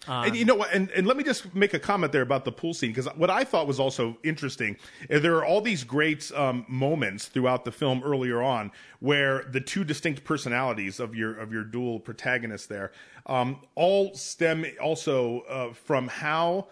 [0.09, 0.73] Um, and you know what?
[0.73, 3.29] And, and let me just make a comment there about the pool scene because what
[3.31, 4.77] I thought was also interesting,
[5.11, 8.71] eh, there are all these great um, moments throughout the film earlier on
[9.01, 12.93] where the two distinct personalities of your of your dual protagonists there
[13.27, 16.69] um, all stem also uh, from how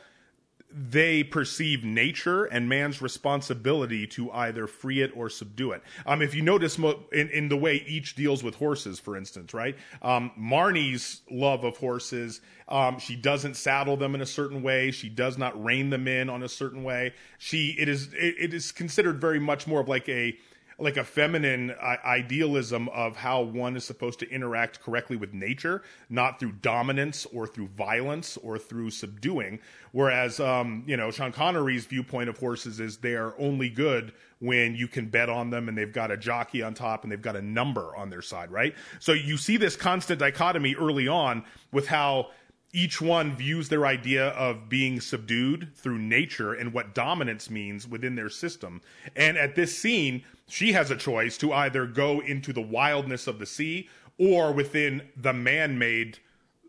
[0.76, 5.82] they perceive nature and man's responsibility to either free it or subdue it.
[6.04, 9.76] Um, if you notice in, in the way each deals with horses, for instance, right?
[10.02, 14.90] Um, Marnie's love of horses, um, she doesn't saddle them in a certain way.
[14.90, 17.14] She does not rein them in on a certain way.
[17.38, 20.36] She, it is, it, it is considered very much more of like a,
[20.78, 25.82] like a feminine uh, idealism of how one is supposed to interact correctly with nature,
[26.08, 29.60] not through dominance or through violence or through subduing.
[29.92, 34.74] Whereas, um, you know, Sean Connery's viewpoint of horses is they are only good when
[34.74, 37.36] you can bet on them and they've got a jockey on top and they've got
[37.36, 38.74] a number on their side, right?
[38.98, 42.30] So you see this constant dichotomy early on with how
[42.74, 48.16] each one views their idea of being subdued through nature and what dominance means within
[48.16, 48.82] their system.
[49.14, 53.38] And at this scene, she has a choice to either go into the wildness of
[53.38, 53.88] the sea
[54.18, 56.18] or within the man made,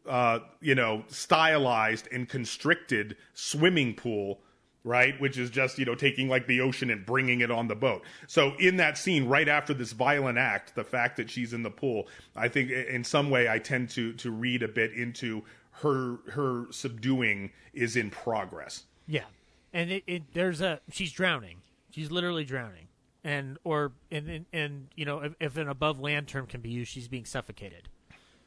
[0.07, 4.41] uh, you know, stylized and constricted swimming pool
[4.85, 5.19] right?
[5.19, 8.03] Which is just, you know, taking like the ocean and bringing it on the boat.
[8.27, 11.71] So in that scene, right after this violent act, the fact that she's in the
[11.71, 16.19] pool, I think in some way I tend to to read a bit into her
[16.27, 18.83] her subduing is in progress.
[19.07, 19.25] Yeah,
[19.73, 21.57] and it, it there's a she's drowning.
[21.89, 22.87] She's literally drowning,
[23.25, 26.69] and or and and, and you know if, if an above land term can be
[26.69, 27.89] used, she's being suffocated.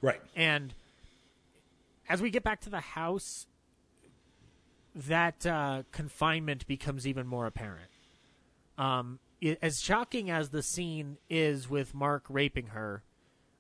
[0.01, 0.21] Right.
[0.35, 0.73] And
[2.09, 3.47] as we get back to the house,
[4.95, 7.91] that uh, confinement becomes even more apparent.
[8.79, 13.03] Um, it, as shocking as the scene is with Mark raping her,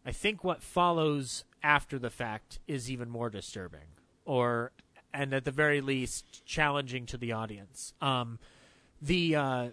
[0.07, 3.89] I think what follows after the fact is even more disturbing,
[4.24, 4.70] or
[5.12, 7.93] and at the very least challenging to the audience.
[8.01, 8.39] Um,
[9.03, 9.69] the uh,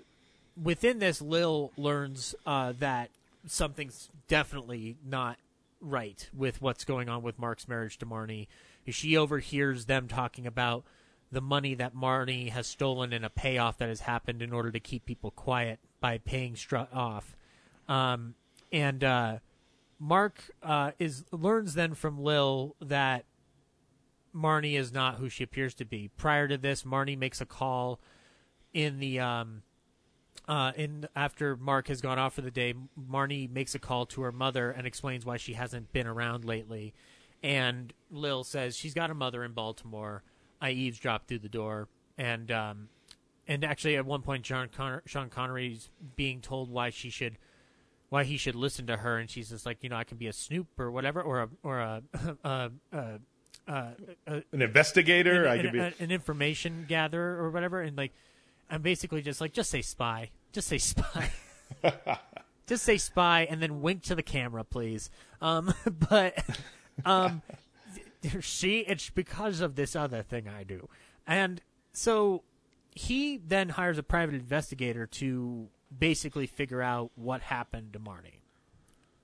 [0.62, 3.10] within this, Lil learns uh, that
[3.48, 5.38] something's definitely not
[5.82, 8.48] right with what's going on with Mark's marriage to Marnie.
[8.88, 10.84] She overhears them talking about
[11.32, 14.80] the money that Marnie has stolen in a payoff that has happened in order to
[14.80, 17.36] keep people quiet by paying Strutt off.
[17.88, 18.36] Um,
[18.72, 19.38] and uh,
[20.00, 23.26] Mark uh, is learns then from Lil that
[24.36, 26.10] Marnie is not who she appears to be.
[26.18, 28.00] Prior to this, Marnie makes a call
[28.74, 29.64] in the um,
[30.48, 32.74] uh, in after Mark has gone off for the day.
[33.00, 36.94] Marnie makes a call to her mother and explains why she hasn't been around lately.
[37.44, 40.24] And Lil says she's got a mother in Baltimore.
[40.62, 42.90] I eavesdropped through the door, and um,
[43.48, 47.38] and actually at one point, John Con- Sean Connery's being told why she should
[48.10, 50.28] why he should listen to her, and she's just like, you know, I can be
[50.28, 52.02] a snoop or whatever, or a or a,
[52.44, 53.20] a, a,
[53.68, 58.14] a an investigator, an, I could be an information gatherer or whatever, and like,
[58.70, 61.32] I'm basically just like, just say spy, just say spy.
[62.68, 65.10] just say spy and then wink to the camera, please.
[65.42, 65.74] Um,
[66.10, 66.44] but
[67.06, 67.42] um,
[68.40, 70.90] she it's because of this other thing I do,
[71.28, 71.62] and
[71.94, 72.44] so
[72.94, 75.68] he then hires a private investigator to
[75.98, 78.40] basically figure out what happened to Marnie.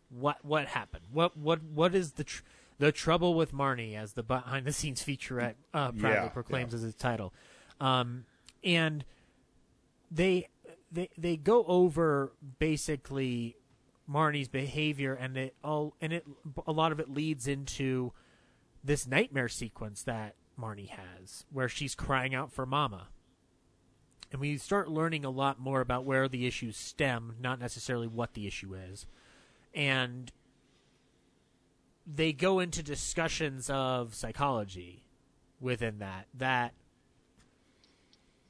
[0.09, 1.05] What what happened?
[1.11, 2.43] What what what is the tr-
[2.79, 6.77] the trouble with Marnie, as the behind the scenes featurette uh, proudly yeah, proclaims yeah.
[6.77, 7.33] as its title,
[7.79, 8.25] um,
[8.63, 9.05] and
[10.11, 10.49] they
[10.91, 13.55] they they go over basically
[14.09, 16.25] Marnie's behavior, and it all and it
[16.67, 18.11] a lot of it leads into
[18.83, 23.07] this nightmare sequence that Marnie has, where she's crying out for Mama.
[24.31, 28.33] And we start learning a lot more about where the issues stem, not necessarily what
[28.33, 29.05] the issue is.
[29.73, 30.31] And
[32.07, 35.03] they go into discussions of psychology
[35.59, 36.73] within that that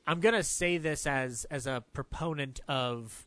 [0.08, 3.26] I'm to say this as as a proponent of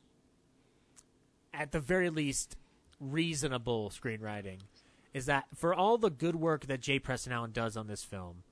[1.52, 2.56] at the very least
[3.00, 4.60] reasonable screenwriting
[5.12, 8.42] is that for all the good work that Jay Presson Allen does on this film,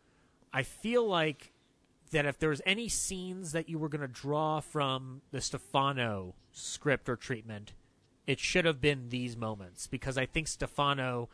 [0.52, 1.52] I feel like
[2.12, 7.16] that if there's any scenes that you were to draw from the Stefano script or
[7.16, 7.72] treatment,
[8.26, 9.88] it should have been these moments.
[9.88, 11.28] Because I think Stefano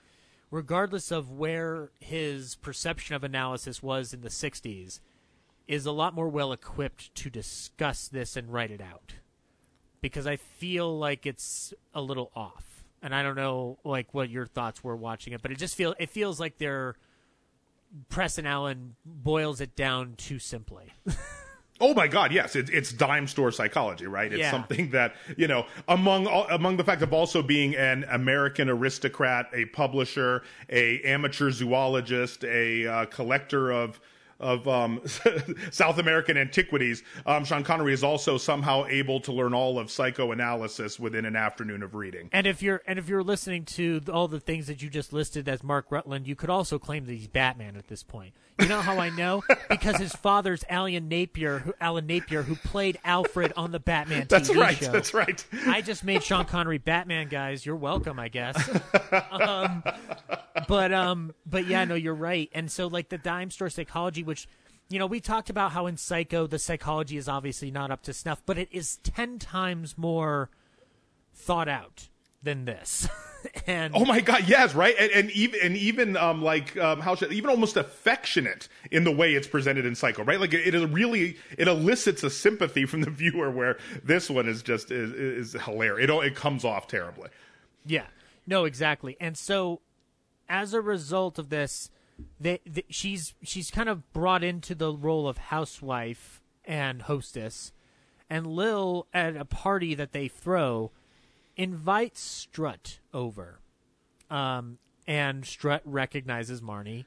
[0.51, 5.01] regardless of where his perception of analysis was in the 60s,
[5.69, 9.15] is a lot more well equipped to discuss this and write it out.
[10.01, 12.85] Because I feel like it's a little off.
[13.03, 15.95] And I don't know like what your thoughts were watching it, but it just feel
[16.01, 16.97] it feels like they're
[18.11, 20.93] Presson Allen boils it down too simply.
[21.81, 22.33] Oh my God!
[22.33, 24.33] Yes, it's it's dime store psychology, right?
[24.33, 24.51] It's Yeah.
[24.51, 29.49] something that you know among all, among the fact of also being an American aristocrat,
[29.53, 34.01] a publisher, a amateur zoologist, a uh, collector of
[34.41, 35.01] of um,
[35.71, 37.03] South American antiquities.
[37.27, 41.83] Um, Sean Connery is also somehow able to learn all of psychoanalysis within an afternoon
[41.83, 42.29] of reading.
[42.33, 45.49] And if you're and if you're listening to all the things that you just listed
[45.49, 48.35] as Mark Rutland, you could also claim that he's Batman at this point.
[48.61, 49.43] You know how I know?
[49.71, 54.29] because his father's Alan Napier, who, Alan Napier, who played Alfred on the Batman TV
[54.29, 54.77] That's right.
[54.77, 54.93] show.
[54.93, 55.45] That's right.
[55.67, 57.65] I just made Sean Connery Batman, guys.
[57.65, 58.57] You're welcome, I guess.
[59.31, 59.85] um,
[60.67, 62.51] but um, but yeah, no, you're right.
[62.53, 64.47] And so like the dime store psychology, which
[64.89, 68.13] you know we talked about how in Psycho the psychology is obviously not up to
[68.13, 70.51] snuff, but it is ten times more
[71.35, 72.09] thought out
[72.43, 73.09] than this.
[73.67, 74.45] and Oh my God!
[74.47, 78.69] Yes, right, and, and even and even um like um how should even almost affectionate
[78.91, 80.39] in the way it's presented in Psycho, right?
[80.39, 84.63] Like it, it really it elicits a sympathy from the viewer, where this one is
[84.63, 86.05] just is, is hilarious.
[86.05, 87.31] It all, it comes off terribly.
[87.85, 88.07] Yeah.
[88.47, 89.17] No, exactly.
[89.21, 89.81] And so
[90.49, 91.91] as a result of this,
[92.41, 97.73] they, th she's she's kind of brought into the role of housewife and hostess.
[98.31, 100.91] And Lil at a party that they throw
[101.57, 103.61] invites Strutt over.
[104.31, 107.05] Um and Strutt recognizes Marnie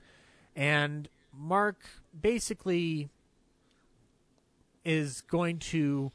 [0.55, 1.77] and Mark
[2.19, 3.09] basically
[4.83, 6.11] is going to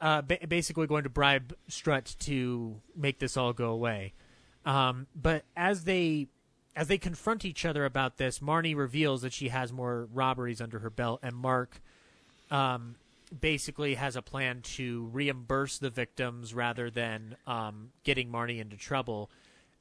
[0.00, 4.14] uh, basically going to bribe Strutt to make this all go away.
[4.64, 6.28] Um, but as they
[6.78, 10.78] as they confront each other about this, Marnie reveals that she has more robberies under
[10.78, 11.82] her belt, and Mark
[12.52, 12.94] um,
[13.40, 19.28] basically has a plan to reimburse the victims rather than um, getting Marnie into trouble.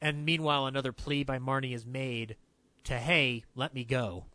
[0.01, 2.35] And meanwhile, another plea by Marnie is made
[2.85, 4.25] to, "Hey, let me go."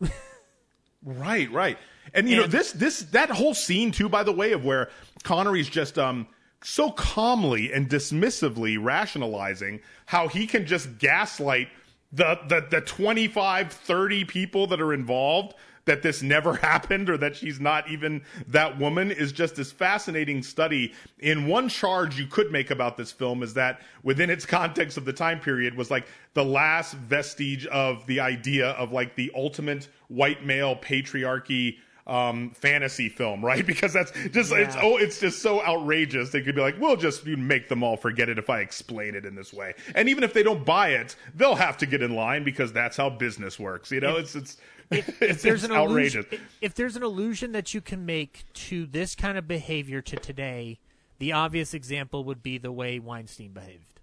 [1.04, 1.78] Right, right.
[2.14, 4.88] And you know this this that whole scene too, by the way, of where
[5.24, 6.28] Connery's just um
[6.62, 11.66] so calmly and dismissively rationalizing how he can just gaslight
[12.12, 17.36] the the the 25 30 people that are involved that this never happened or that
[17.36, 20.92] she's not even that woman is just this fascinating study.
[21.18, 25.04] In one charge you could make about this film is that within its context of
[25.04, 29.88] the time period was like the last vestige of the idea of like the ultimate
[30.08, 33.64] white male patriarchy um fantasy film right?
[33.66, 36.30] Because that's just it's oh it's just so outrageous.
[36.30, 39.24] They could be like we'll just make them all forget it if i explain it
[39.24, 39.74] in this way.
[39.94, 42.96] And even if they don't buy it they'll have to get in line because that's
[42.96, 44.16] how business works you know?
[44.16, 44.56] It's it's
[44.92, 46.26] if there's it's an outrageous.
[46.26, 50.16] illusion, if there's an illusion that you can make to this kind of behavior to
[50.16, 50.78] today,
[51.18, 54.00] the obvious example would be the way Weinstein behaved.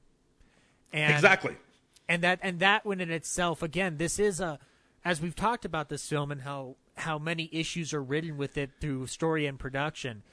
[0.92, 1.56] And, exactly.
[2.08, 4.60] And that and that one in itself, again, this is a
[5.06, 8.72] as we've talked about this film and how how many issues are written with it
[8.80, 10.24] through story and production.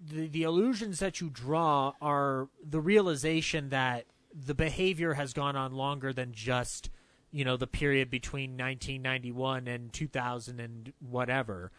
[0.00, 5.72] The the illusions that you draw are the realization that the behavior has gone on
[5.72, 6.90] longer than just
[7.30, 11.70] you know the period between 1991 and 2000 and whatever.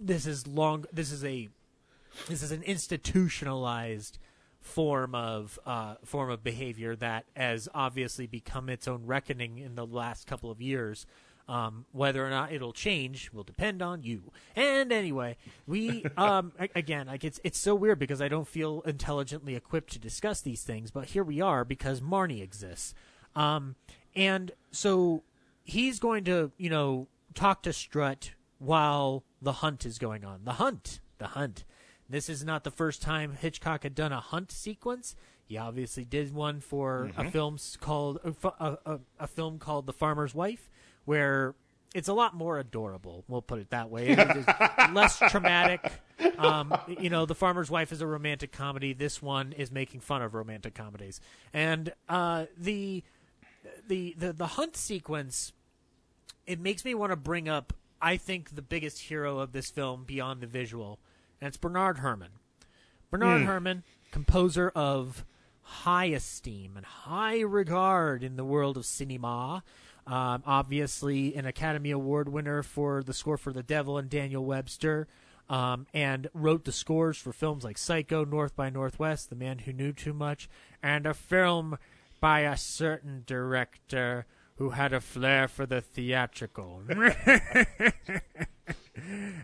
[0.00, 0.84] This is long.
[0.92, 1.48] This is a
[2.28, 4.18] this is an institutionalized
[4.60, 9.86] form of uh, form of behavior that has obviously become its own reckoning in the
[9.86, 11.06] last couple of years.
[11.48, 14.32] Um, whether or not it'll change will depend on you.
[14.54, 19.54] And anyway, we um, again, like it's it's so weird because I don't feel intelligently
[19.54, 22.94] equipped to discuss these things, but here we are because Marnie exists.
[23.34, 23.76] Um,
[24.14, 25.22] and so
[25.64, 30.40] he's going to, you know, talk to Strutt while the hunt is going on.
[30.44, 31.64] The hunt, the hunt.
[32.08, 35.14] This is not the first time Hitchcock had done a hunt sequence.
[35.44, 40.34] He obviously did one for a film called a, a, a film called The Farmer's
[40.34, 40.68] Wife,
[41.08, 41.54] where
[41.94, 43.24] it's a lot more adorable.
[43.28, 44.08] We'll put it that way.
[44.08, 44.18] It
[44.92, 45.90] less traumatic.
[46.36, 48.92] Um, you know, The Farmer's Wife is a romantic comedy.
[48.92, 51.18] This one is making fun of romantic comedies,
[51.54, 53.02] and uh, the,
[53.86, 55.54] the the the hunt sequence.
[56.46, 57.72] It makes me want to bring up.
[58.02, 60.98] I think the biggest hero of this film beyond the visual,
[61.40, 62.32] and it's Bernard Herrmann.
[63.10, 63.82] Bernard Herrmann,
[64.12, 65.24] composer of
[65.62, 69.62] high esteem and high regard in the world of cinema.
[70.08, 75.06] Um, obviously, an Academy Award winner for the score for The Devil and Daniel Webster,
[75.50, 79.72] um, and wrote the scores for films like Psycho, North by Northwest, The Man Who
[79.74, 80.48] Knew Too Much,
[80.82, 81.76] and a film
[82.20, 84.24] by a certain director
[84.56, 86.82] who had a flair for the theatrical.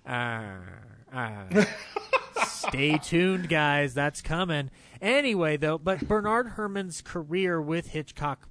[0.07, 0.59] Ah,
[1.13, 1.47] ah.
[2.47, 3.95] Stay tuned, guys.
[3.95, 4.71] That's coming.
[5.01, 8.49] Anyway, though, but Bernard Herrmann's career with Hitchcock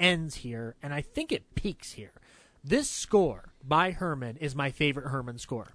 [0.00, 2.12] ends here, and I think it peaks here.
[2.64, 5.74] This score by Herrmann is my favorite Herrmann score.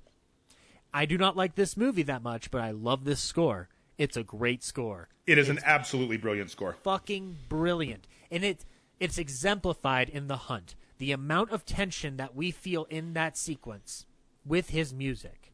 [0.93, 3.69] I do not like this movie that much, but I love this score.
[3.97, 5.09] It's a great score.
[5.25, 6.75] It is an absolutely brilliant score.
[6.83, 8.07] Fucking brilliant.
[8.29, 8.65] And it
[8.99, 10.75] it's exemplified in The Hunt.
[10.97, 14.05] The amount of tension that we feel in that sequence
[14.45, 15.51] with his music.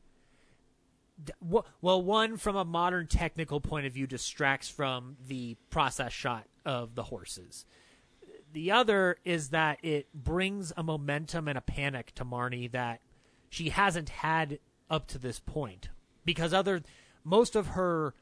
[1.40, 6.96] Well, one from a modern technical point of view distracts from the process shot of
[6.96, 7.66] the horses.
[8.54, 13.02] The other is that it brings a momentum and a panic to Marnie that
[13.50, 14.60] she hasn't had
[14.90, 15.90] up to this point
[16.26, 16.82] because other
[17.24, 18.14] most of her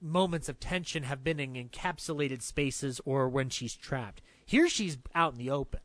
[0.00, 4.22] moments of tension have been in encapsulated spaces or when she's trapped.
[4.44, 5.80] Here she's out in the open.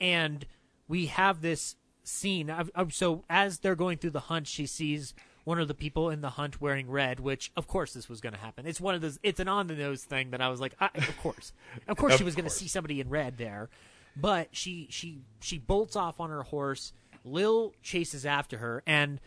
[0.00, 0.46] And
[0.88, 2.52] we have this scene.
[2.90, 5.14] So as they're going through the hunt, she sees
[5.46, 8.32] one of the people in the hunt wearing red, which of course this was going
[8.32, 8.66] to happen.
[8.66, 9.20] It's one of those.
[9.22, 11.52] It's an on the nose thing that I was like, I, of course,
[11.88, 13.68] of course Of she was going to see somebody in red there.
[14.16, 16.92] But she she she bolts off on her horse.
[17.24, 19.20] Lil chases after her, and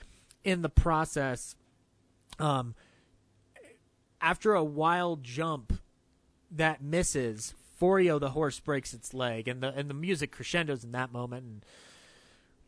[0.43, 1.55] in the process,
[2.37, 2.75] um,
[4.19, 5.79] after a wild jump
[6.51, 10.91] that misses, Forio the horse breaks its leg, and the and the music crescendos in
[10.91, 11.63] that moment,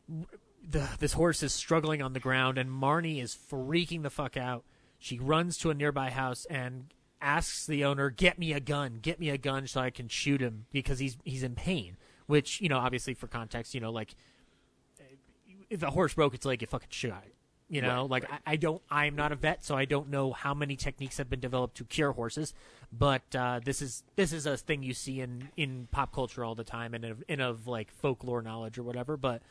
[0.08, 0.26] and
[0.68, 4.64] the, this horse is struggling on the ground, and Marnie is freaking the fuck out.
[5.00, 9.20] She runs to a nearby house and asks the owner, "Get me a gun, get
[9.20, 11.98] me a gun, so I can shoot him because he's he's in pain."
[12.28, 14.16] Which you know, obviously for context, you know, like
[15.70, 17.34] if a horse broke its leg, you fucking shot it.
[17.70, 20.34] You know, Right, like I, I don't, I'm not a vet, so I don't know
[20.34, 22.54] how many techniques have been developed to cure horses.
[22.92, 26.54] But uh, this is this is a thing you see in in pop culture all
[26.54, 29.16] the time, and in, in of like folklore knowledge or whatever.
[29.16, 29.42] But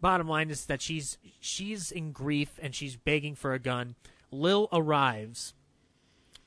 [0.00, 3.94] bottom line is that she's she's in grief and she's begging for a gun.
[4.30, 5.54] Lil arrives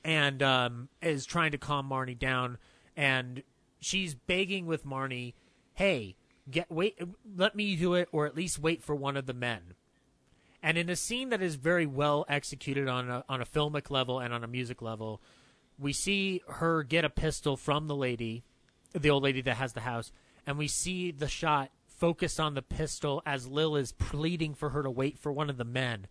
[0.03, 2.57] and um, is trying to calm Marnie down,
[2.95, 3.43] and
[3.79, 5.33] she's begging with Marnie,
[5.73, 6.15] "Hey,
[6.49, 6.99] get wait,
[7.35, 9.73] let me do it, or at least wait for one of the men."
[10.61, 14.19] And in a scene that is very well executed on a, on a filmic level
[14.19, 15.21] and on a music level,
[15.77, 18.43] we see her get a pistol from the lady,
[18.93, 20.11] the old lady that has the house,
[20.45, 24.81] and we see the shot focused on the pistol as Lil is pleading for her
[24.81, 26.07] to wait for one of the men.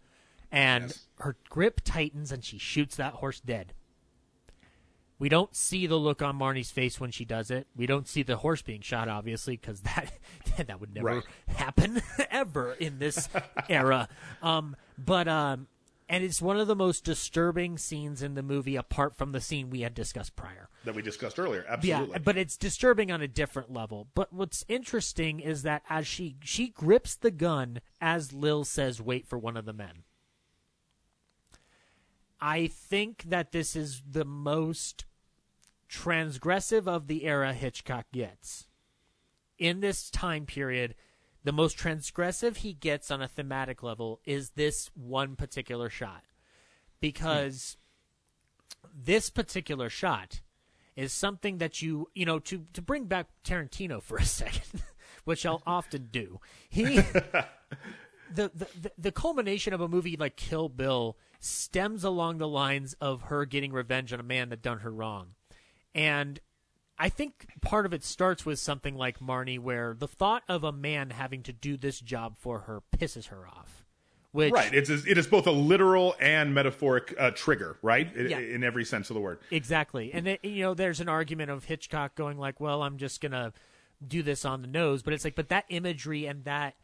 [0.53, 1.07] And Yes.
[1.21, 3.73] her grip tightens and she shoots that horse dead.
[5.19, 7.67] We don't see the look on Marnie's face when she does it.
[7.75, 10.13] We don't see the horse being shot, obviously, because that
[10.57, 11.25] that would never Right.
[11.49, 12.01] happen
[12.31, 13.29] ever in this
[13.69, 14.09] era.
[14.43, 15.67] Um, but um,
[16.09, 19.69] and it's one of the most disturbing scenes in the movie, apart from the scene
[19.71, 20.69] we had discussed prior.
[20.85, 21.65] that we discussed earlier.
[21.69, 22.13] Absolutely.
[22.13, 24.09] Yeah, but it's disturbing on a different level.
[24.15, 29.27] But what's interesting is that as she she grips the gun as Lil says, "Wait
[29.27, 30.05] for one of the men."
[32.41, 35.05] I think that this is the most
[35.91, 38.67] transgressive of the era Hitchcock gets.
[39.59, 40.95] In this time period,
[41.49, 46.25] the most transgressive he gets on a thematic level is this one particular shot.
[47.01, 47.79] Because
[48.95, 50.43] this particular shot
[50.95, 54.83] is something that you, you know, to, to bring back Tarantino for a second,
[55.25, 56.39] which I'll often do.
[56.69, 57.49] He the,
[58.35, 63.23] the the- the culmination of a movie like Kill Bill stems along the lines of
[63.23, 65.29] her getting revenge on a man that done her wrong,
[65.95, 66.41] and
[66.99, 70.73] I think part of it starts with something like Marnie, where the thought of a
[70.73, 73.85] man having to do this job for her pisses her off.
[74.33, 74.73] Which, right.
[74.75, 78.09] it's it is both a literal and metaphoric uh, trigger, right?
[78.17, 78.39] I- Yeah.
[78.41, 79.39] In every sense of the word.
[79.51, 80.13] Exactly.
[80.13, 83.33] And it, you know, there's an argument of Hitchcock going like, "Well, I'm just going
[83.33, 83.53] to
[84.07, 86.75] do this on the nose," but it's like but that imagery and that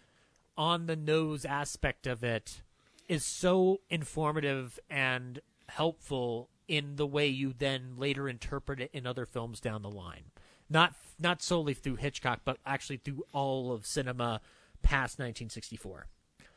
[0.57, 2.63] on the nose aspect of it
[3.09, 9.27] is so informative and helpful in the way you then later interpret it in other
[9.27, 10.25] films down the line.
[10.71, 14.41] Not not solely through Hitchcock, but actually through all of cinema
[14.83, 16.07] past 1964.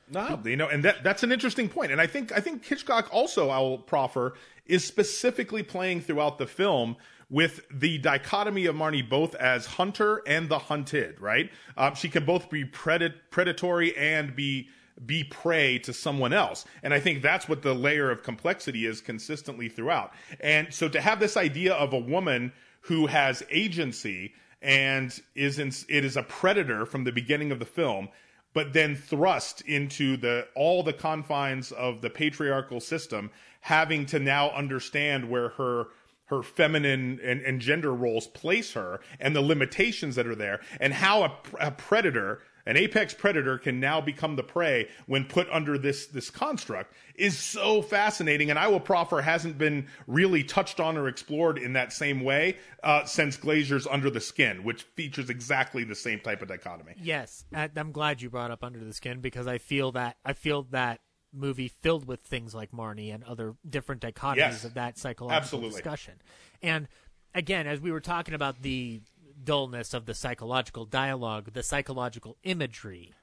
[0.10, 1.92] No, you know, and that that's an interesting point.
[1.92, 4.36] And I think I think Hitchcock also, I will proffer,
[4.66, 6.96] is specifically playing throughout the film
[7.30, 11.20] with the dichotomy of Marnie both as hunter and the hunted.
[11.20, 11.52] Right?
[11.76, 14.70] Um, she can both be pred- predatory and be
[15.06, 16.66] be prey to someone else.
[16.84, 20.14] And I think that's what the layer of complexity is consistently throughout.
[20.40, 22.52] And so to have this idea of a woman
[22.82, 27.66] who has agency and is in, it is a predator from the beginning of the
[27.66, 28.10] film
[28.54, 33.30] but then thrust into the all the confines of the patriarchal system
[33.62, 35.86] having to now understand where her
[36.26, 40.94] her feminine and, and gender roles place her and the limitations that are there and
[40.94, 45.78] how a, a predator an apex predator can now become the prey when put under
[45.78, 50.98] this this construct is so fascinating and i will proffer hasn't been really touched on
[50.98, 55.84] or explored in that same way uh, since glazer's under the skin which features exactly
[55.84, 59.48] the same type of dichotomy yes i'm glad you brought up under the skin because
[59.48, 61.00] i feel that i feel that
[61.34, 65.72] movie filled with things like marnie and other different dichotomies yes, of that psychological absolutely.
[65.72, 66.14] discussion
[66.62, 66.88] and
[67.34, 69.02] again as we were talking about the
[69.44, 73.14] dullness of the psychological dialogue, the psychological imagery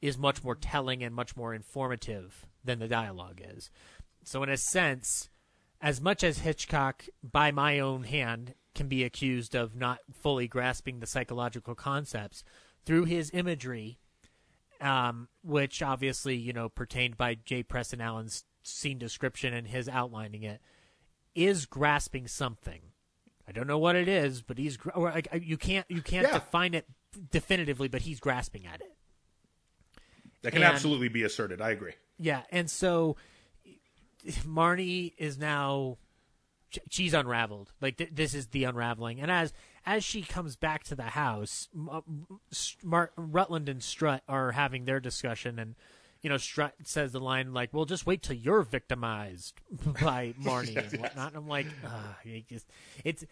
[0.00, 3.70] is much more telling and much more informative than the dialogue is.
[4.24, 5.30] So, in a sense,
[5.80, 11.00] as much as Hitchcock, by my own hand, can be accused of not fully grasping
[11.00, 12.42] the psychological concepts
[12.84, 13.98] through his imagery,
[14.80, 20.42] um, which obviously you know pertained by Jay Presson Allen's scene description and his outlining
[20.42, 20.60] it,
[21.34, 22.91] is grasping something.
[23.46, 26.34] I don't know what it is, but he's or like you can't you can't yeah.
[26.34, 26.86] define it
[27.30, 28.96] definitively, but he's grasping at it.
[30.42, 31.60] That can and, absolutely be asserted.
[31.60, 31.92] I agree.
[32.18, 33.16] Yeah, and so
[34.46, 35.98] Marnie is now
[36.88, 37.72] she's unraveled.
[37.80, 39.52] Like th- this is the unraveling, and as
[39.84, 41.68] as she comes back to the house,
[42.84, 45.74] Rutland and Strutt are having their discussion, and
[46.22, 49.60] you know Strutt says the line like, "Well, just wait till you're victimized
[50.00, 51.66] by Marnie yes, and whatnot." And I'm like,
[52.24, 52.66] it just
[53.04, 53.24] it's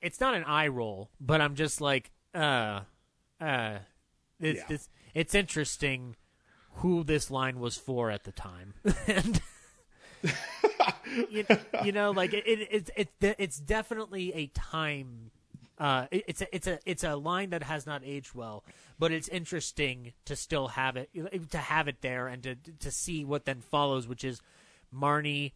[0.00, 2.80] it's not an eye roll, but I'm just like, uh,
[3.40, 3.78] uh,
[4.40, 4.74] it's yeah.
[4.74, 6.16] it's, it's interesting
[6.76, 8.74] who this line was for at the time,
[9.06, 9.40] and
[11.30, 11.44] you,
[11.84, 15.31] you, know, like it, it, it's it's it's definitely a time.
[15.78, 18.64] Uh, it, it's a it's a it's a line that has not aged well,
[18.98, 21.10] but it's interesting to still have it
[21.50, 24.40] to have it there and to to see what then follows, which is
[24.94, 25.52] Marnie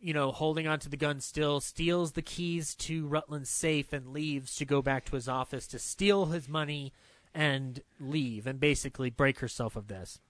[0.00, 4.54] you know, holding onto the gun still, steals the keys to Rutland's safe and leaves
[4.56, 6.92] to go back to his office to steal his money
[7.34, 10.20] and leave and basically break herself of this.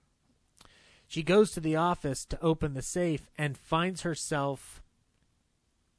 [1.06, 4.82] She goes to the office to open the safe and finds herself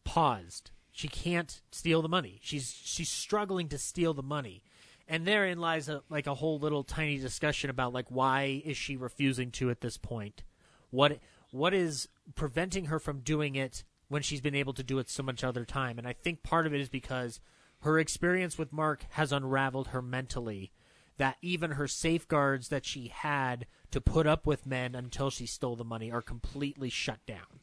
[0.03, 0.71] paused.
[0.99, 2.41] She can't steal the money.
[2.43, 4.63] She's she's struggling to steal the money.
[5.07, 8.97] And therein lies a like a whole little tiny discussion about like why is she
[8.97, 10.43] refusing to at this point?
[10.89, 11.19] What
[11.51, 15.23] what is preventing her from doing it when she's been able to do it so
[15.23, 15.99] much other time?
[15.99, 17.39] And I think part of it is because
[17.83, 20.73] her experience with Mark has unraveled her mentally.
[21.15, 25.77] That even her safeguards that she had to put up with men until she stole
[25.77, 27.61] the money are completely shut down.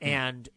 [0.00, 0.06] Mm.
[0.06, 0.48] And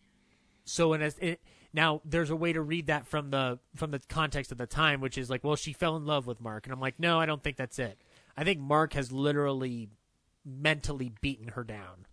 [0.65, 1.41] so, in it,
[1.73, 5.01] now there's a way to read that from the from the context of the time,
[5.01, 7.25] which is like, well, she fell in love with Mark, and I'm like, no, I
[7.25, 7.99] don't think that's it.
[8.37, 9.89] I think Mark has literally
[10.45, 12.05] mentally beaten her down.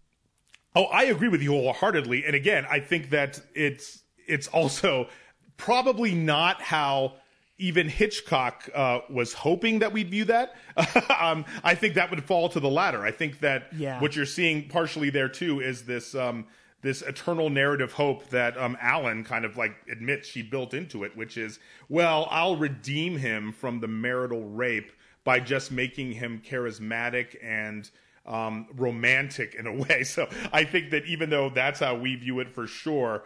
[0.74, 2.24] Oh, I agree with you wholeheartedly.
[2.24, 5.08] And again, I think that it's it's also
[5.56, 7.14] probably not how
[7.58, 10.54] even Hitchcock uh, was hoping that we'd view that.
[11.20, 13.04] um, I think that would fall to the latter.
[13.04, 14.00] I think that yeah.
[14.00, 16.46] what you're seeing partially there too is this um,
[16.82, 21.16] this eternal narrative hope that um, Allen kind of like admits she built into it,
[21.16, 21.58] which is,
[21.88, 24.92] well, I'll redeem him from the marital rape
[25.24, 27.90] by just making him charismatic and
[28.26, 30.04] um, romantic in a way.
[30.04, 33.24] So I think that even though that's how we view it for sure,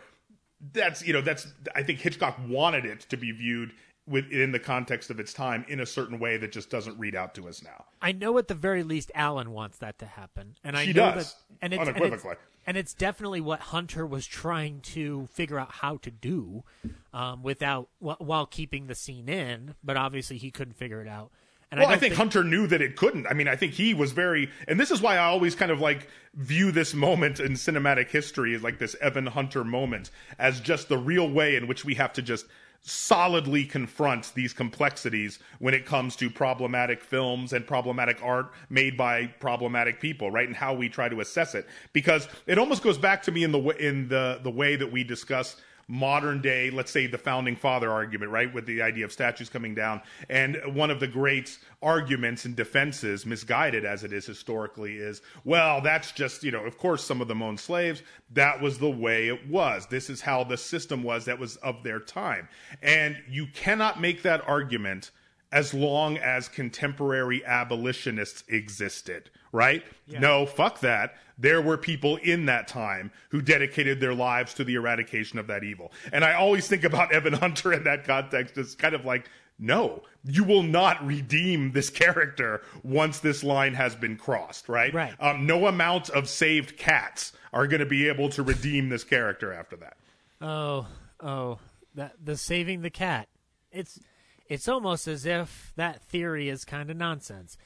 [0.73, 3.73] that's you know that's I think Hitchcock wanted it to be viewed
[4.07, 7.35] within the context of its time in a certain way that just doesn't read out
[7.35, 7.85] to us now.
[8.03, 11.13] I know at the very least Allen wants that to happen, and I she know
[11.13, 12.33] does, that, and it's, unequivocally.
[12.33, 16.65] And it's, and it's, definitely what Hunter was trying to figure out how to do,
[17.13, 19.75] um, without while keeping the scene in.
[19.83, 21.31] But obviously, he couldn't figure it out.
[21.71, 23.27] And well, I, don't think, Hunter knew that it couldn't.
[23.27, 25.81] I mean, I think he was very, and this is why I always kind of
[25.81, 30.89] like view this moment in cinematic history as like this Evan Hunter moment as just
[30.89, 32.47] the real way in which we have to just
[32.87, 39.27] solidly confront these complexities when it comes to problematic films and problematic art made by
[39.41, 40.47] problematic people, right?
[40.47, 43.53] And how we try to assess it, because it almost goes back to me in
[43.53, 45.57] the in the the way that we discuss
[45.89, 49.75] modern day, let's say the founding father argument, right, with the idea of statues coming
[49.75, 50.01] down.
[50.29, 55.81] And one of the great arguments and defenses, misguided as it is historically, is well,
[55.81, 58.03] that's just, you know, of course, some of them owned slaves.
[58.33, 59.87] That was the way it was.
[59.87, 62.49] This is how the system was that was of their time.
[62.83, 65.11] And you cannot make that argument
[65.53, 69.85] as long as contemporary abolitionists existed, right?
[70.09, 70.19] Yeah.
[70.19, 71.15] No, fuck that.
[71.39, 75.65] There were people in that time who dedicated their lives to the eradication of that
[75.65, 75.93] evil.
[76.13, 79.29] And I always think about Evan Hunter in that context as kind of like,
[79.59, 84.93] no, you will not redeem this character once this line has been crossed, right?
[84.93, 85.15] Right.
[85.21, 89.53] Um, no amount of saved cats are going to be able to redeem this character
[89.53, 89.97] after that.
[90.41, 90.89] Oh,
[91.21, 91.59] oh,
[91.95, 93.29] that the saving the cat.
[93.71, 94.01] It's
[94.49, 97.57] it's almost as if that theory is kind of nonsense.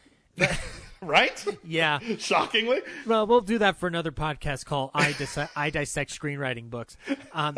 [1.03, 1.45] right?
[1.65, 1.99] Yeah.
[2.19, 2.81] Shockingly.
[3.07, 6.97] Well, we'll do that for another podcast called I, Dis- I Dissect Screenwriting Books.
[7.33, 7.57] Um,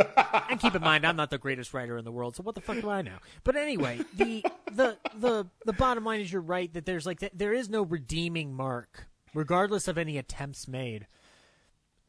[0.48, 2.60] and keep in mind, I'm not the greatest writer in the world, so what the
[2.60, 3.16] fuck do I know?
[3.44, 7.52] But anyway, the the the the bottom line is you're right that there's like there
[7.52, 11.06] is no redeeming mark, regardless of any attempts made.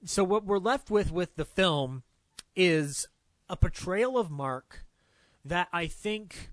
[0.03, 2.03] So what we're left with with the film
[2.55, 3.07] is
[3.49, 4.85] a portrayal of Mark
[5.43, 6.50] that I think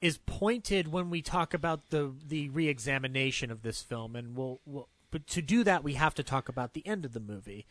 [0.00, 4.88] is pointed when we talk about the the reexamination of this film, and we'll, we'll
[5.10, 7.66] but to do that we have to talk about the end of the movie,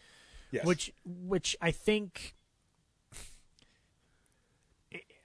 [0.52, 0.66] yes.
[0.66, 2.36] which which I think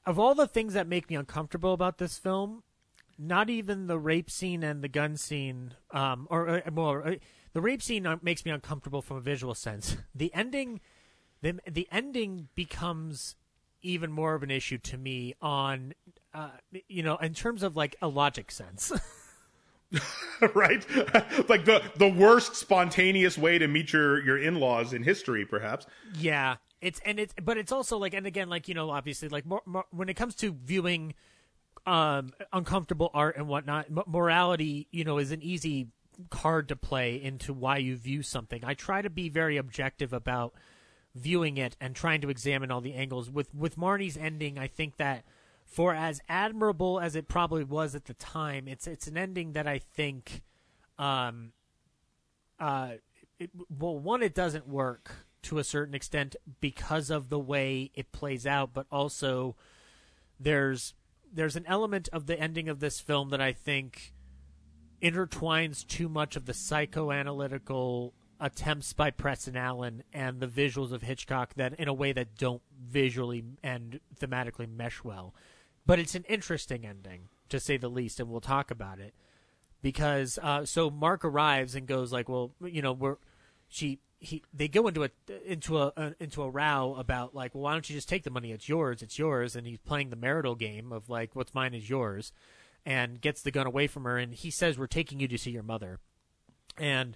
[0.07, 2.63] of all the things that make me uncomfortable about this film,
[3.19, 7.15] not even the rape scene and the gun scene, um, or, or uh,
[7.53, 9.97] the rape scene makes me uncomfortable from a visual sense.
[10.15, 10.81] The ending,
[11.43, 13.37] the the ending becomes
[13.83, 15.93] even more of an issue to me on
[16.35, 16.51] uh,
[16.89, 18.93] you know, in terms of like a logic sense.
[20.55, 20.85] right?
[21.49, 25.87] like the the worst spontaneous way to meet your your in-laws in history perhaps.
[26.19, 26.57] Yeah.
[26.81, 29.63] It's and it's but it's also like and again like you know obviously like more,
[29.65, 31.15] more, when it comes to viewing
[31.87, 35.89] um uncomfortable art and whatnot morality you know is an easy
[36.31, 38.65] card to play into why you view something.
[38.65, 40.55] I try to be very objective about
[41.15, 43.31] viewing it and trying to examine all the angles.
[43.31, 45.25] With with Marnie's ending, I think that
[45.65, 49.67] for as admirable as it probably was at the time, it's it's an ending that
[49.67, 50.43] I think,
[50.99, 51.53] um,
[52.61, 52.93] uh,
[53.39, 58.13] it, well, one, it doesn't work to a certain extent because of the way it
[58.13, 59.57] plays out, but also
[60.39, 60.95] there's
[61.33, 64.13] there's an element of the ending of this film that I think
[65.03, 71.55] intertwines too much of the psychoanalytical attempts by Presson Allen and the visuals of Hitchcock
[71.55, 75.35] that in a way that don't visually and thematically mesh well
[75.87, 79.15] but it's an interesting ending to say the least, and we'll talk about it.
[79.83, 83.17] Because uh, so Mark arrives and goes like, well, you know, we're
[83.69, 85.11] she he they go into a
[85.45, 88.31] into a, a, into a row about like, well, why don't you just take the
[88.31, 88.51] money?
[88.51, 91.91] It's yours, it's yours, and he's playing the marital game of like, what's mine is
[91.91, 92.33] yours,
[92.87, 95.51] and gets the gun away from her, and he says, we're taking you to see
[95.51, 95.99] your mother,
[96.79, 97.15] and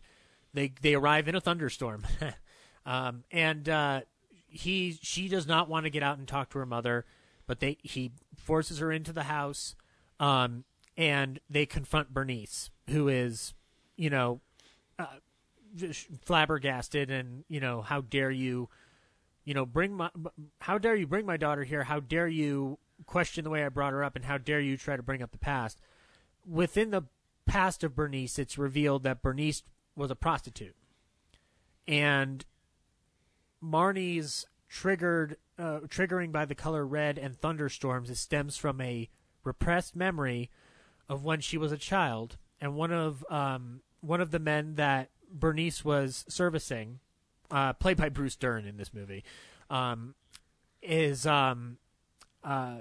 [0.52, 2.04] they they arrive in a thunderstorm,
[2.86, 4.02] um, and uh,
[4.46, 7.06] he she does not want to get out and talk to her mother
[7.48, 8.12] but they he
[8.48, 9.76] forces her into the house,
[10.18, 10.64] um,
[10.96, 13.52] and they confront Bernice, who is,
[13.94, 14.40] you know,
[14.98, 15.18] uh,
[16.24, 18.70] flabbergasted, and you know, how dare you,
[19.44, 20.08] you know, bring my,
[20.60, 21.84] how dare you bring my daughter here?
[21.84, 24.96] How dare you question the way I brought her up, and how dare you try
[24.96, 25.78] to bring up the past?
[26.50, 27.02] Within the
[27.44, 29.62] past of Bernice, it's revealed that Bernice
[29.94, 30.74] was a prostitute,
[31.86, 32.46] and
[33.62, 38.10] Marnie's triggered uh, triggering by the color red and thunderstorms.
[38.10, 39.08] It stems from a
[39.44, 40.50] repressed memory
[41.08, 45.10] of when she was a child, and one of um, one of the men that
[45.30, 47.00] Bernice was servicing,
[47.50, 49.24] uh, played by Bruce Dern in this movie,
[49.70, 50.14] um,
[50.82, 51.78] is um,
[52.44, 52.78] uh,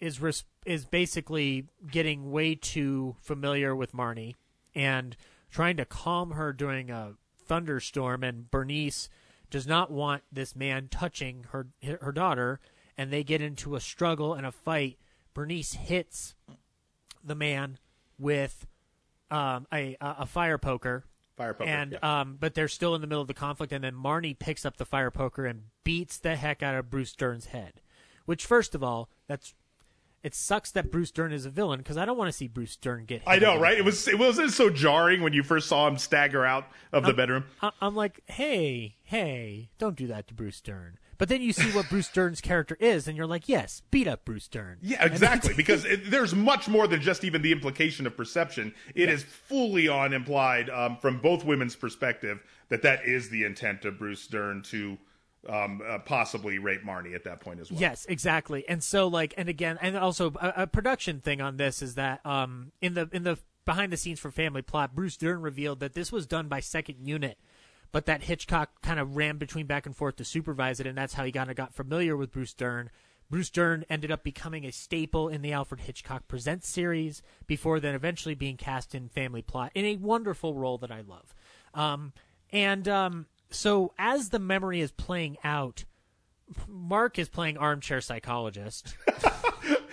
[0.00, 4.34] is res- is basically getting way too familiar with Marnie
[4.74, 5.16] and
[5.50, 9.08] trying to calm her during a thunderstorm, and Bernice
[9.52, 11.68] does not want this man touching her
[12.00, 12.58] her daughter,
[12.96, 14.98] and they get into a struggle and a fight.
[15.34, 16.34] Bernice hits
[17.22, 17.78] the man
[18.18, 18.66] with
[19.30, 21.04] um, a a fire poker.
[21.36, 22.20] Fire poker, and yeah.
[22.20, 24.78] um, but they're still in the middle of the conflict, and then Marnie picks up
[24.78, 27.74] the fire poker and beats the heck out of Bruce Dern's head.
[28.24, 29.54] Which, first of all, that's
[30.22, 32.76] It sucks that Bruce Dern is a villain because I don't want to see Bruce
[32.76, 33.22] Dern get.
[33.22, 33.28] Hit.
[33.28, 33.76] I know, right?
[33.76, 37.12] It was it wasn't so jarring when you first saw him stagger out of the
[37.12, 37.44] bedroom.
[37.80, 40.98] I'm like, hey, hey, don't do that to Bruce Dern.
[41.18, 44.24] But then you see what Bruce Dern's character is, and you're like, yes, beat up
[44.24, 44.78] Bruce Dern.
[44.82, 45.54] Yeah, exactly.
[45.54, 48.74] because it, there's much more than just even the implication of perception.
[48.96, 53.84] It is fully on implied um, from both women's perspective that that is the intent
[53.84, 54.98] of Bruce Dern to
[55.48, 57.80] um, uh, possibly rape Marnie at that point as well.
[57.80, 58.68] Yes, exactly.
[58.68, 62.24] And so like and again and also a, a production thing on this is that
[62.24, 65.94] um in the in the behind the scenes for Family Plot, Bruce Dern revealed that
[65.94, 67.38] this was done by second unit,
[67.90, 71.14] but that Hitchcock kind of ran between back and forth to supervise it and that's
[71.14, 72.90] how he kind of got familiar with Bruce Dern.
[73.28, 77.94] Bruce Dern ended up becoming a staple in the Alfred Hitchcock Presents series before then
[77.94, 81.34] eventually being cast in Family Plot in a wonderful role that I love.
[81.72, 82.12] Um,
[82.52, 85.84] and um, so as the memory is playing out,
[86.66, 88.94] Mark is playing armchair psychologist.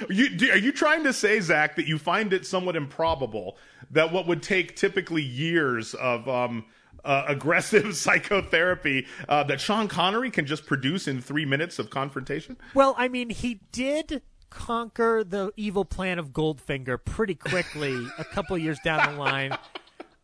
[0.10, 3.58] You, do, are you trying to say, Zach, that you find it somewhat improbable
[3.92, 6.66] that what would take typically years of um,
[7.06, 12.58] uh, aggressive psychotherapy uh, that Sean Connery can just produce in three minutes of confrontation?
[12.74, 18.58] well, I mean, he did conquer the evil plan of Goldfinger pretty quickly a couple
[18.58, 19.56] years down the line.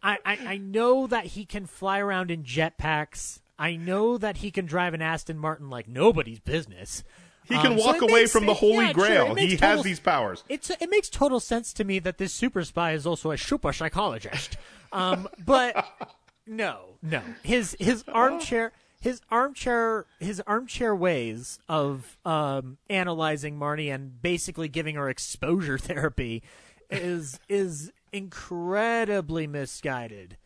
[0.06, 3.40] I, I, I know that he can fly around in jetpacks.
[3.58, 7.04] I know that he can drive an Aston Martin like nobody's business.
[7.48, 9.36] He can Um, walk it away makes- from the Holy yeah, Grail.
[9.36, 10.44] he total- has these powers.
[10.50, 13.72] It's it makes total sense to me that this super spy is also a super
[13.74, 14.58] psychologist.
[14.92, 15.86] Um, but
[16.48, 24.22] no, no, his his armchair his armchair his armchair ways of um, analyzing Marnie and
[24.22, 26.42] basically giving her exposure therapy
[26.90, 30.38] is is incredibly misguided.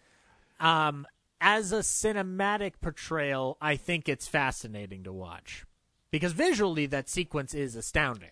[0.59, 1.05] Um,
[1.41, 5.65] as a cinematic portrayal, I think it's fascinating to watch
[6.11, 8.31] because visually that sequence is astounding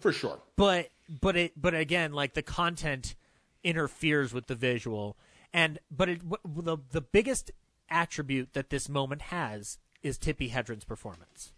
[0.00, 0.40] For sure.
[0.56, 3.14] but but it but again like the content
[3.62, 5.16] interferes with the visual
[5.52, 7.52] and but it w- the the biggest
[7.88, 11.52] attribute that this moment has is Tippi Hedren's performance.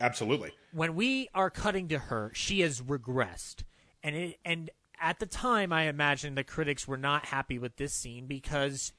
[0.00, 0.52] Absolutely.
[0.72, 3.64] When we are cutting to her, she has regressed.
[4.02, 4.70] And it and
[5.00, 8.92] at the time I imagine the critics were not happy with this scene because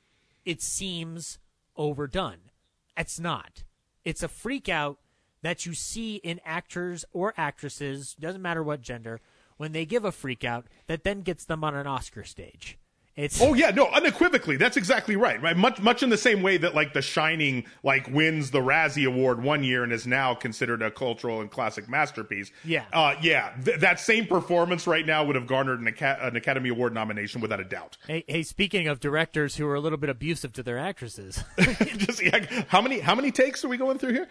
[0.45, 1.39] it seems
[1.75, 2.51] overdone.
[2.95, 3.63] It's not.
[4.03, 4.99] It's a freak out
[5.41, 9.21] that you see in actors or actresses, doesn't matter what gender,
[9.57, 12.77] when they give a freak out that then gets them on an Oscar stage.
[13.17, 15.41] It's Oh yeah, no, unequivocally, that's exactly right.
[15.41, 19.07] Right, much much in the same way that like The Shining like wins the Razzie
[19.07, 22.51] Award one year and is now considered a cultural and classic masterpiece.
[22.63, 22.85] Yeah.
[22.93, 26.69] uh, yeah, th- that same performance right now would have garnered an, Aca- an Academy
[26.69, 27.97] Award nomination without a doubt.
[28.05, 31.43] Hey, hey, speaking of directors who are a little bit abusive to their actresses,
[31.97, 34.27] Just yeah, how many how many takes are we going through here?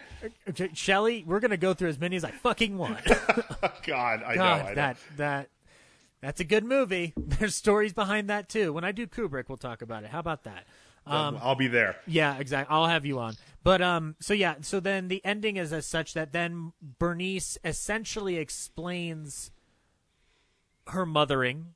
[0.73, 3.03] Shelley, we're gonna go through as many as I fucking want.
[3.85, 4.75] God, I know, God, I know.
[4.75, 5.49] that that
[6.21, 7.13] that's a good movie.
[7.17, 8.73] There's stories behind that too.
[8.73, 10.09] When I do Kubrick, we'll talk about it.
[10.09, 10.65] How about that?
[11.05, 11.95] Um, I'll be there.
[12.05, 12.73] yeah, exactly.
[12.75, 13.35] I'll have you on.
[13.63, 18.37] But um, so yeah, so then the ending is as such that then Bernice essentially
[18.37, 19.51] explains
[20.87, 21.75] her mothering,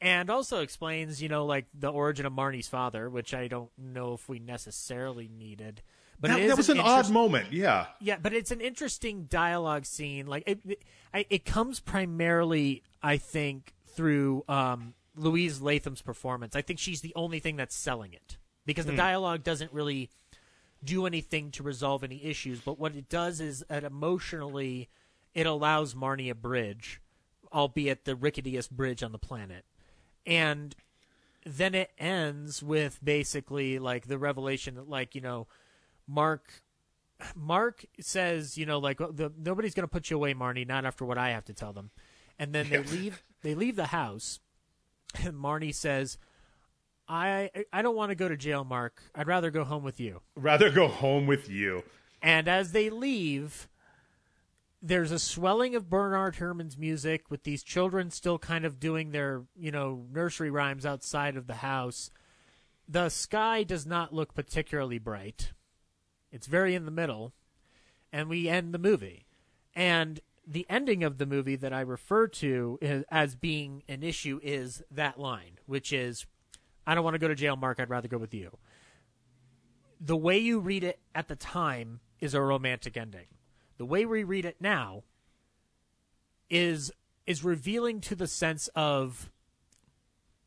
[0.00, 4.14] and also explains, you know, like the origin of Marnie's father, which I don't know
[4.14, 5.82] if we necessarily needed.
[6.20, 7.52] But That, that was an, odd interest- moment.
[7.52, 7.86] Yeah.
[8.00, 10.26] yeah, but it's an interesting dialogue scene.
[10.26, 10.60] Like it,
[11.14, 16.54] it, it comes primarily, I think, through um, Louise Latham's performance.
[16.54, 18.36] I think she's the only thing that's selling it
[18.66, 20.10] because the dialogue doesn't really
[20.84, 22.60] do anything to resolve any issues.
[22.60, 24.88] But what it does is, that emotionally,
[25.34, 27.00] it allows Marnie a bridge,
[27.52, 29.64] albeit the ricketiest bridge on the planet,
[30.26, 30.74] and
[31.46, 35.46] then it ends with basically like the revelation that, like you know,
[36.10, 36.62] Mark
[37.34, 41.04] Mark says, you know, like the, nobody's going to put you away, Marnie, not after
[41.04, 41.90] what I have to tell them.
[42.38, 43.22] And then they leave.
[43.42, 44.40] They leave the house,
[45.22, 46.16] and Marnie says,
[47.06, 49.02] "I I don't want to go to jail, Mark.
[49.14, 51.84] I'd rather go home with you." Rather go home with you.
[52.22, 53.68] And as they leave,
[54.82, 59.44] there's a swelling of Bernard Herrmann's music with these children still kind of doing their,
[59.54, 62.10] you know, nursery rhymes outside of the house.
[62.88, 65.52] The sky does not look particularly bright.
[66.32, 67.32] It's very in the middle.
[68.12, 69.26] And we end the movie.
[69.74, 74.82] And the ending of the movie that I refer to as being an issue is
[74.90, 76.26] that line, which is
[76.86, 77.78] I don't want to go to jail, Mark.
[77.78, 78.58] I'd rather go with you
[80.00, 83.26] the way you read it at the time is a romantic ending.
[83.76, 85.04] The way we read it now
[86.48, 86.90] is
[87.26, 89.30] is revealing to the sense of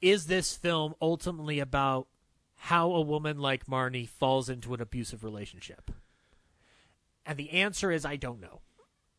[0.01, 2.07] is this film ultimately about
[2.67, 5.91] how a woman like Marnie falls into an abusive relationship?
[7.25, 8.61] And the answer is I don't know.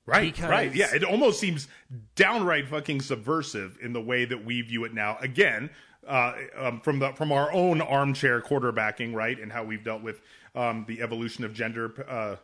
[0.06, 0.74] Right, Because- right.
[0.74, 1.68] Yeah, it almost seems
[2.14, 5.18] downright fucking subversive in the way that we view it now.
[5.20, 5.68] Again,
[6.06, 10.22] uh, um, from the from our own armchair quarterbacking, right, and how we've dealt with
[10.54, 12.36] um, the evolution of gender uh,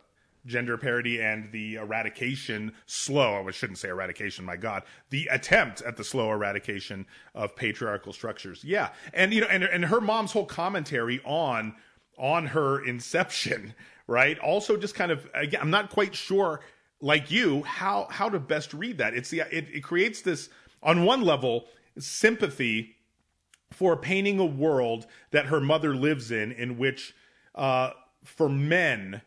[0.47, 3.47] gender parity and the eradication slow.
[3.47, 4.45] I shouldn't say eradication.
[4.45, 8.65] My God, the attempt at the slow eradication of patriarchal structures.
[8.65, 11.75] Yeah, and you know, and and her mom's whole commentary on
[12.19, 13.75] on her inception,
[14.07, 14.39] right?
[14.39, 16.61] Also, just kind of again, I'm not quite sure,
[17.01, 19.15] like you, how how to best read that.
[19.15, 20.49] It's the it, it creates this
[20.83, 21.67] on one level
[21.99, 22.97] sympathy
[23.73, 27.15] for painting a world that her mother lives in, in which
[27.55, 27.91] uh,
[28.25, 29.23] for men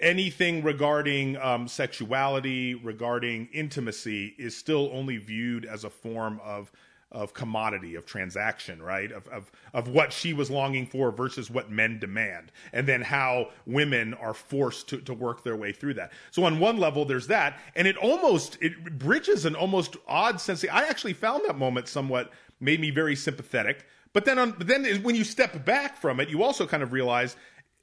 [0.00, 6.72] anything regarding um, sexuality, regarding intimacy, is still only viewed as a form of
[7.10, 9.10] of commodity, of transaction, right?
[9.10, 13.48] Of, of of what she was longing for versus what men demand, and then how
[13.64, 16.12] women are forced to, to work their way through that.
[16.30, 20.64] So on one level, there's that, and it almost it bridges an almost odd sense.
[20.70, 22.30] I actually found that moment somewhat
[22.60, 23.86] made me very sympathetic.
[24.12, 26.92] But then on but then when you step back from it, you also kind of
[26.92, 27.36] realize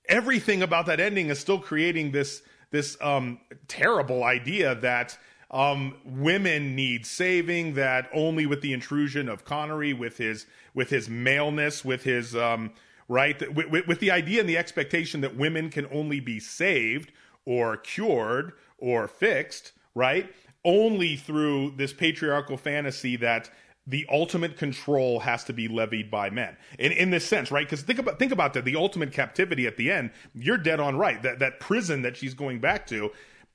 [0.09, 2.41] everything about that ending is still creating this
[2.71, 5.17] this um, terrible idea that
[5.51, 7.75] um, women need saving.
[7.75, 12.71] That only with the intrusion of Connery, with his with his maleness, with his um,
[13.07, 17.11] right, with, with, with the idea and the expectation that women can only be saved
[17.45, 20.33] or cured or fixed, right,
[20.63, 23.49] only through this patriarchal fantasy that
[23.87, 26.57] the ultimate control has to be levied by men.
[26.79, 27.65] In in this sense, right?
[27.65, 28.65] Because think about think about that.
[28.65, 30.11] The ultimate captivity at the end.
[30.33, 31.21] You're dead on right.
[31.21, 33.11] That that prison that she's going back to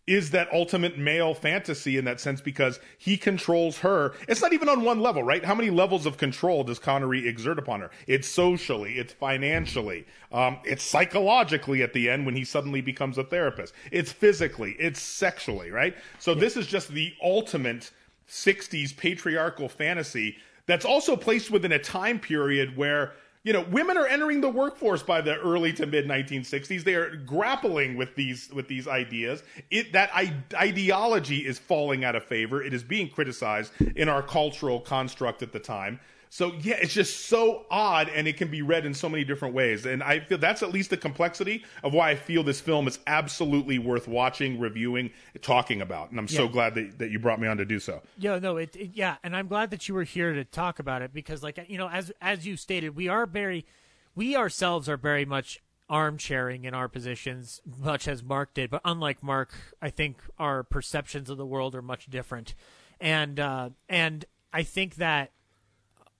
[0.07, 4.13] is that ultimate male fantasy in that sense because he controls her.
[4.27, 5.45] It's not even on one level, right?
[5.45, 7.91] How many levels of control does Connery exert upon her?
[8.09, 13.25] It's socially, it's financially, um, it's psychologically at the end when he suddenly becomes a
[13.25, 13.73] therapist.
[13.93, 15.95] It's physically, it's sexually, right?
[16.19, 17.93] So this is just the ultimate
[18.31, 20.37] 60s patriarchal fantasy
[20.67, 23.13] that's also placed within a time period where
[23.43, 27.17] you know women are entering the workforce by the early to mid 1960s they are
[27.17, 29.43] grappling with these with these ideas.
[29.71, 32.63] It that I, ideology is falling out of favor.
[32.63, 35.99] It is being criticized in our cultural construct at the time
[36.31, 39.55] so yeah it's just so odd and it can be read in so many different
[39.55, 39.85] ways.
[39.85, 42.99] And i feel that's at least the complexity of why i feel this film is
[43.07, 45.11] absolutely worth watching reviewing
[45.43, 46.11] talking about.
[46.11, 48.03] And i'm so glad that, that you brought me on to do so.
[48.19, 51.03] Yeah, no, it, it yeah, and I'm glad that you were here to talk about
[51.03, 53.67] it because, like, you know, as as you stated, we are very,
[54.15, 58.71] we ourselves are very much armchairing in our positions, much as Mark did.
[58.71, 62.55] But unlike Mark, I think our perceptions of the world are much different,
[63.01, 65.33] and uh, and I think that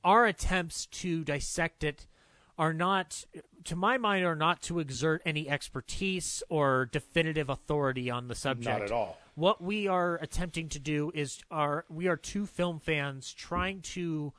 [0.05, 2.07] our attempts to dissect it
[2.59, 3.25] are not
[3.65, 8.79] to my mind are not to exert any expertise or definitive authority on the subject
[8.79, 9.19] Not at all.
[9.35, 14.33] what we are attempting to do is are we are two film fans trying to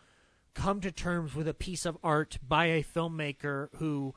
[0.54, 4.14] come to terms with a piece of art by a filmmaker who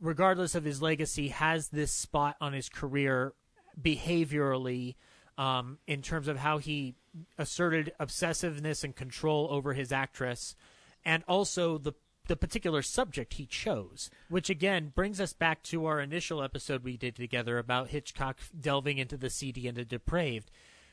[0.00, 3.32] regardless of his legacy has this spot on his career
[3.80, 4.96] behaviorally
[5.40, 6.94] um, in terms of how he
[7.38, 10.54] asserted obsessiveness and control over his actress
[11.02, 11.94] and also the
[12.26, 16.96] the particular subject he chose, which again brings us back to our initial episode we
[16.96, 20.48] did together about Hitchcock delving into the seedy and the depraved.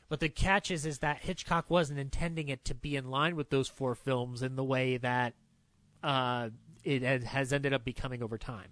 [0.08, 3.50] But the catch is, is that Hitchcock wasn't intending it to be in line with
[3.50, 5.34] those four films in the way that
[6.02, 6.48] uh,
[6.82, 8.70] it has ended up becoming over time.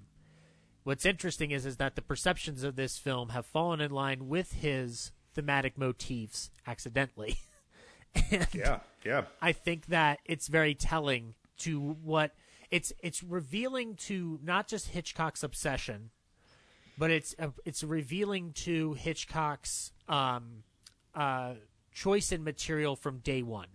[0.82, 4.54] What's interesting is, is that the perceptions of this film have fallen in line with
[4.54, 7.38] his thematic motifs accidentally.
[8.30, 12.32] and yeah yeah I think that it's very telling to what
[12.70, 16.10] it's it's revealing to not just Hitchcock's obsession,
[16.98, 20.64] but it's uh, it's revealing to Hitchcock's um,
[21.14, 21.54] uh,
[21.92, 23.68] choice in material from day one.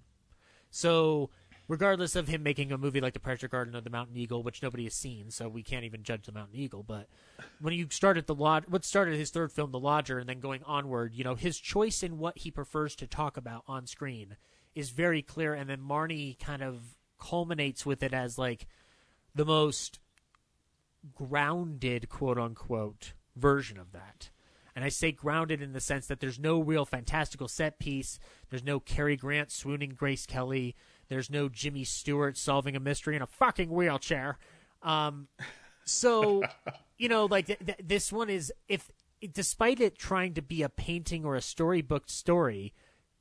[0.70, 1.30] So,
[1.72, 4.62] regardless of him making a movie like The Pleasure Garden or The Mountain Eagle, which
[4.62, 6.84] nobody has seen, so we can't even judge The Mountain Eagle.
[6.84, 7.08] But
[7.62, 10.64] when you started the lodge, what started his third film, The Lodger, and then going
[10.66, 14.36] onward, you know, his choice in what he prefers to talk about on screen
[14.76, 15.54] is very clear.
[15.54, 18.68] And then Marnie kind of culminates with it as like
[19.34, 20.00] the most
[21.16, 24.30] grounded, quote unquote, version of that.
[24.76, 28.20] And I say grounded in the sense that there's no real fantastical set piece.
[28.50, 30.76] There's no Cary Grant swooning Grace Kelly.
[31.12, 34.38] There's no Jimmy Stewart solving a mystery in a fucking wheelchair.
[34.82, 35.28] Um,
[35.84, 36.42] so,
[36.98, 38.90] you know, like th- th- this one is if
[39.34, 42.74] despite it trying to be a painting or a storybook story,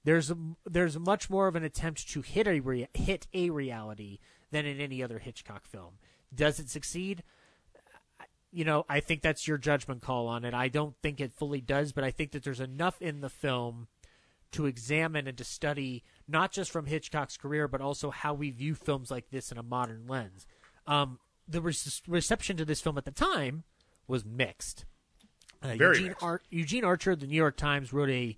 [0.05, 4.21] there's a, there's much more of an attempt to hit a rea- hit a reality
[4.53, 5.95] than in any other Hitchcock film.
[6.33, 7.25] Does it succeed?
[8.53, 10.55] you know, I think that's your judgment call on it.
[10.55, 13.89] I don't think it fully does, but I think that there's enough in the film
[14.53, 18.75] to examine and to study not just from Hitchcock's career, but also how we view
[18.75, 20.47] films like this in a modern lens.
[20.87, 21.75] Um, the re-
[22.07, 23.65] reception to this film at the time
[24.07, 24.85] was mixed.
[25.63, 26.23] Uh, Very Eugene, mixed.
[26.23, 28.37] Ar- Eugene Archer, of the New York Times, wrote a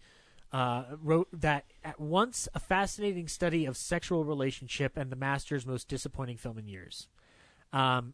[0.52, 5.88] uh, wrote that at once a fascinating study of sexual relationship and the master's most
[5.88, 7.08] disappointing film in years.
[7.72, 8.12] Um,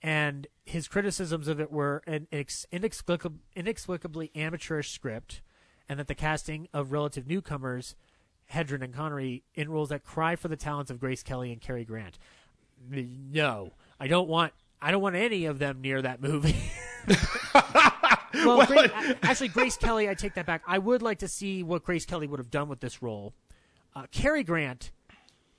[0.00, 5.42] and his criticisms of it were an inex- inexplicab- inexplicably amateurish script,
[5.88, 7.96] and that the casting of relative newcomers,
[8.52, 11.84] Hedren and Connery, in roles that cry for the talents of Grace Kelly and Cary
[11.84, 12.18] Grant.
[12.90, 14.52] No, I don't want.
[14.80, 16.56] I don't want any of them near that movie.
[18.34, 18.90] well, Gra-
[19.22, 20.62] actually, Grace Kelly, I take that back.
[20.66, 23.32] I would like to see what Grace Kelly would have done with this role.
[23.94, 24.90] Uh, Cary Grant,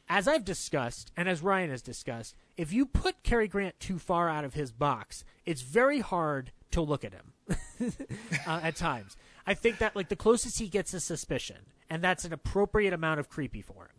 [0.10, 4.30] as I've discussed, and as Ryan has discussed, if you put Cary Grant too far
[4.30, 7.34] out of his box, it's very hard to look at him
[8.48, 9.16] uh, at times.
[9.46, 11.58] I think that like the closest he gets is suspicion,
[11.90, 13.90] and that's an appropriate amount of creepy for him.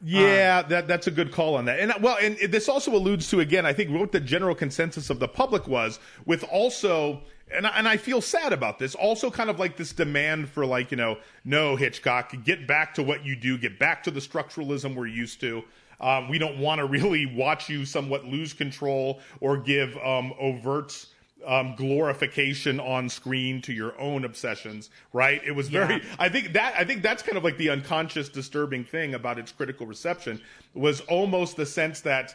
[0.00, 1.80] Yeah, that that's a good call on that.
[1.80, 5.18] And well, and this also alludes to again, I think what the general consensus of
[5.18, 8.94] the public was with also and I, and I feel sad about this.
[8.94, 13.02] Also, kind of like this demand for like you know, no Hitchcock, get back to
[13.02, 15.62] what you do, get back to the structuralism we're used to.
[16.00, 21.06] Um, we don't want to really watch you somewhat lose control or give um, overt
[21.46, 24.90] um, glorification on screen to your own obsessions.
[25.12, 25.40] Right?
[25.44, 25.94] It was very.
[25.96, 26.02] Yeah.
[26.18, 29.52] I think that I think that's kind of like the unconscious disturbing thing about its
[29.52, 30.40] critical reception
[30.74, 32.34] was almost the sense that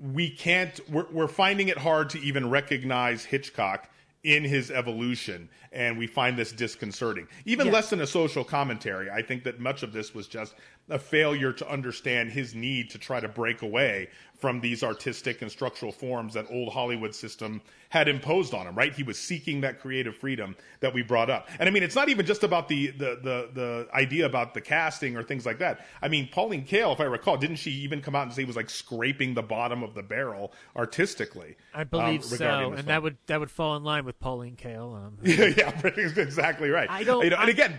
[0.00, 3.88] we can't we're, we're finding it hard to even recognize Hitchcock
[4.22, 7.72] in his evolution and we find this disconcerting even Yeah.
[7.72, 10.54] less than a social commentary i think that much of this was just
[10.90, 14.08] a failure to understand his need to try to break away
[14.40, 17.60] from these artistic and structural forms that old hollywood system
[17.90, 21.48] had imposed on him right he was seeking that creative freedom that we brought up
[21.58, 24.60] and i mean it's not even just about the the the, the idea about the
[24.60, 28.00] casting or things like that i mean pauline kael if i recall didn't she even
[28.00, 31.84] come out and say he was like scraping the bottom of the barrel artistically I
[31.84, 34.94] believe um, so, and this that would that would fall in line with Pauline Kael.
[34.96, 36.90] Um, yeah, yeah, exactly right.
[36.90, 37.78] I don't- You know, and I- again,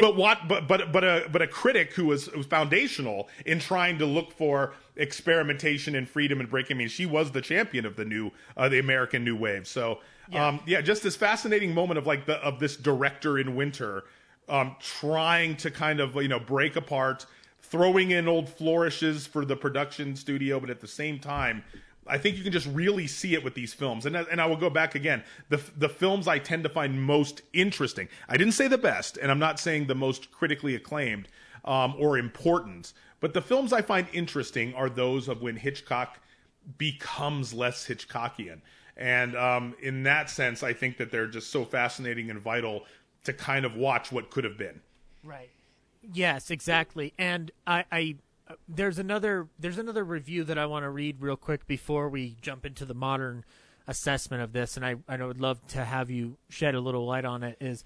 [0.00, 0.48] but what?
[0.48, 4.06] But but but a but a critic who was, who was foundational in trying to
[4.06, 6.76] look for experimentation and freedom and breaking.
[6.76, 9.66] I mean, she was the champion of the new uh, the American New Wave.
[9.66, 10.00] So
[10.30, 10.46] Yeah.
[10.48, 14.04] um, yeah, just this fascinating moment of like the of this director in winter
[14.48, 17.26] um, trying to kind of you know break apart,
[17.60, 21.64] throwing in old flourishes for the production studio, but at the same time.
[22.08, 24.56] I think you can just really see it with these films, and and I will
[24.56, 25.24] go back again.
[25.48, 28.06] The the films I tend to find most interesting.
[28.28, 31.26] I didn't say the best, and I'm not saying the most critically acclaimed
[31.64, 32.92] um, or important,
[33.26, 36.20] but the films I find interesting are those of when Hitchcock
[36.78, 38.60] becomes less Hitchcockian,
[38.96, 42.84] and um, in that sense, I think that they're just so fascinating and vital
[43.24, 44.80] to kind of watch what could have been.
[45.24, 45.50] Right.
[46.14, 47.14] Yes, exactly.
[47.18, 48.14] And I, I
[48.48, 52.36] uh, there's another there's another review that I want to read real quick before we
[52.40, 53.44] jump into the modern
[53.88, 57.24] assessment of this, and I I would love to have you shed a little light
[57.24, 57.56] on it.
[57.60, 57.82] Is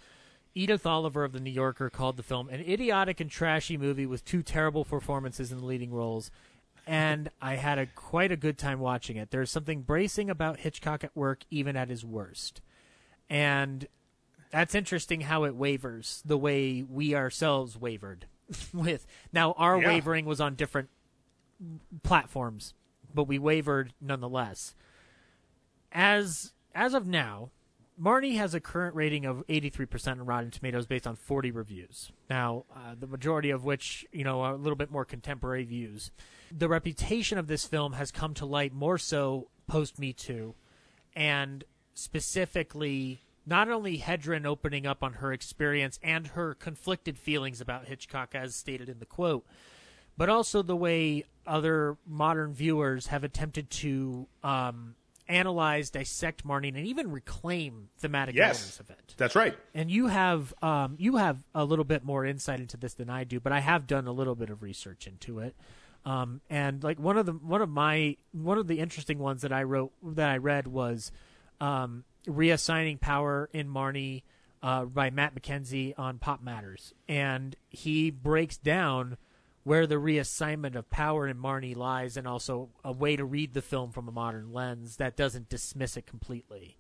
[0.55, 4.25] Edith Oliver of the New Yorker called the film an idiotic and trashy movie with
[4.25, 6.31] two terrible performances in the leading roles.
[6.87, 9.31] And I had a quite a good time watching it.
[9.31, 12.61] There's something bracing about Hitchcock at work, even at his worst.
[13.29, 13.87] And
[14.51, 18.27] that's interesting how it wavers the way we ourselves wavered
[18.73, 19.87] with now our Yeah.
[19.89, 20.89] wavering was on different
[22.03, 22.75] platforms
[23.15, 24.75] but we wavered nonetheless
[25.93, 27.51] as as of now
[28.01, 32.11] marnie has a current rating of 83% on rotten tomatoes based on 40 reviews.
[32.29, 36.11] Now uh, the majority of which you know are a little bit more contemporary views.
[36.57, 40.55] The reputation of this film has come to light more so post me too
[41.15, 41.65] and
[41.95, 48.35] specifically not only Hedren opening up on her experience and her conflicted feelings about Hitchcock,
[48.35, 49.45] as stated in the quote,
[50.17, 54.95] but also the way other modern viewers have attempted to um,
[55.31, 58.57] analyze, dissect Marnie, and even reclaim thematic Yes.
[58.59, 59.15] elements of it.
[59.17, 59.57] That's right.
[59.75, 63.25] And you have um, you have a little bit more insight into this than I
[63.25, 65.55] do, but I have done a little bit of research into it.
[66.05, 69.53] Um, and like one of the one of my one of the interesting ones that
[69.53, 71.13] I wrote that I read was
[71.61, 74.23] um, reassigning power in Marnie
[74.63, 79.17] uh, by Matt McKenzie on Pop Matters, and he breaks down
[79.63, 83.63] where the reassignment of power in Marnie lies, and also a way to read the
[83.63, 86.77] film from a modern lens that doesn't dismiss it completely.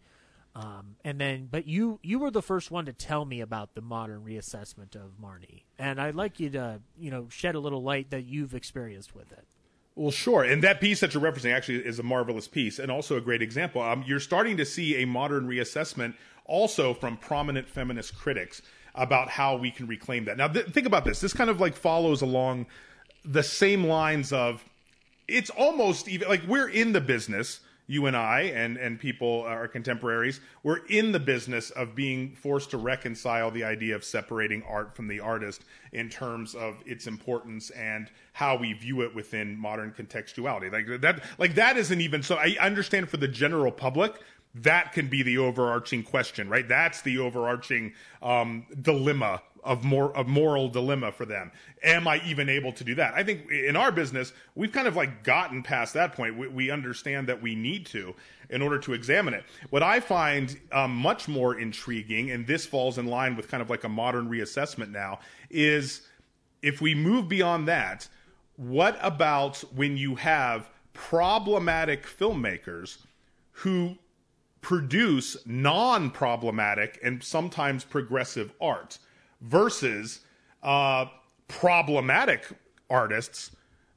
[0.54, 3.80] Um, and then, but you you were the first one to tell me about the
[3.80, 8.10] modern reassessment of Marnie, and I'd like you to you know shed a little light
[8.10, 9.46] that you've experienced with it.
[9.94, 10.44] Well, sure.
[10.44, 13.42] And that piece that you're referencing actually is a marvelous piece and also a great
[13.42, 13.82] example.
[13.82, 16.14] Um, you're starting to see a modern reassessment
[16.46, 18.62] also from prominent feminist critics
[18.94, 20.36] about how we can reclaim that.
[20.36, 21.20] Now, th- think about this.
[21.20, 22.66] This kind of like follows along
[23.24, 24.64] the same lines of
[25.28, 29.50] it's almost even like we're in the business you and I and and people uh,
[29.50, 34.62] our contemporaries we're in the business of being forced to reconcile the idea of separating
[34.62, 39.58] art from the artist in terms of its importance and how we view it within
[39.58, 44.14] modern contextuality like that like that isn't even so I understand for the general public
[44.54, 50.26] that can be the overarching question right that's the overarching um, dilemma of more of
[50.26, 51.50] moral dilemma for them.
[51.82, 53.14] Am I even able to do that?
[53.14, 56.36] I think in our business, we've kind of like gotten past that point.
[56.36, 58.14] We, we understand that we need to
[58.48, 59.44] in order to examine it.
[59.70, 63.70] What I find um, much more intriguing, and this falls in line with kind of
[63.70, 65.20] like a modern reassessment now,
[65.50, 66.02] is
[66.62, 68.08] if we move beyond that,
[68.56, 72.98] what about when you have problematic filmmakers
[73.52, 73.96] who
[74.60, 78.98] produce non problematic and sometimes progressive art?
[79.40, 80.20] versus
[80.62, 81.06] uh,
[81.48, 82.46] problematic
[82.88, 83.50] artists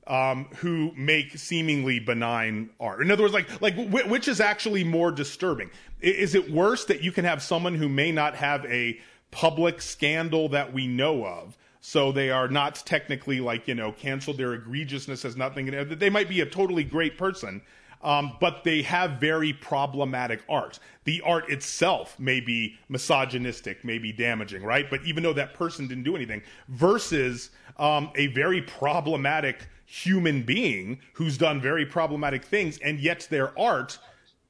[0.07, 3.01] um, who make seemingly benign art.
[3.01, 5.69] In other words, like like which is actually more disturbing?
[6.01, 8.99] Is it worse that you can have someone who may not have a
[9.31, 11.57] public scandal that we know of?
[11.79, 14.37] So they are not technically like, you know, canceled.
[14.37, 15.65] Their egregiousness has nothing.
[15.97, 17.61] They might be a totally great person,
[18.03, 20.79] um, but they have very problematic art.
[21.05, 24.89] The art itself may be misogynistic, may be damaging, right?
[24.89, 30.99] But even though that person didn't do anything, versus um, a very problematic human being
[31.13, 33.99] who's done very problematic things, and yet their art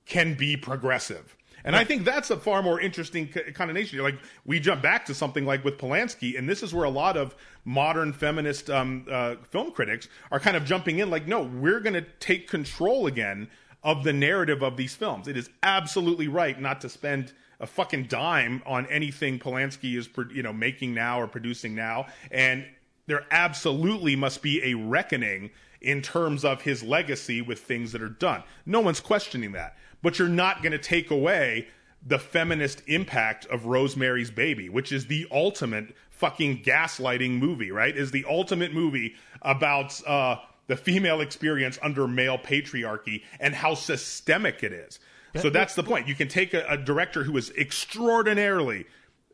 [0.06, 1.36] can be progressive.
[1.66, 4.00] And I think that's a far more interesting connotation.
[4.00, 7.16] Like we jump back to something like with Polanski, and this is where a lot
[7.16, 11.10] of modern feminist um, uh, film critics are kind of jumping in.
[11.10, 13.50] Like, no, we're going to take control again
[13.84, 15.28] of the narrative of these films.
[15.28, 20.44] It is absolutely right not to spend a fucking dime on anything Polanski is, you
[20.44, 22.66] know, making now or producing now, and
[23.08, 28.10] there absolutely must be a reckoning in terms of his legacy with things that are
[28.10, 28.44] done.
[28.66, 31.68] No one's questioning that but you're not going to take away
[32.06, 37.96] the feminist impact of Rosemary's Baby, which is the ultimate fucking gaslighting movie, right?
[37.96, 40.36] Is the ultimate movie about uh,
[40.68, 45.00] the female experience under male patriarchy and how systemic it is.
[45.36, 46.08] So that's the point.
[46.08, 48.86] You can take a, a director who is extraordinarily,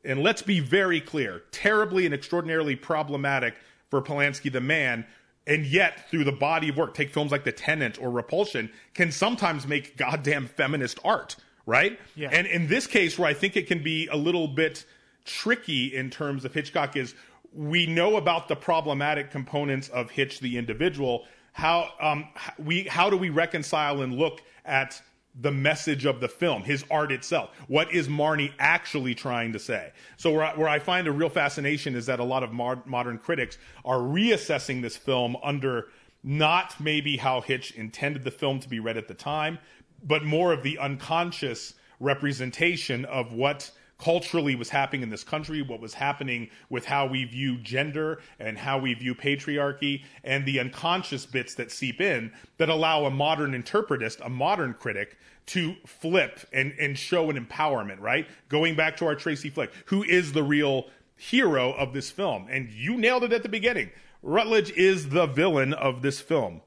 [0.06, 3.56] and let's be very clear, terribly and extraordinarily problematic
[3.90, 5.06] for Polanski the man,
[5.50, 9.12] and yet through the body of work take films like the tenant or repulsion can
[9.12, 11.36] sometimes make goddamn feminist art
[11.66, 12.30] right yeah.
[12.32, 14.86] and in this case where i think it can be a little bit
[15.26, 17.16] tricky in terms of hitchcock is
[17.54, 22.28] we know about the problematic components of hitch the individual how um,
[22.58, 25.02] we how do we reconcile and look at
[25.42, 27.52] the message of the film, his art itself.
[27.68, 29.92] What is Marnie actually trying to say?
[30.18, 32.86] So where I, where I find a real fascination is that a lot of mod,
[32.86, 35.88] modern critics are reassessing this film under
[36.24, 39.60] not maybe how Hitch intended the film to be read at the time,
[40.04, 45.80] but more of the unconscious representation of what culturally was happening in this country, what
[45.80, 51.26] was happening with how we view gender and how we view patriarchy, and the unconscious
[51.26, 56.74] bits that seep in that allow a modern interpretist, a modern critic, to flip and,
[56.80, 58.28] and show an empowerment, right?
[58.50, 60.86] Going back to our Tracy Flick, who is the real
[61.16, 62.48] hero of this film.
[62.50, 63.92] And you nailed it at the beginning.
[64.22, 66.62] Rutledge is the villain of this film,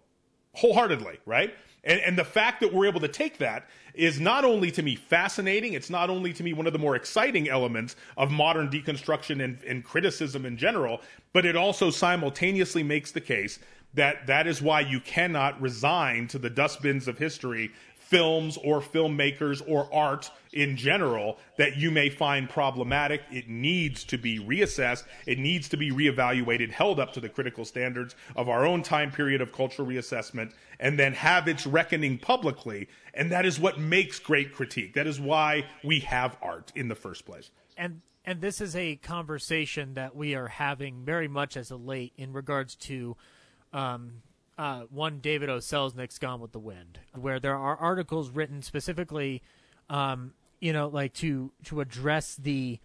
[0.55, 1.55] wholeheartedly, right?
[1.85, 4.95] And, and the fact that we're able to take that is not only to me
[4.95, 9.43] fascinating, it's not only to me one of the more exciting elements of modern deconstruction
[9.45, 11.01] and, and criticism in general,
[11.33, 13.59] but it also simultaneously makes the case
[13.95, 19.63] that that is why you cannot resign to the dustbins of history films or filmmakers
[19.67, 23.23] or art in general that you may find problematic.
[23.31, 25.05] It needs to be reassessed.
[25.27, 29.11] It needs to be reevaluated, held up to the critical standards of our own time
[29.11, 32.89] period of cultural reassessment, and then have its reckoning publicly.
[33.15, 34.95] And that is what makes great critique.
[34.95, 37.51] That is why we have art in the first place.
[37.77, 42.13] And and this is a conversation that we are having very much as of late
[42.17, 43.17] in regards to
[43.73, 44.23] um,
[44.57, 45.59] uh, one David O.
[45.59, 49.43] Selznick's Gone with the Wind, where there are articles written specifically,
[49.91, 52.79] um, you know, like to to address the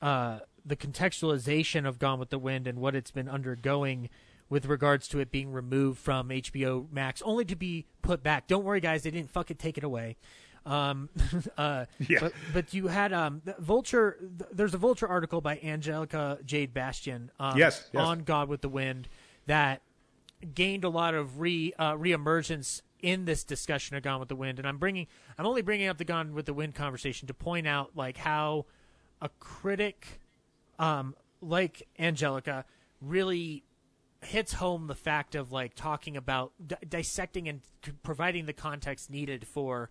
[0.00, 4.08] uh, the contextualization of Gone with the Wind and what it's been undergoing
[4.48, 8.46] with regards to it being removed from HBO Max, only to be put back.
[8.46, 10.16] Don't worry, guys, they didn't fucking take it away.
[10.64, 11.10] Um,
[11.58, 12.18] uh, yeah.
[12.20, 14.16] But, but, you had um, Vulture.
[14.50, 17.28] There's a Vulture article by Angelica Jade Bastién.
[17.38, 18.02] Um, yes, yes.
[18.02, 19.06] on Gone with the Wind
[19.46, 19.82] that
[20.54, 24.58] gained a lot of re uh, reemergence in this discussion of Gone with the Wind,
[24.58, 25.06] and I'm bringing
[25.36, 28.66] I'm only bringing up the Gone with the Wind conversation to point out like how
[29.20, 30.20] a critic
[30.78, 32.64] um, like Angelica
[33.00, 33.64] really
[34.22, 36.52] hits home the fact of like talking about
[36.88, 37.60] dissecting and
[38.02, 39.90] providing the context needed for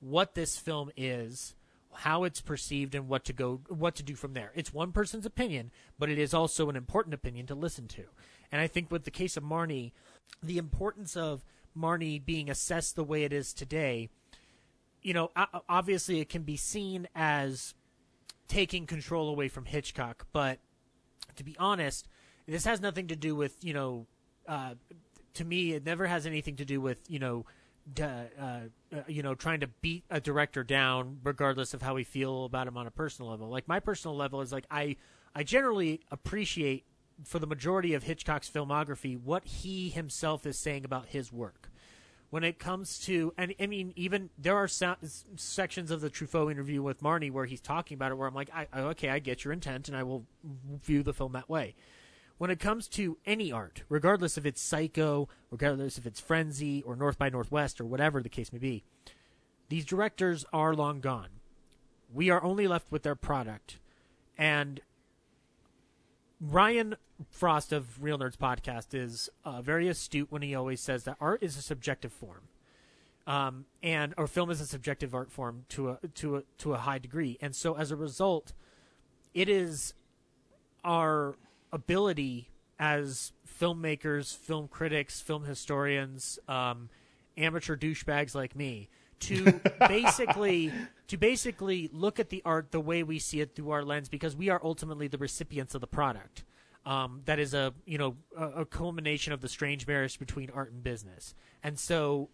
[0.00, 1.54] what this film is
[1.94, 4.52] how it's perceived and what to go what to do from there.
[4.54, 8.04] It's one person's opinion, but it is also an important opinion to listen to.
[8.52, 9.92] And I think with the case of Marnie,
[10.42, 11.44] the importance of
[11.78, 14.08] Marnie being assessed the way it is today,
[15.02, 15.30] you know,
[15.68, 17.74] obviously it can be seen as
[18.48, 20.58] taking control away from Hitchcock, but
[21.36, 22.08] to be honest,
[22.46, 24.06] this has nothing to do with, you know,
[24.46, 24.74] uh,
[25.34, 27.44] to me, it never has anything to do with, you know,
[28.00, 28.60] uh, uh,
[29.06, 32.76] you know, trying to beat a director down, regardless of how we feel about him
[32.76, 33.48] on a personal level.
[33.48, 34.96] Like my personal level is like I,
[35.34, 36.84] I generally appreciate
[37.24, 41.67] for the majority of Hitchcock's filmography what he himself is saying about his work.
[42.30, 44.96] When it comes to, and I mean, even there are so-
[45.36, 48.50] sections of the Truffaut interview with Marnie where he's talking about it, where I'm like,
[48.54, 50.26] I, okay, I get your intent, and I will
[50.82, 51.74] view the film that way
[52.38, 56.96] when it comes to any art, regardless if it's Psycho, regardless if it's Frenzy or
[56.96, 58.84] North by Northwest or whatever the case may be,
[59.68, 61.28] these directors are long gone.
[62.12, 63.78] We are only left with their product.
[64.38, 64.80] And
[66.40, 66.96] Ryan
[67.30, 71.42] Frost of Real Nerds Podcast is uh, very astute when he always says that art
[71.42, 72.48] is a subjective form.
[73.26, 76.78] Um, and or film is a subjective art form to a to a to a
[76.78, 78.54] high degree, and so as a result,
[79.34, 79.92] it is
[80.82, 81.36] our
[81.70, 82.48] ability
[82.78, 86.88] as filmmakers, film critics, film historians, um,
[87.36, 88.88] amateur douchebags like me
[89.20, 90.72] to basically
[91.08, 94.36] to basically look at the art the way we see it through our lens because
[94.36, 96.44] we are ultimately the recipients of the product.
[96.86, 100.72] Um, that is a you know a, a culmination of the strange marriage between art
[100.72, 102.28] and business, and so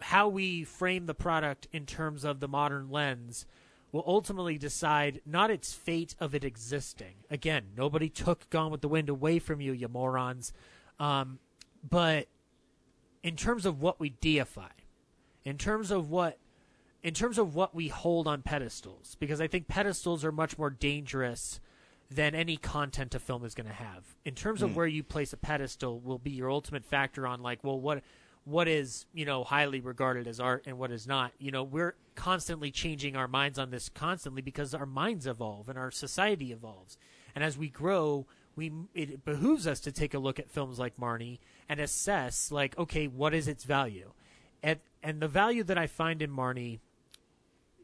[0.00, 3.46] how we frame the product in terms of the modern lens
[3.92, 7.14] will ultimately decide not its fate of it existing.
[7.28, 10.52] Again, nobody took Gone with the Wind away from you, you morons.
[10.98, 11.38] Um,
[11.88, 12.28] but
[13.22, 14.68] in terms of what we deify,
[15.44, 16.38] in terms of what
[17.02, 20.68] in terms of what we hold on pedestals, because I think pedestals are much more
[20.68, 21.60] dangerous
[22.10, 24.16] than any content a film is going to have.
[24.24, 24.74] In terms of mm.
[24.74, 28.02] where you place a pedestal will be your ultimate factor on like, well, what
[28.44, 31.94] what is you know highly regarded as art and what is not you know we're
[32.14, 36.96] constantly changing our minds on this constantly because our minds evolve and our society evolves
[37.34, 38.26] and as we grow
[38.56, 41.38] we it behooves us to take a look at films like Marnie
[41.68, 44.10] and assess like okay what is its value
[44.62, 46.80] and and the value that I find in Marnie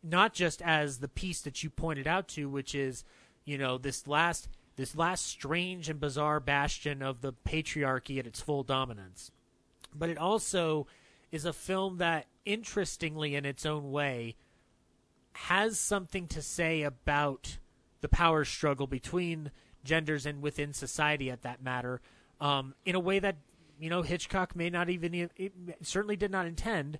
[0.02, 3.04] not just as the piece that you pointed out to which is
[3.44, 8.40] you know this last this last strange and bizarre bastion of the patriarchy at its
[8.40, 9.30] full dominance
[9.94, 10.86] but it also
[11.32, 14.36] is a film that, interestingly in its own way,
[15.32, 17.58] has something to say about
[18.00, 19.50] the power struggle between
[19.84, 22.00] genders and within society at that matter
[22.40, 23.36] um, in a way that
[23.80, 25.30] you know Hitchcock may not even
[25.82, 26.98] certainly did not intend,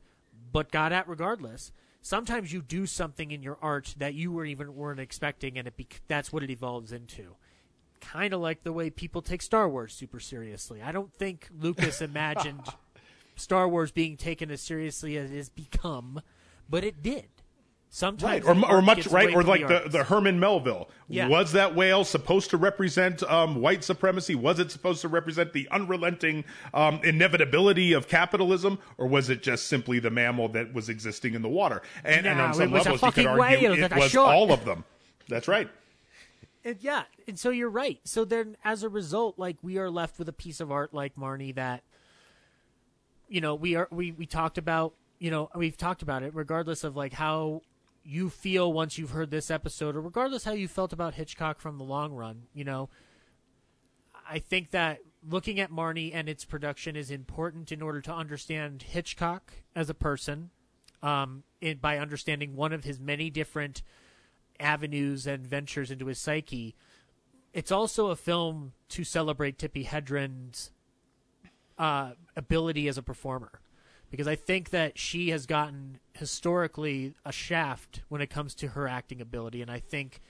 [0.53, 1.73] but got at regardless.
[2.03, 5.77] Sometimes you do something in your art that you were even weren't expecting, and it
[5.77, 7.35] bec- that's what it evolves into
[8.01, 10.83] kind of like the way people take Star Wars super seriously.
[10.83, 12.63] I don't think Lucas imagined
[13.37, 16.21] Star Wars being taken as seriously as it has become,
[16.69, 17.29] but it did.
[17.89, 20.91] Sometimes right, or, or much right, or like the, the, the Herman Melville.
[21.09, 21.29] Yeah.
[21.29, 24.35] Was that whale supposed to represent um, white supremacy?
[24.35, 26.45] Was it supposed to represent the unrelenting
[26.75, 31.43] um, inevitability of capitalism, or was it just simply the mammal that was existing in
[31.43, 31.81] the water?
[32.05, 34.85] And, no, and on some levels, you could argue it was all of them.
[35.29, 35.71] That's right.
[36.65, 38.01] And yeah, and so you're right.
[38.05, 41.17] So then, as a result, like we are left with a piece of art like
[41.17, 41.83] Marnie that
[43.29, 46.85] you know, we are we we talked about you know we've talked about it regardless
[46.85, 47.63] of like how
[48.07, 51.77] you feel once you've heard this episode or regardless how you felt about Hitchcock from
[51.77, 52.89] the long run, you know,
[54.29, 58.83] I think that looking at Marnie and its production is important in order to understand
[58.83, 60.51] Hitchcock as a person,
[61.03, 63.83] um, in, by understanding one of his many different
[64.61, 66.77] avenues and ventures into his psyche.
[67.53, 70.71] It's also a film to celebrate Tippi Hedren's
[71.77, 73.61] uh, ability as a performer
[74.11, 78.87] because I think that she has gotten historically a shaft when it comes to her
[78.89, 79.63] acting ability.
[79.63, 80.21] And I think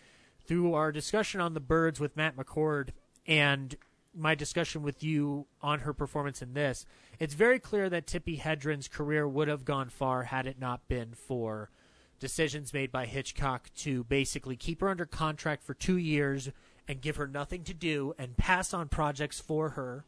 [0.47, 2.90] through our discussion on the birds with Matt McCord
[3.27, 3.77] and
[4.15, 6.86] my discussion with you on her performance in this,
[7.19, 11.12] it's very clear that Tippi Hedren's career would have gone far had it not been
[11.12, 11.70] for
[12.19, 16.51] decisions made by Hitchcock to basically keep her under contract for two years
[16.89, 20.05] and give her nothing to do and pass on projects for her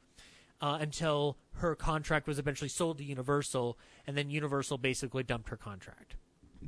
[0.60, 5.56] uh, until her contract was eventually sold to Universal, and then Universal basically dumped her
[5.56, 6.16] contract.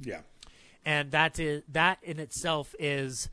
[0.03, 0.21] Yeah.
[0.85, 3.29] And that is that in itself is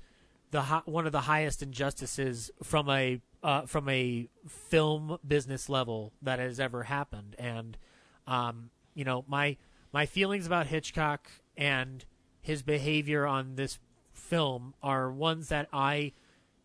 [0.51, 6.39] the one of the highest injustices from a uh, from a film business level that
[6.39, 7.35] has ever happened.
[7.38, 7.77] And
[8.25, 9.57] um, you know my
[9.93, 12.03] my feelings about Hitchcock and
[12.41, 13.79] his behavior on this
[14.11, 16.13] film are ones that I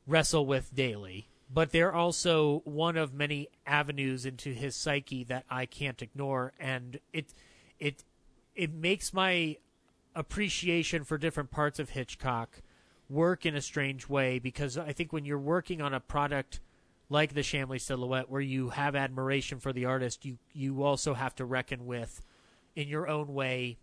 [0.06, 5.66] wrestle with daily but they're also one of many avenues into his psyche that I
[5.66, 7.34] can't ignore, and it
[7.78, 8.04] it
[8.54, 9.56] it makes my
[10.14, 12.62] appreciation for different parts of Hitchcock
[13.08, 16.60] work in a strange way because I think when you're working on a product
[17.08, 21.34] like the Shamley Silhouette, where you have admiration for the artist, you you also have
[21.36, 22.22] to reckon with,
[22.74, 23.76] in your own way,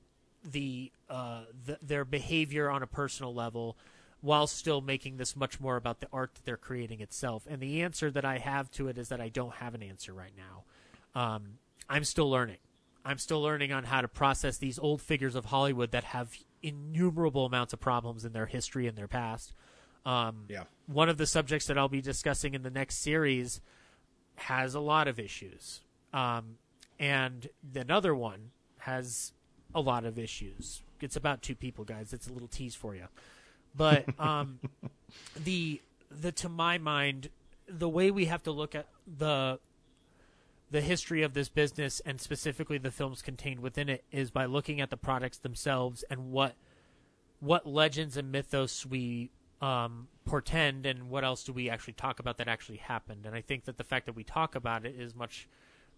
[0.44, 3.78] the, uh, the their behavior on a personal level
[4.22, 7.48] while still making this much more about the art that they're creating itself.
[7.50, 10.14] And the answer that I have to it is that I don't have an answer
[10.14, 10.64] right now.
[11.20, 11.58] Um,
[11.90, 12.58] I'm still learning.
[13.06, 17.46] I'm still learning on how to process these old figures of Hollywood that have innumerable
[17.46, 19.54] amounts of problems in their history and their past.
[20.06, 20.64] Um, yeah.
[20.88, 23.62] One of the subjects that I'll be discussing in the next series
[24.36, 25.82] has a lot of issues.
[26.14, 26.58] Um,
[27.00, 29.34] and another one has
[29.74, 30.82] a lot of issues.
[31.02, 32.12] It's about two people, guys.
[32.12, 33.06] It's a little tease for you.
[33.76, 34.60] But um,
[35.36, 35.82] the
[36.12, 37.30] the to my mind,
[37.68, 39.60] the way we have to look at the
[40.72, 44.80] the history of this business and specifically the films contained within it is by looking
[44.80, 46.56] at the products themselves and what
[47.40, 49.32] what legends and mythos we
[49.62, 53.26] um, portend and what else do we actually talk about that actually happened.
[53.26, 55.48] And I think that the fact that we talk about it is much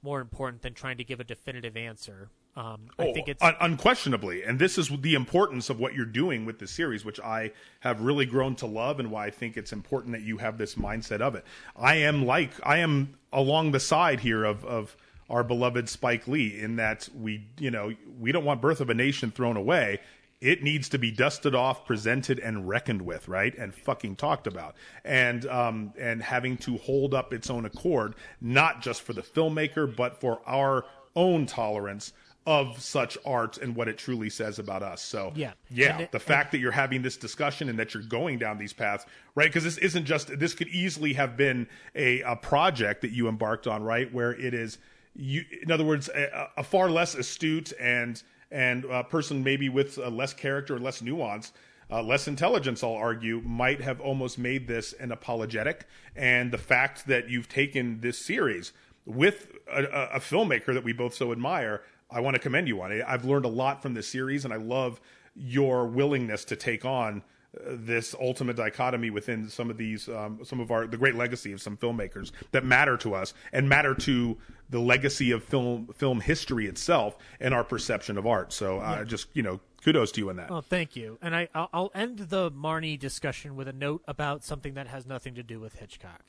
[0.02, 2.30] more important than trying to give a definitive answer.
[2.56, 6.06] Um, I oh, think it's un- unquestionably, and this is the importance of what you're
[6.06, 9.56] doing with the series, which I have really grown to love, and why I think
[9.56, 11.46] it's important that you have this mindset of it.
[11.78, 14.98] I am like I am along the side here of of
[15.30, 18.94] our beloved Spike Lee in that we you know we don't want Birth of a
[18.94, 20.00] Nation thrown away.
[20.42, 23.56] It needs to be dusted off, presented, and reckoned with, right?
[23.58, 24.76] And fucking talked about,
[25.06, 29.96] and um, and having to hold up its own accord, not just for the filmmaker,
[29.96, 30.84] but for our
[31.16, 32.12] own tolerance
[32.46, 35.02] of such art and what it truly says about us.
[35.02, 38.40] So yeah, yeah, it, the fact that you're having this discussion and that you're going
[38.40, 39.06] down these paths,
[39.36, 39.48] right?
[39.48, 43.68] Because this isn't just this could easily have been a a project that you embarked
[43.68, 44.12] on, right?
[44.12, 44.80] Where it is
[45.16, 49.98] you, in other words, a, a far less astute and and a person maybe with
[49.98, 51.52] less character less nuance.
[51.94, 55.86] Uh, less intelligence, I'll argue, might have almost made this an apologetic.
[56.16, 58.72] And the fact that you've taken this series
[59.06, 61.82] with a, a, filmmaker that we both so admire
[62.12, 63.04] I want to commend you on it.
[63.08, 65.00] I've learned a lot from this series, and I love
[65.36, 67.24] your willingness to take on
[67.56, 71.52] uh, this ultimate dichotomy within some of these, um, some of our the great legacy
[71.54, 74.38] of some filmmakers that matter to us and matter to
[74.70, 78.52] the legacy of film film history itself and our perception of art.
[78.54, 79.04] So, uh, yeah.
[79.04, 80.52] just you know, kudos to you on that.
[80.52, 81.18] Oh, thank you.
[81.22, 85.36] And I I'll end the Marnie discussion with a note about something that has nothing
[85.36, 86.22] to do with Hitchcock.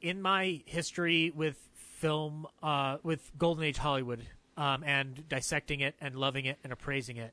[0.00, 4.26] In my history with film, uh, with Golden Age Hollywood,
[4.56, 7.32] um, and dissecting it and loving it and appraising it.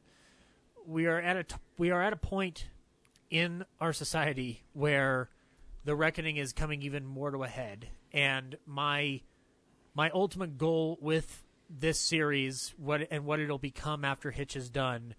[0.86, 2.68] We are at a t- we are at a point
[3.30, 5.30] in our society where
[5.86, 9.22] the reckoning is coming even more to a head, and my
[9.96, 15.16] my ultimate goal with this series, what and what it'll become after Hitch is done,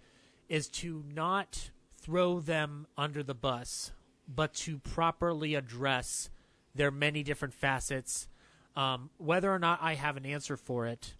[0.48, 3.92] is to not throw them under the bus,
[4.28, 6.28] but to properly address
[6.74, 8.28] their many different facets.
[8.76, 11.14] Um, whether or not I have an answer for it,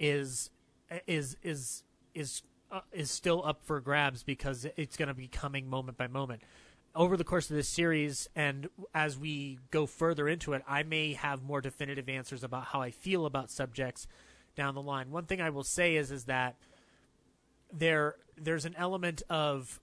[0.00, 0.50] is
[1.06, 5.68] is is is uh, is still up for grabs because it's going to be coming
[5.68, 6.42] moment by moment.
[6.94, 11.12] Over the course of this series and as we go further into it i may
[11.12, 14.08] have more definitive answers about how i feel about subjects
[14.56, 15.12] down the line.
[15.12, 16.56] One thing i will say is is that
[17.72, 19.78] there there's an element of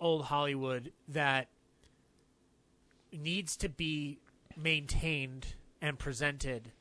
[0.00, 1.48] old hollywood that
[3.12, 4.18] needs to be
[4.56, 5.46] maintained
[5.80, 6.72] and presented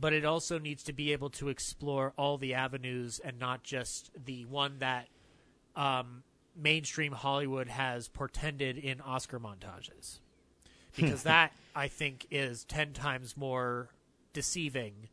[0.00, 4.10] but it also needs to be able to explore all the avenues and not just
[4.24, 5.08] the one that
[5.76, 6.22] um,
[6.56, 10.20] mainstream Hollywood has portended in Oscar montages.
[10.96, 13.90] Because that, I think, is 10 times more
[14.32, 15.08] deceiving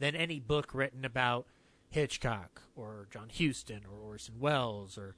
[0.00, 1.46] than any book written about
[1.88, 5.14] Hitchcock or John Huston or Orson Welles or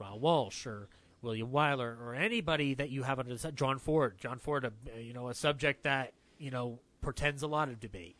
[0.00, 0.88] Raoul Walsh or
[1.22, 4.16] William Wyler or anybody that you have under the John Ford.
[4.18, 8.16] John Ford, a, you know, a subject that, you know, portends a lot of debate.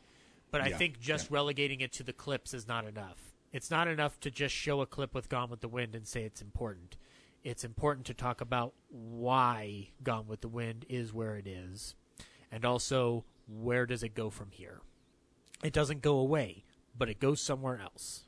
[0.52, 1.34] But I think just yeah.
[1.36, 3.32] relegating it to the clips is not enough.
[3.52, 6.22] It's not enough to just show a clip with Gone with the Wind and say
[6.22, 6.96] it's important.
[7.42, 11.96] It's important to talk about why Gone with the Wind is where it is,
[12.52, 14.80] and also where does it go from here.
[15.64, 16.64] it doesn't go away,
[16.96, 18.24] but it goes somewhere else.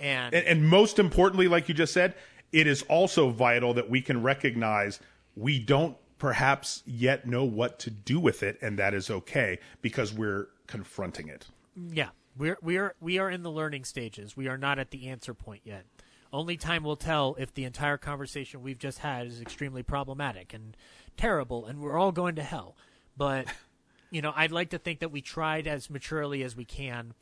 [0.00, 2.14] And, and, and most importantly, like you just said,
[2.52, 5.00] it is also vital that we can recognize
[5.34, 10.12] we don't perhaps yet know what to do with it, and that is okay because
[10.12, 11.46] we're confronting it.
[11.76, 14.36] Yeah, we're we are we are in the learning stages.
[14.36, 15.84] We are not at the answer point yet.
[16.32, 20.76] Only time will tell if the entire conversation we've just had is extremely problematic and
[21.16, 22.76] terrible, and we're all going to hell.
[23.16, 23.46] But
[24.10, 27.14] you know, I'd like to think that we tried as maturely as we can.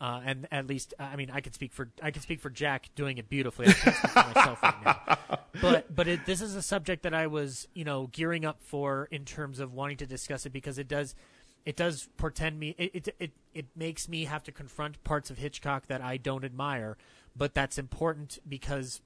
[0.00, 2.88] Uh, and at least, I mean, I can speak for I can speak for Jack
[2.94, 3.68] doing it beautifully.
[3.68, 5.18] I can't speak for myself right now.
[5.60, 9.08] But but it, this is a subject that I was you know gearing up for
[9.10, 11.16] in terms of wanting to discuss it because it does
[11.64, 15.38] it does portend me it, it it it makes me have to confront parts of
[15.38, 16.96] Hitchcock that I don't admire,
[17.36, 19.00] but that's important because,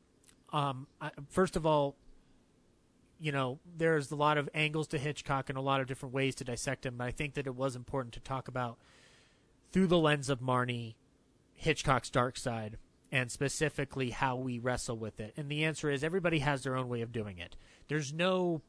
[0.52, 1.96] um, I, first of all,
[3.18, 6.34] you know, there's a lot of angles to Hitchcock and a lot of different ways
[6.36, 6.96] to dissect him.
[6.98, 8.76] But I think that it was important to talk about
[9.72, 10.94] through the lens of Marnie,
[11.54, 12.76] Hitchcock's dark side,
[13.10, 15.32] and specifically how we wrestle with it.
[15.36, 17.56] And the answer is everybody has their own way of doing it.
[17.88, 18.60] There's no,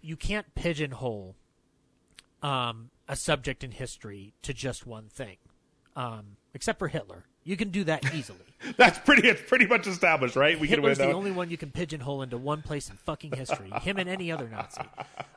[0.00, 1.34] you can't pigeonhole
[2.42, 5.36] um, a subject in history to just one thing,
[5.96, 7.24] um, except for Hitler.
[7.44, 8.38] You can do that easily.
[8.76, 9.28] That's pretty.
[9.28, 10.58] It's pretty much established, right?
[10.58, 13.70] We Hitler's the only one you can pigeonhole into one place in fucking history.
[13.82, 14.80] Him and any other Nazi.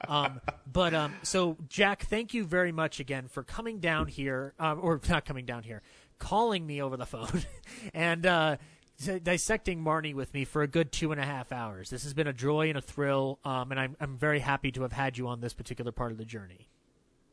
[0.07, 0.39] Um,
[0.71, 5.01] but um, so Jack, thank you very much again for coming down here, um, or
[5.09, 5.81] not coming down here,
[6.19, 7.43] calling me over the phone,
[7.93, 8.55] and uh,
[9.23, 11.89] dissecting Marnie with me for a good two and a half hours.
[11.89, 14.83] This has been a joy and a thrill, um, and I'm I'm very happy to
[14.83, 16.69] have had you on this particular part of the journey.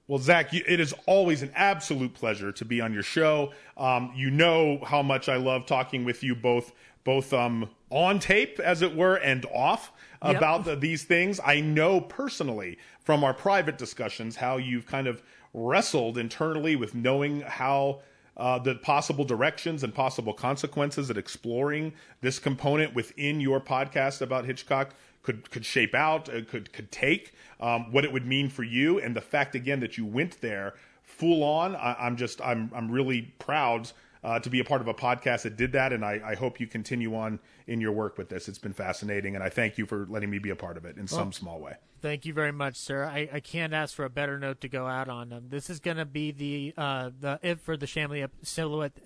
[0.06, 3.52] Well, Zach, it is always an absolute pleasure to be on your show.
[3.76, 6.72] Um, you know how much I love talking with you both,
[7.04, 9.92] both um, on tape, as it were, and off
[10.22, 10.36] yep.
[10.36, 11.40] about the, these things.
[11.42, 15.22] I know personally from our private discussions how you've kind of
[15.54, 18.02] wrestled internally with knowing how
[18.36, 24.44] uh, the possible directions and possible consequences of exploring this component within your podcast about
[24.44, 24.94] Hitchcock
[25.24, 29.00] could could shape out, uh, could could take, um, what it would mean for you,
[29.00, 31.74] and the fact again that you went there full on.
[31.74, 33.90] I, am just I'm I'm really proud.
[34.22, 36.58] Uh, to be a part of a podcast that did that, and I, I, hope
[36.58, 38.48] you continue on in your work with this.
[38.48, 40.96] It's been fascinating, and I thank you for letting me be a part of it
[40.96, 41.74] in well, some small way.
[42.00, 43.04] Thank you very much, sir.
[43.04, 45.30] I, I can't ask for a better note to go out on.
[45.30, 48.96] Um, this is going to be the uh, the it for the Shamley silhouette.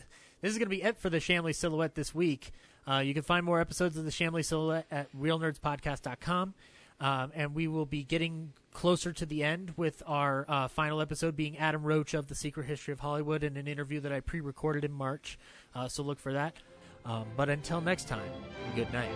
[0.41, 2.53] This is going to be it for the Shamley silhouette this week.
[2.89, 6.55] Uh, you can find more episodes of the Shamley Silhouette at realnerdspodcast.com.
[7.00, 11.36] Um, and we will be getting closer to the end with our uh, final episode
[11.36, 14.41] being Adam Roche of The Secret History of Hollywood in an interview that I pre
[14.41, 15.39] recorded in March.
[15.75, 16.57] Uh, so look for that.
[17.05, 18.31] Um, but until next time,
[18.75, 19.10] good night.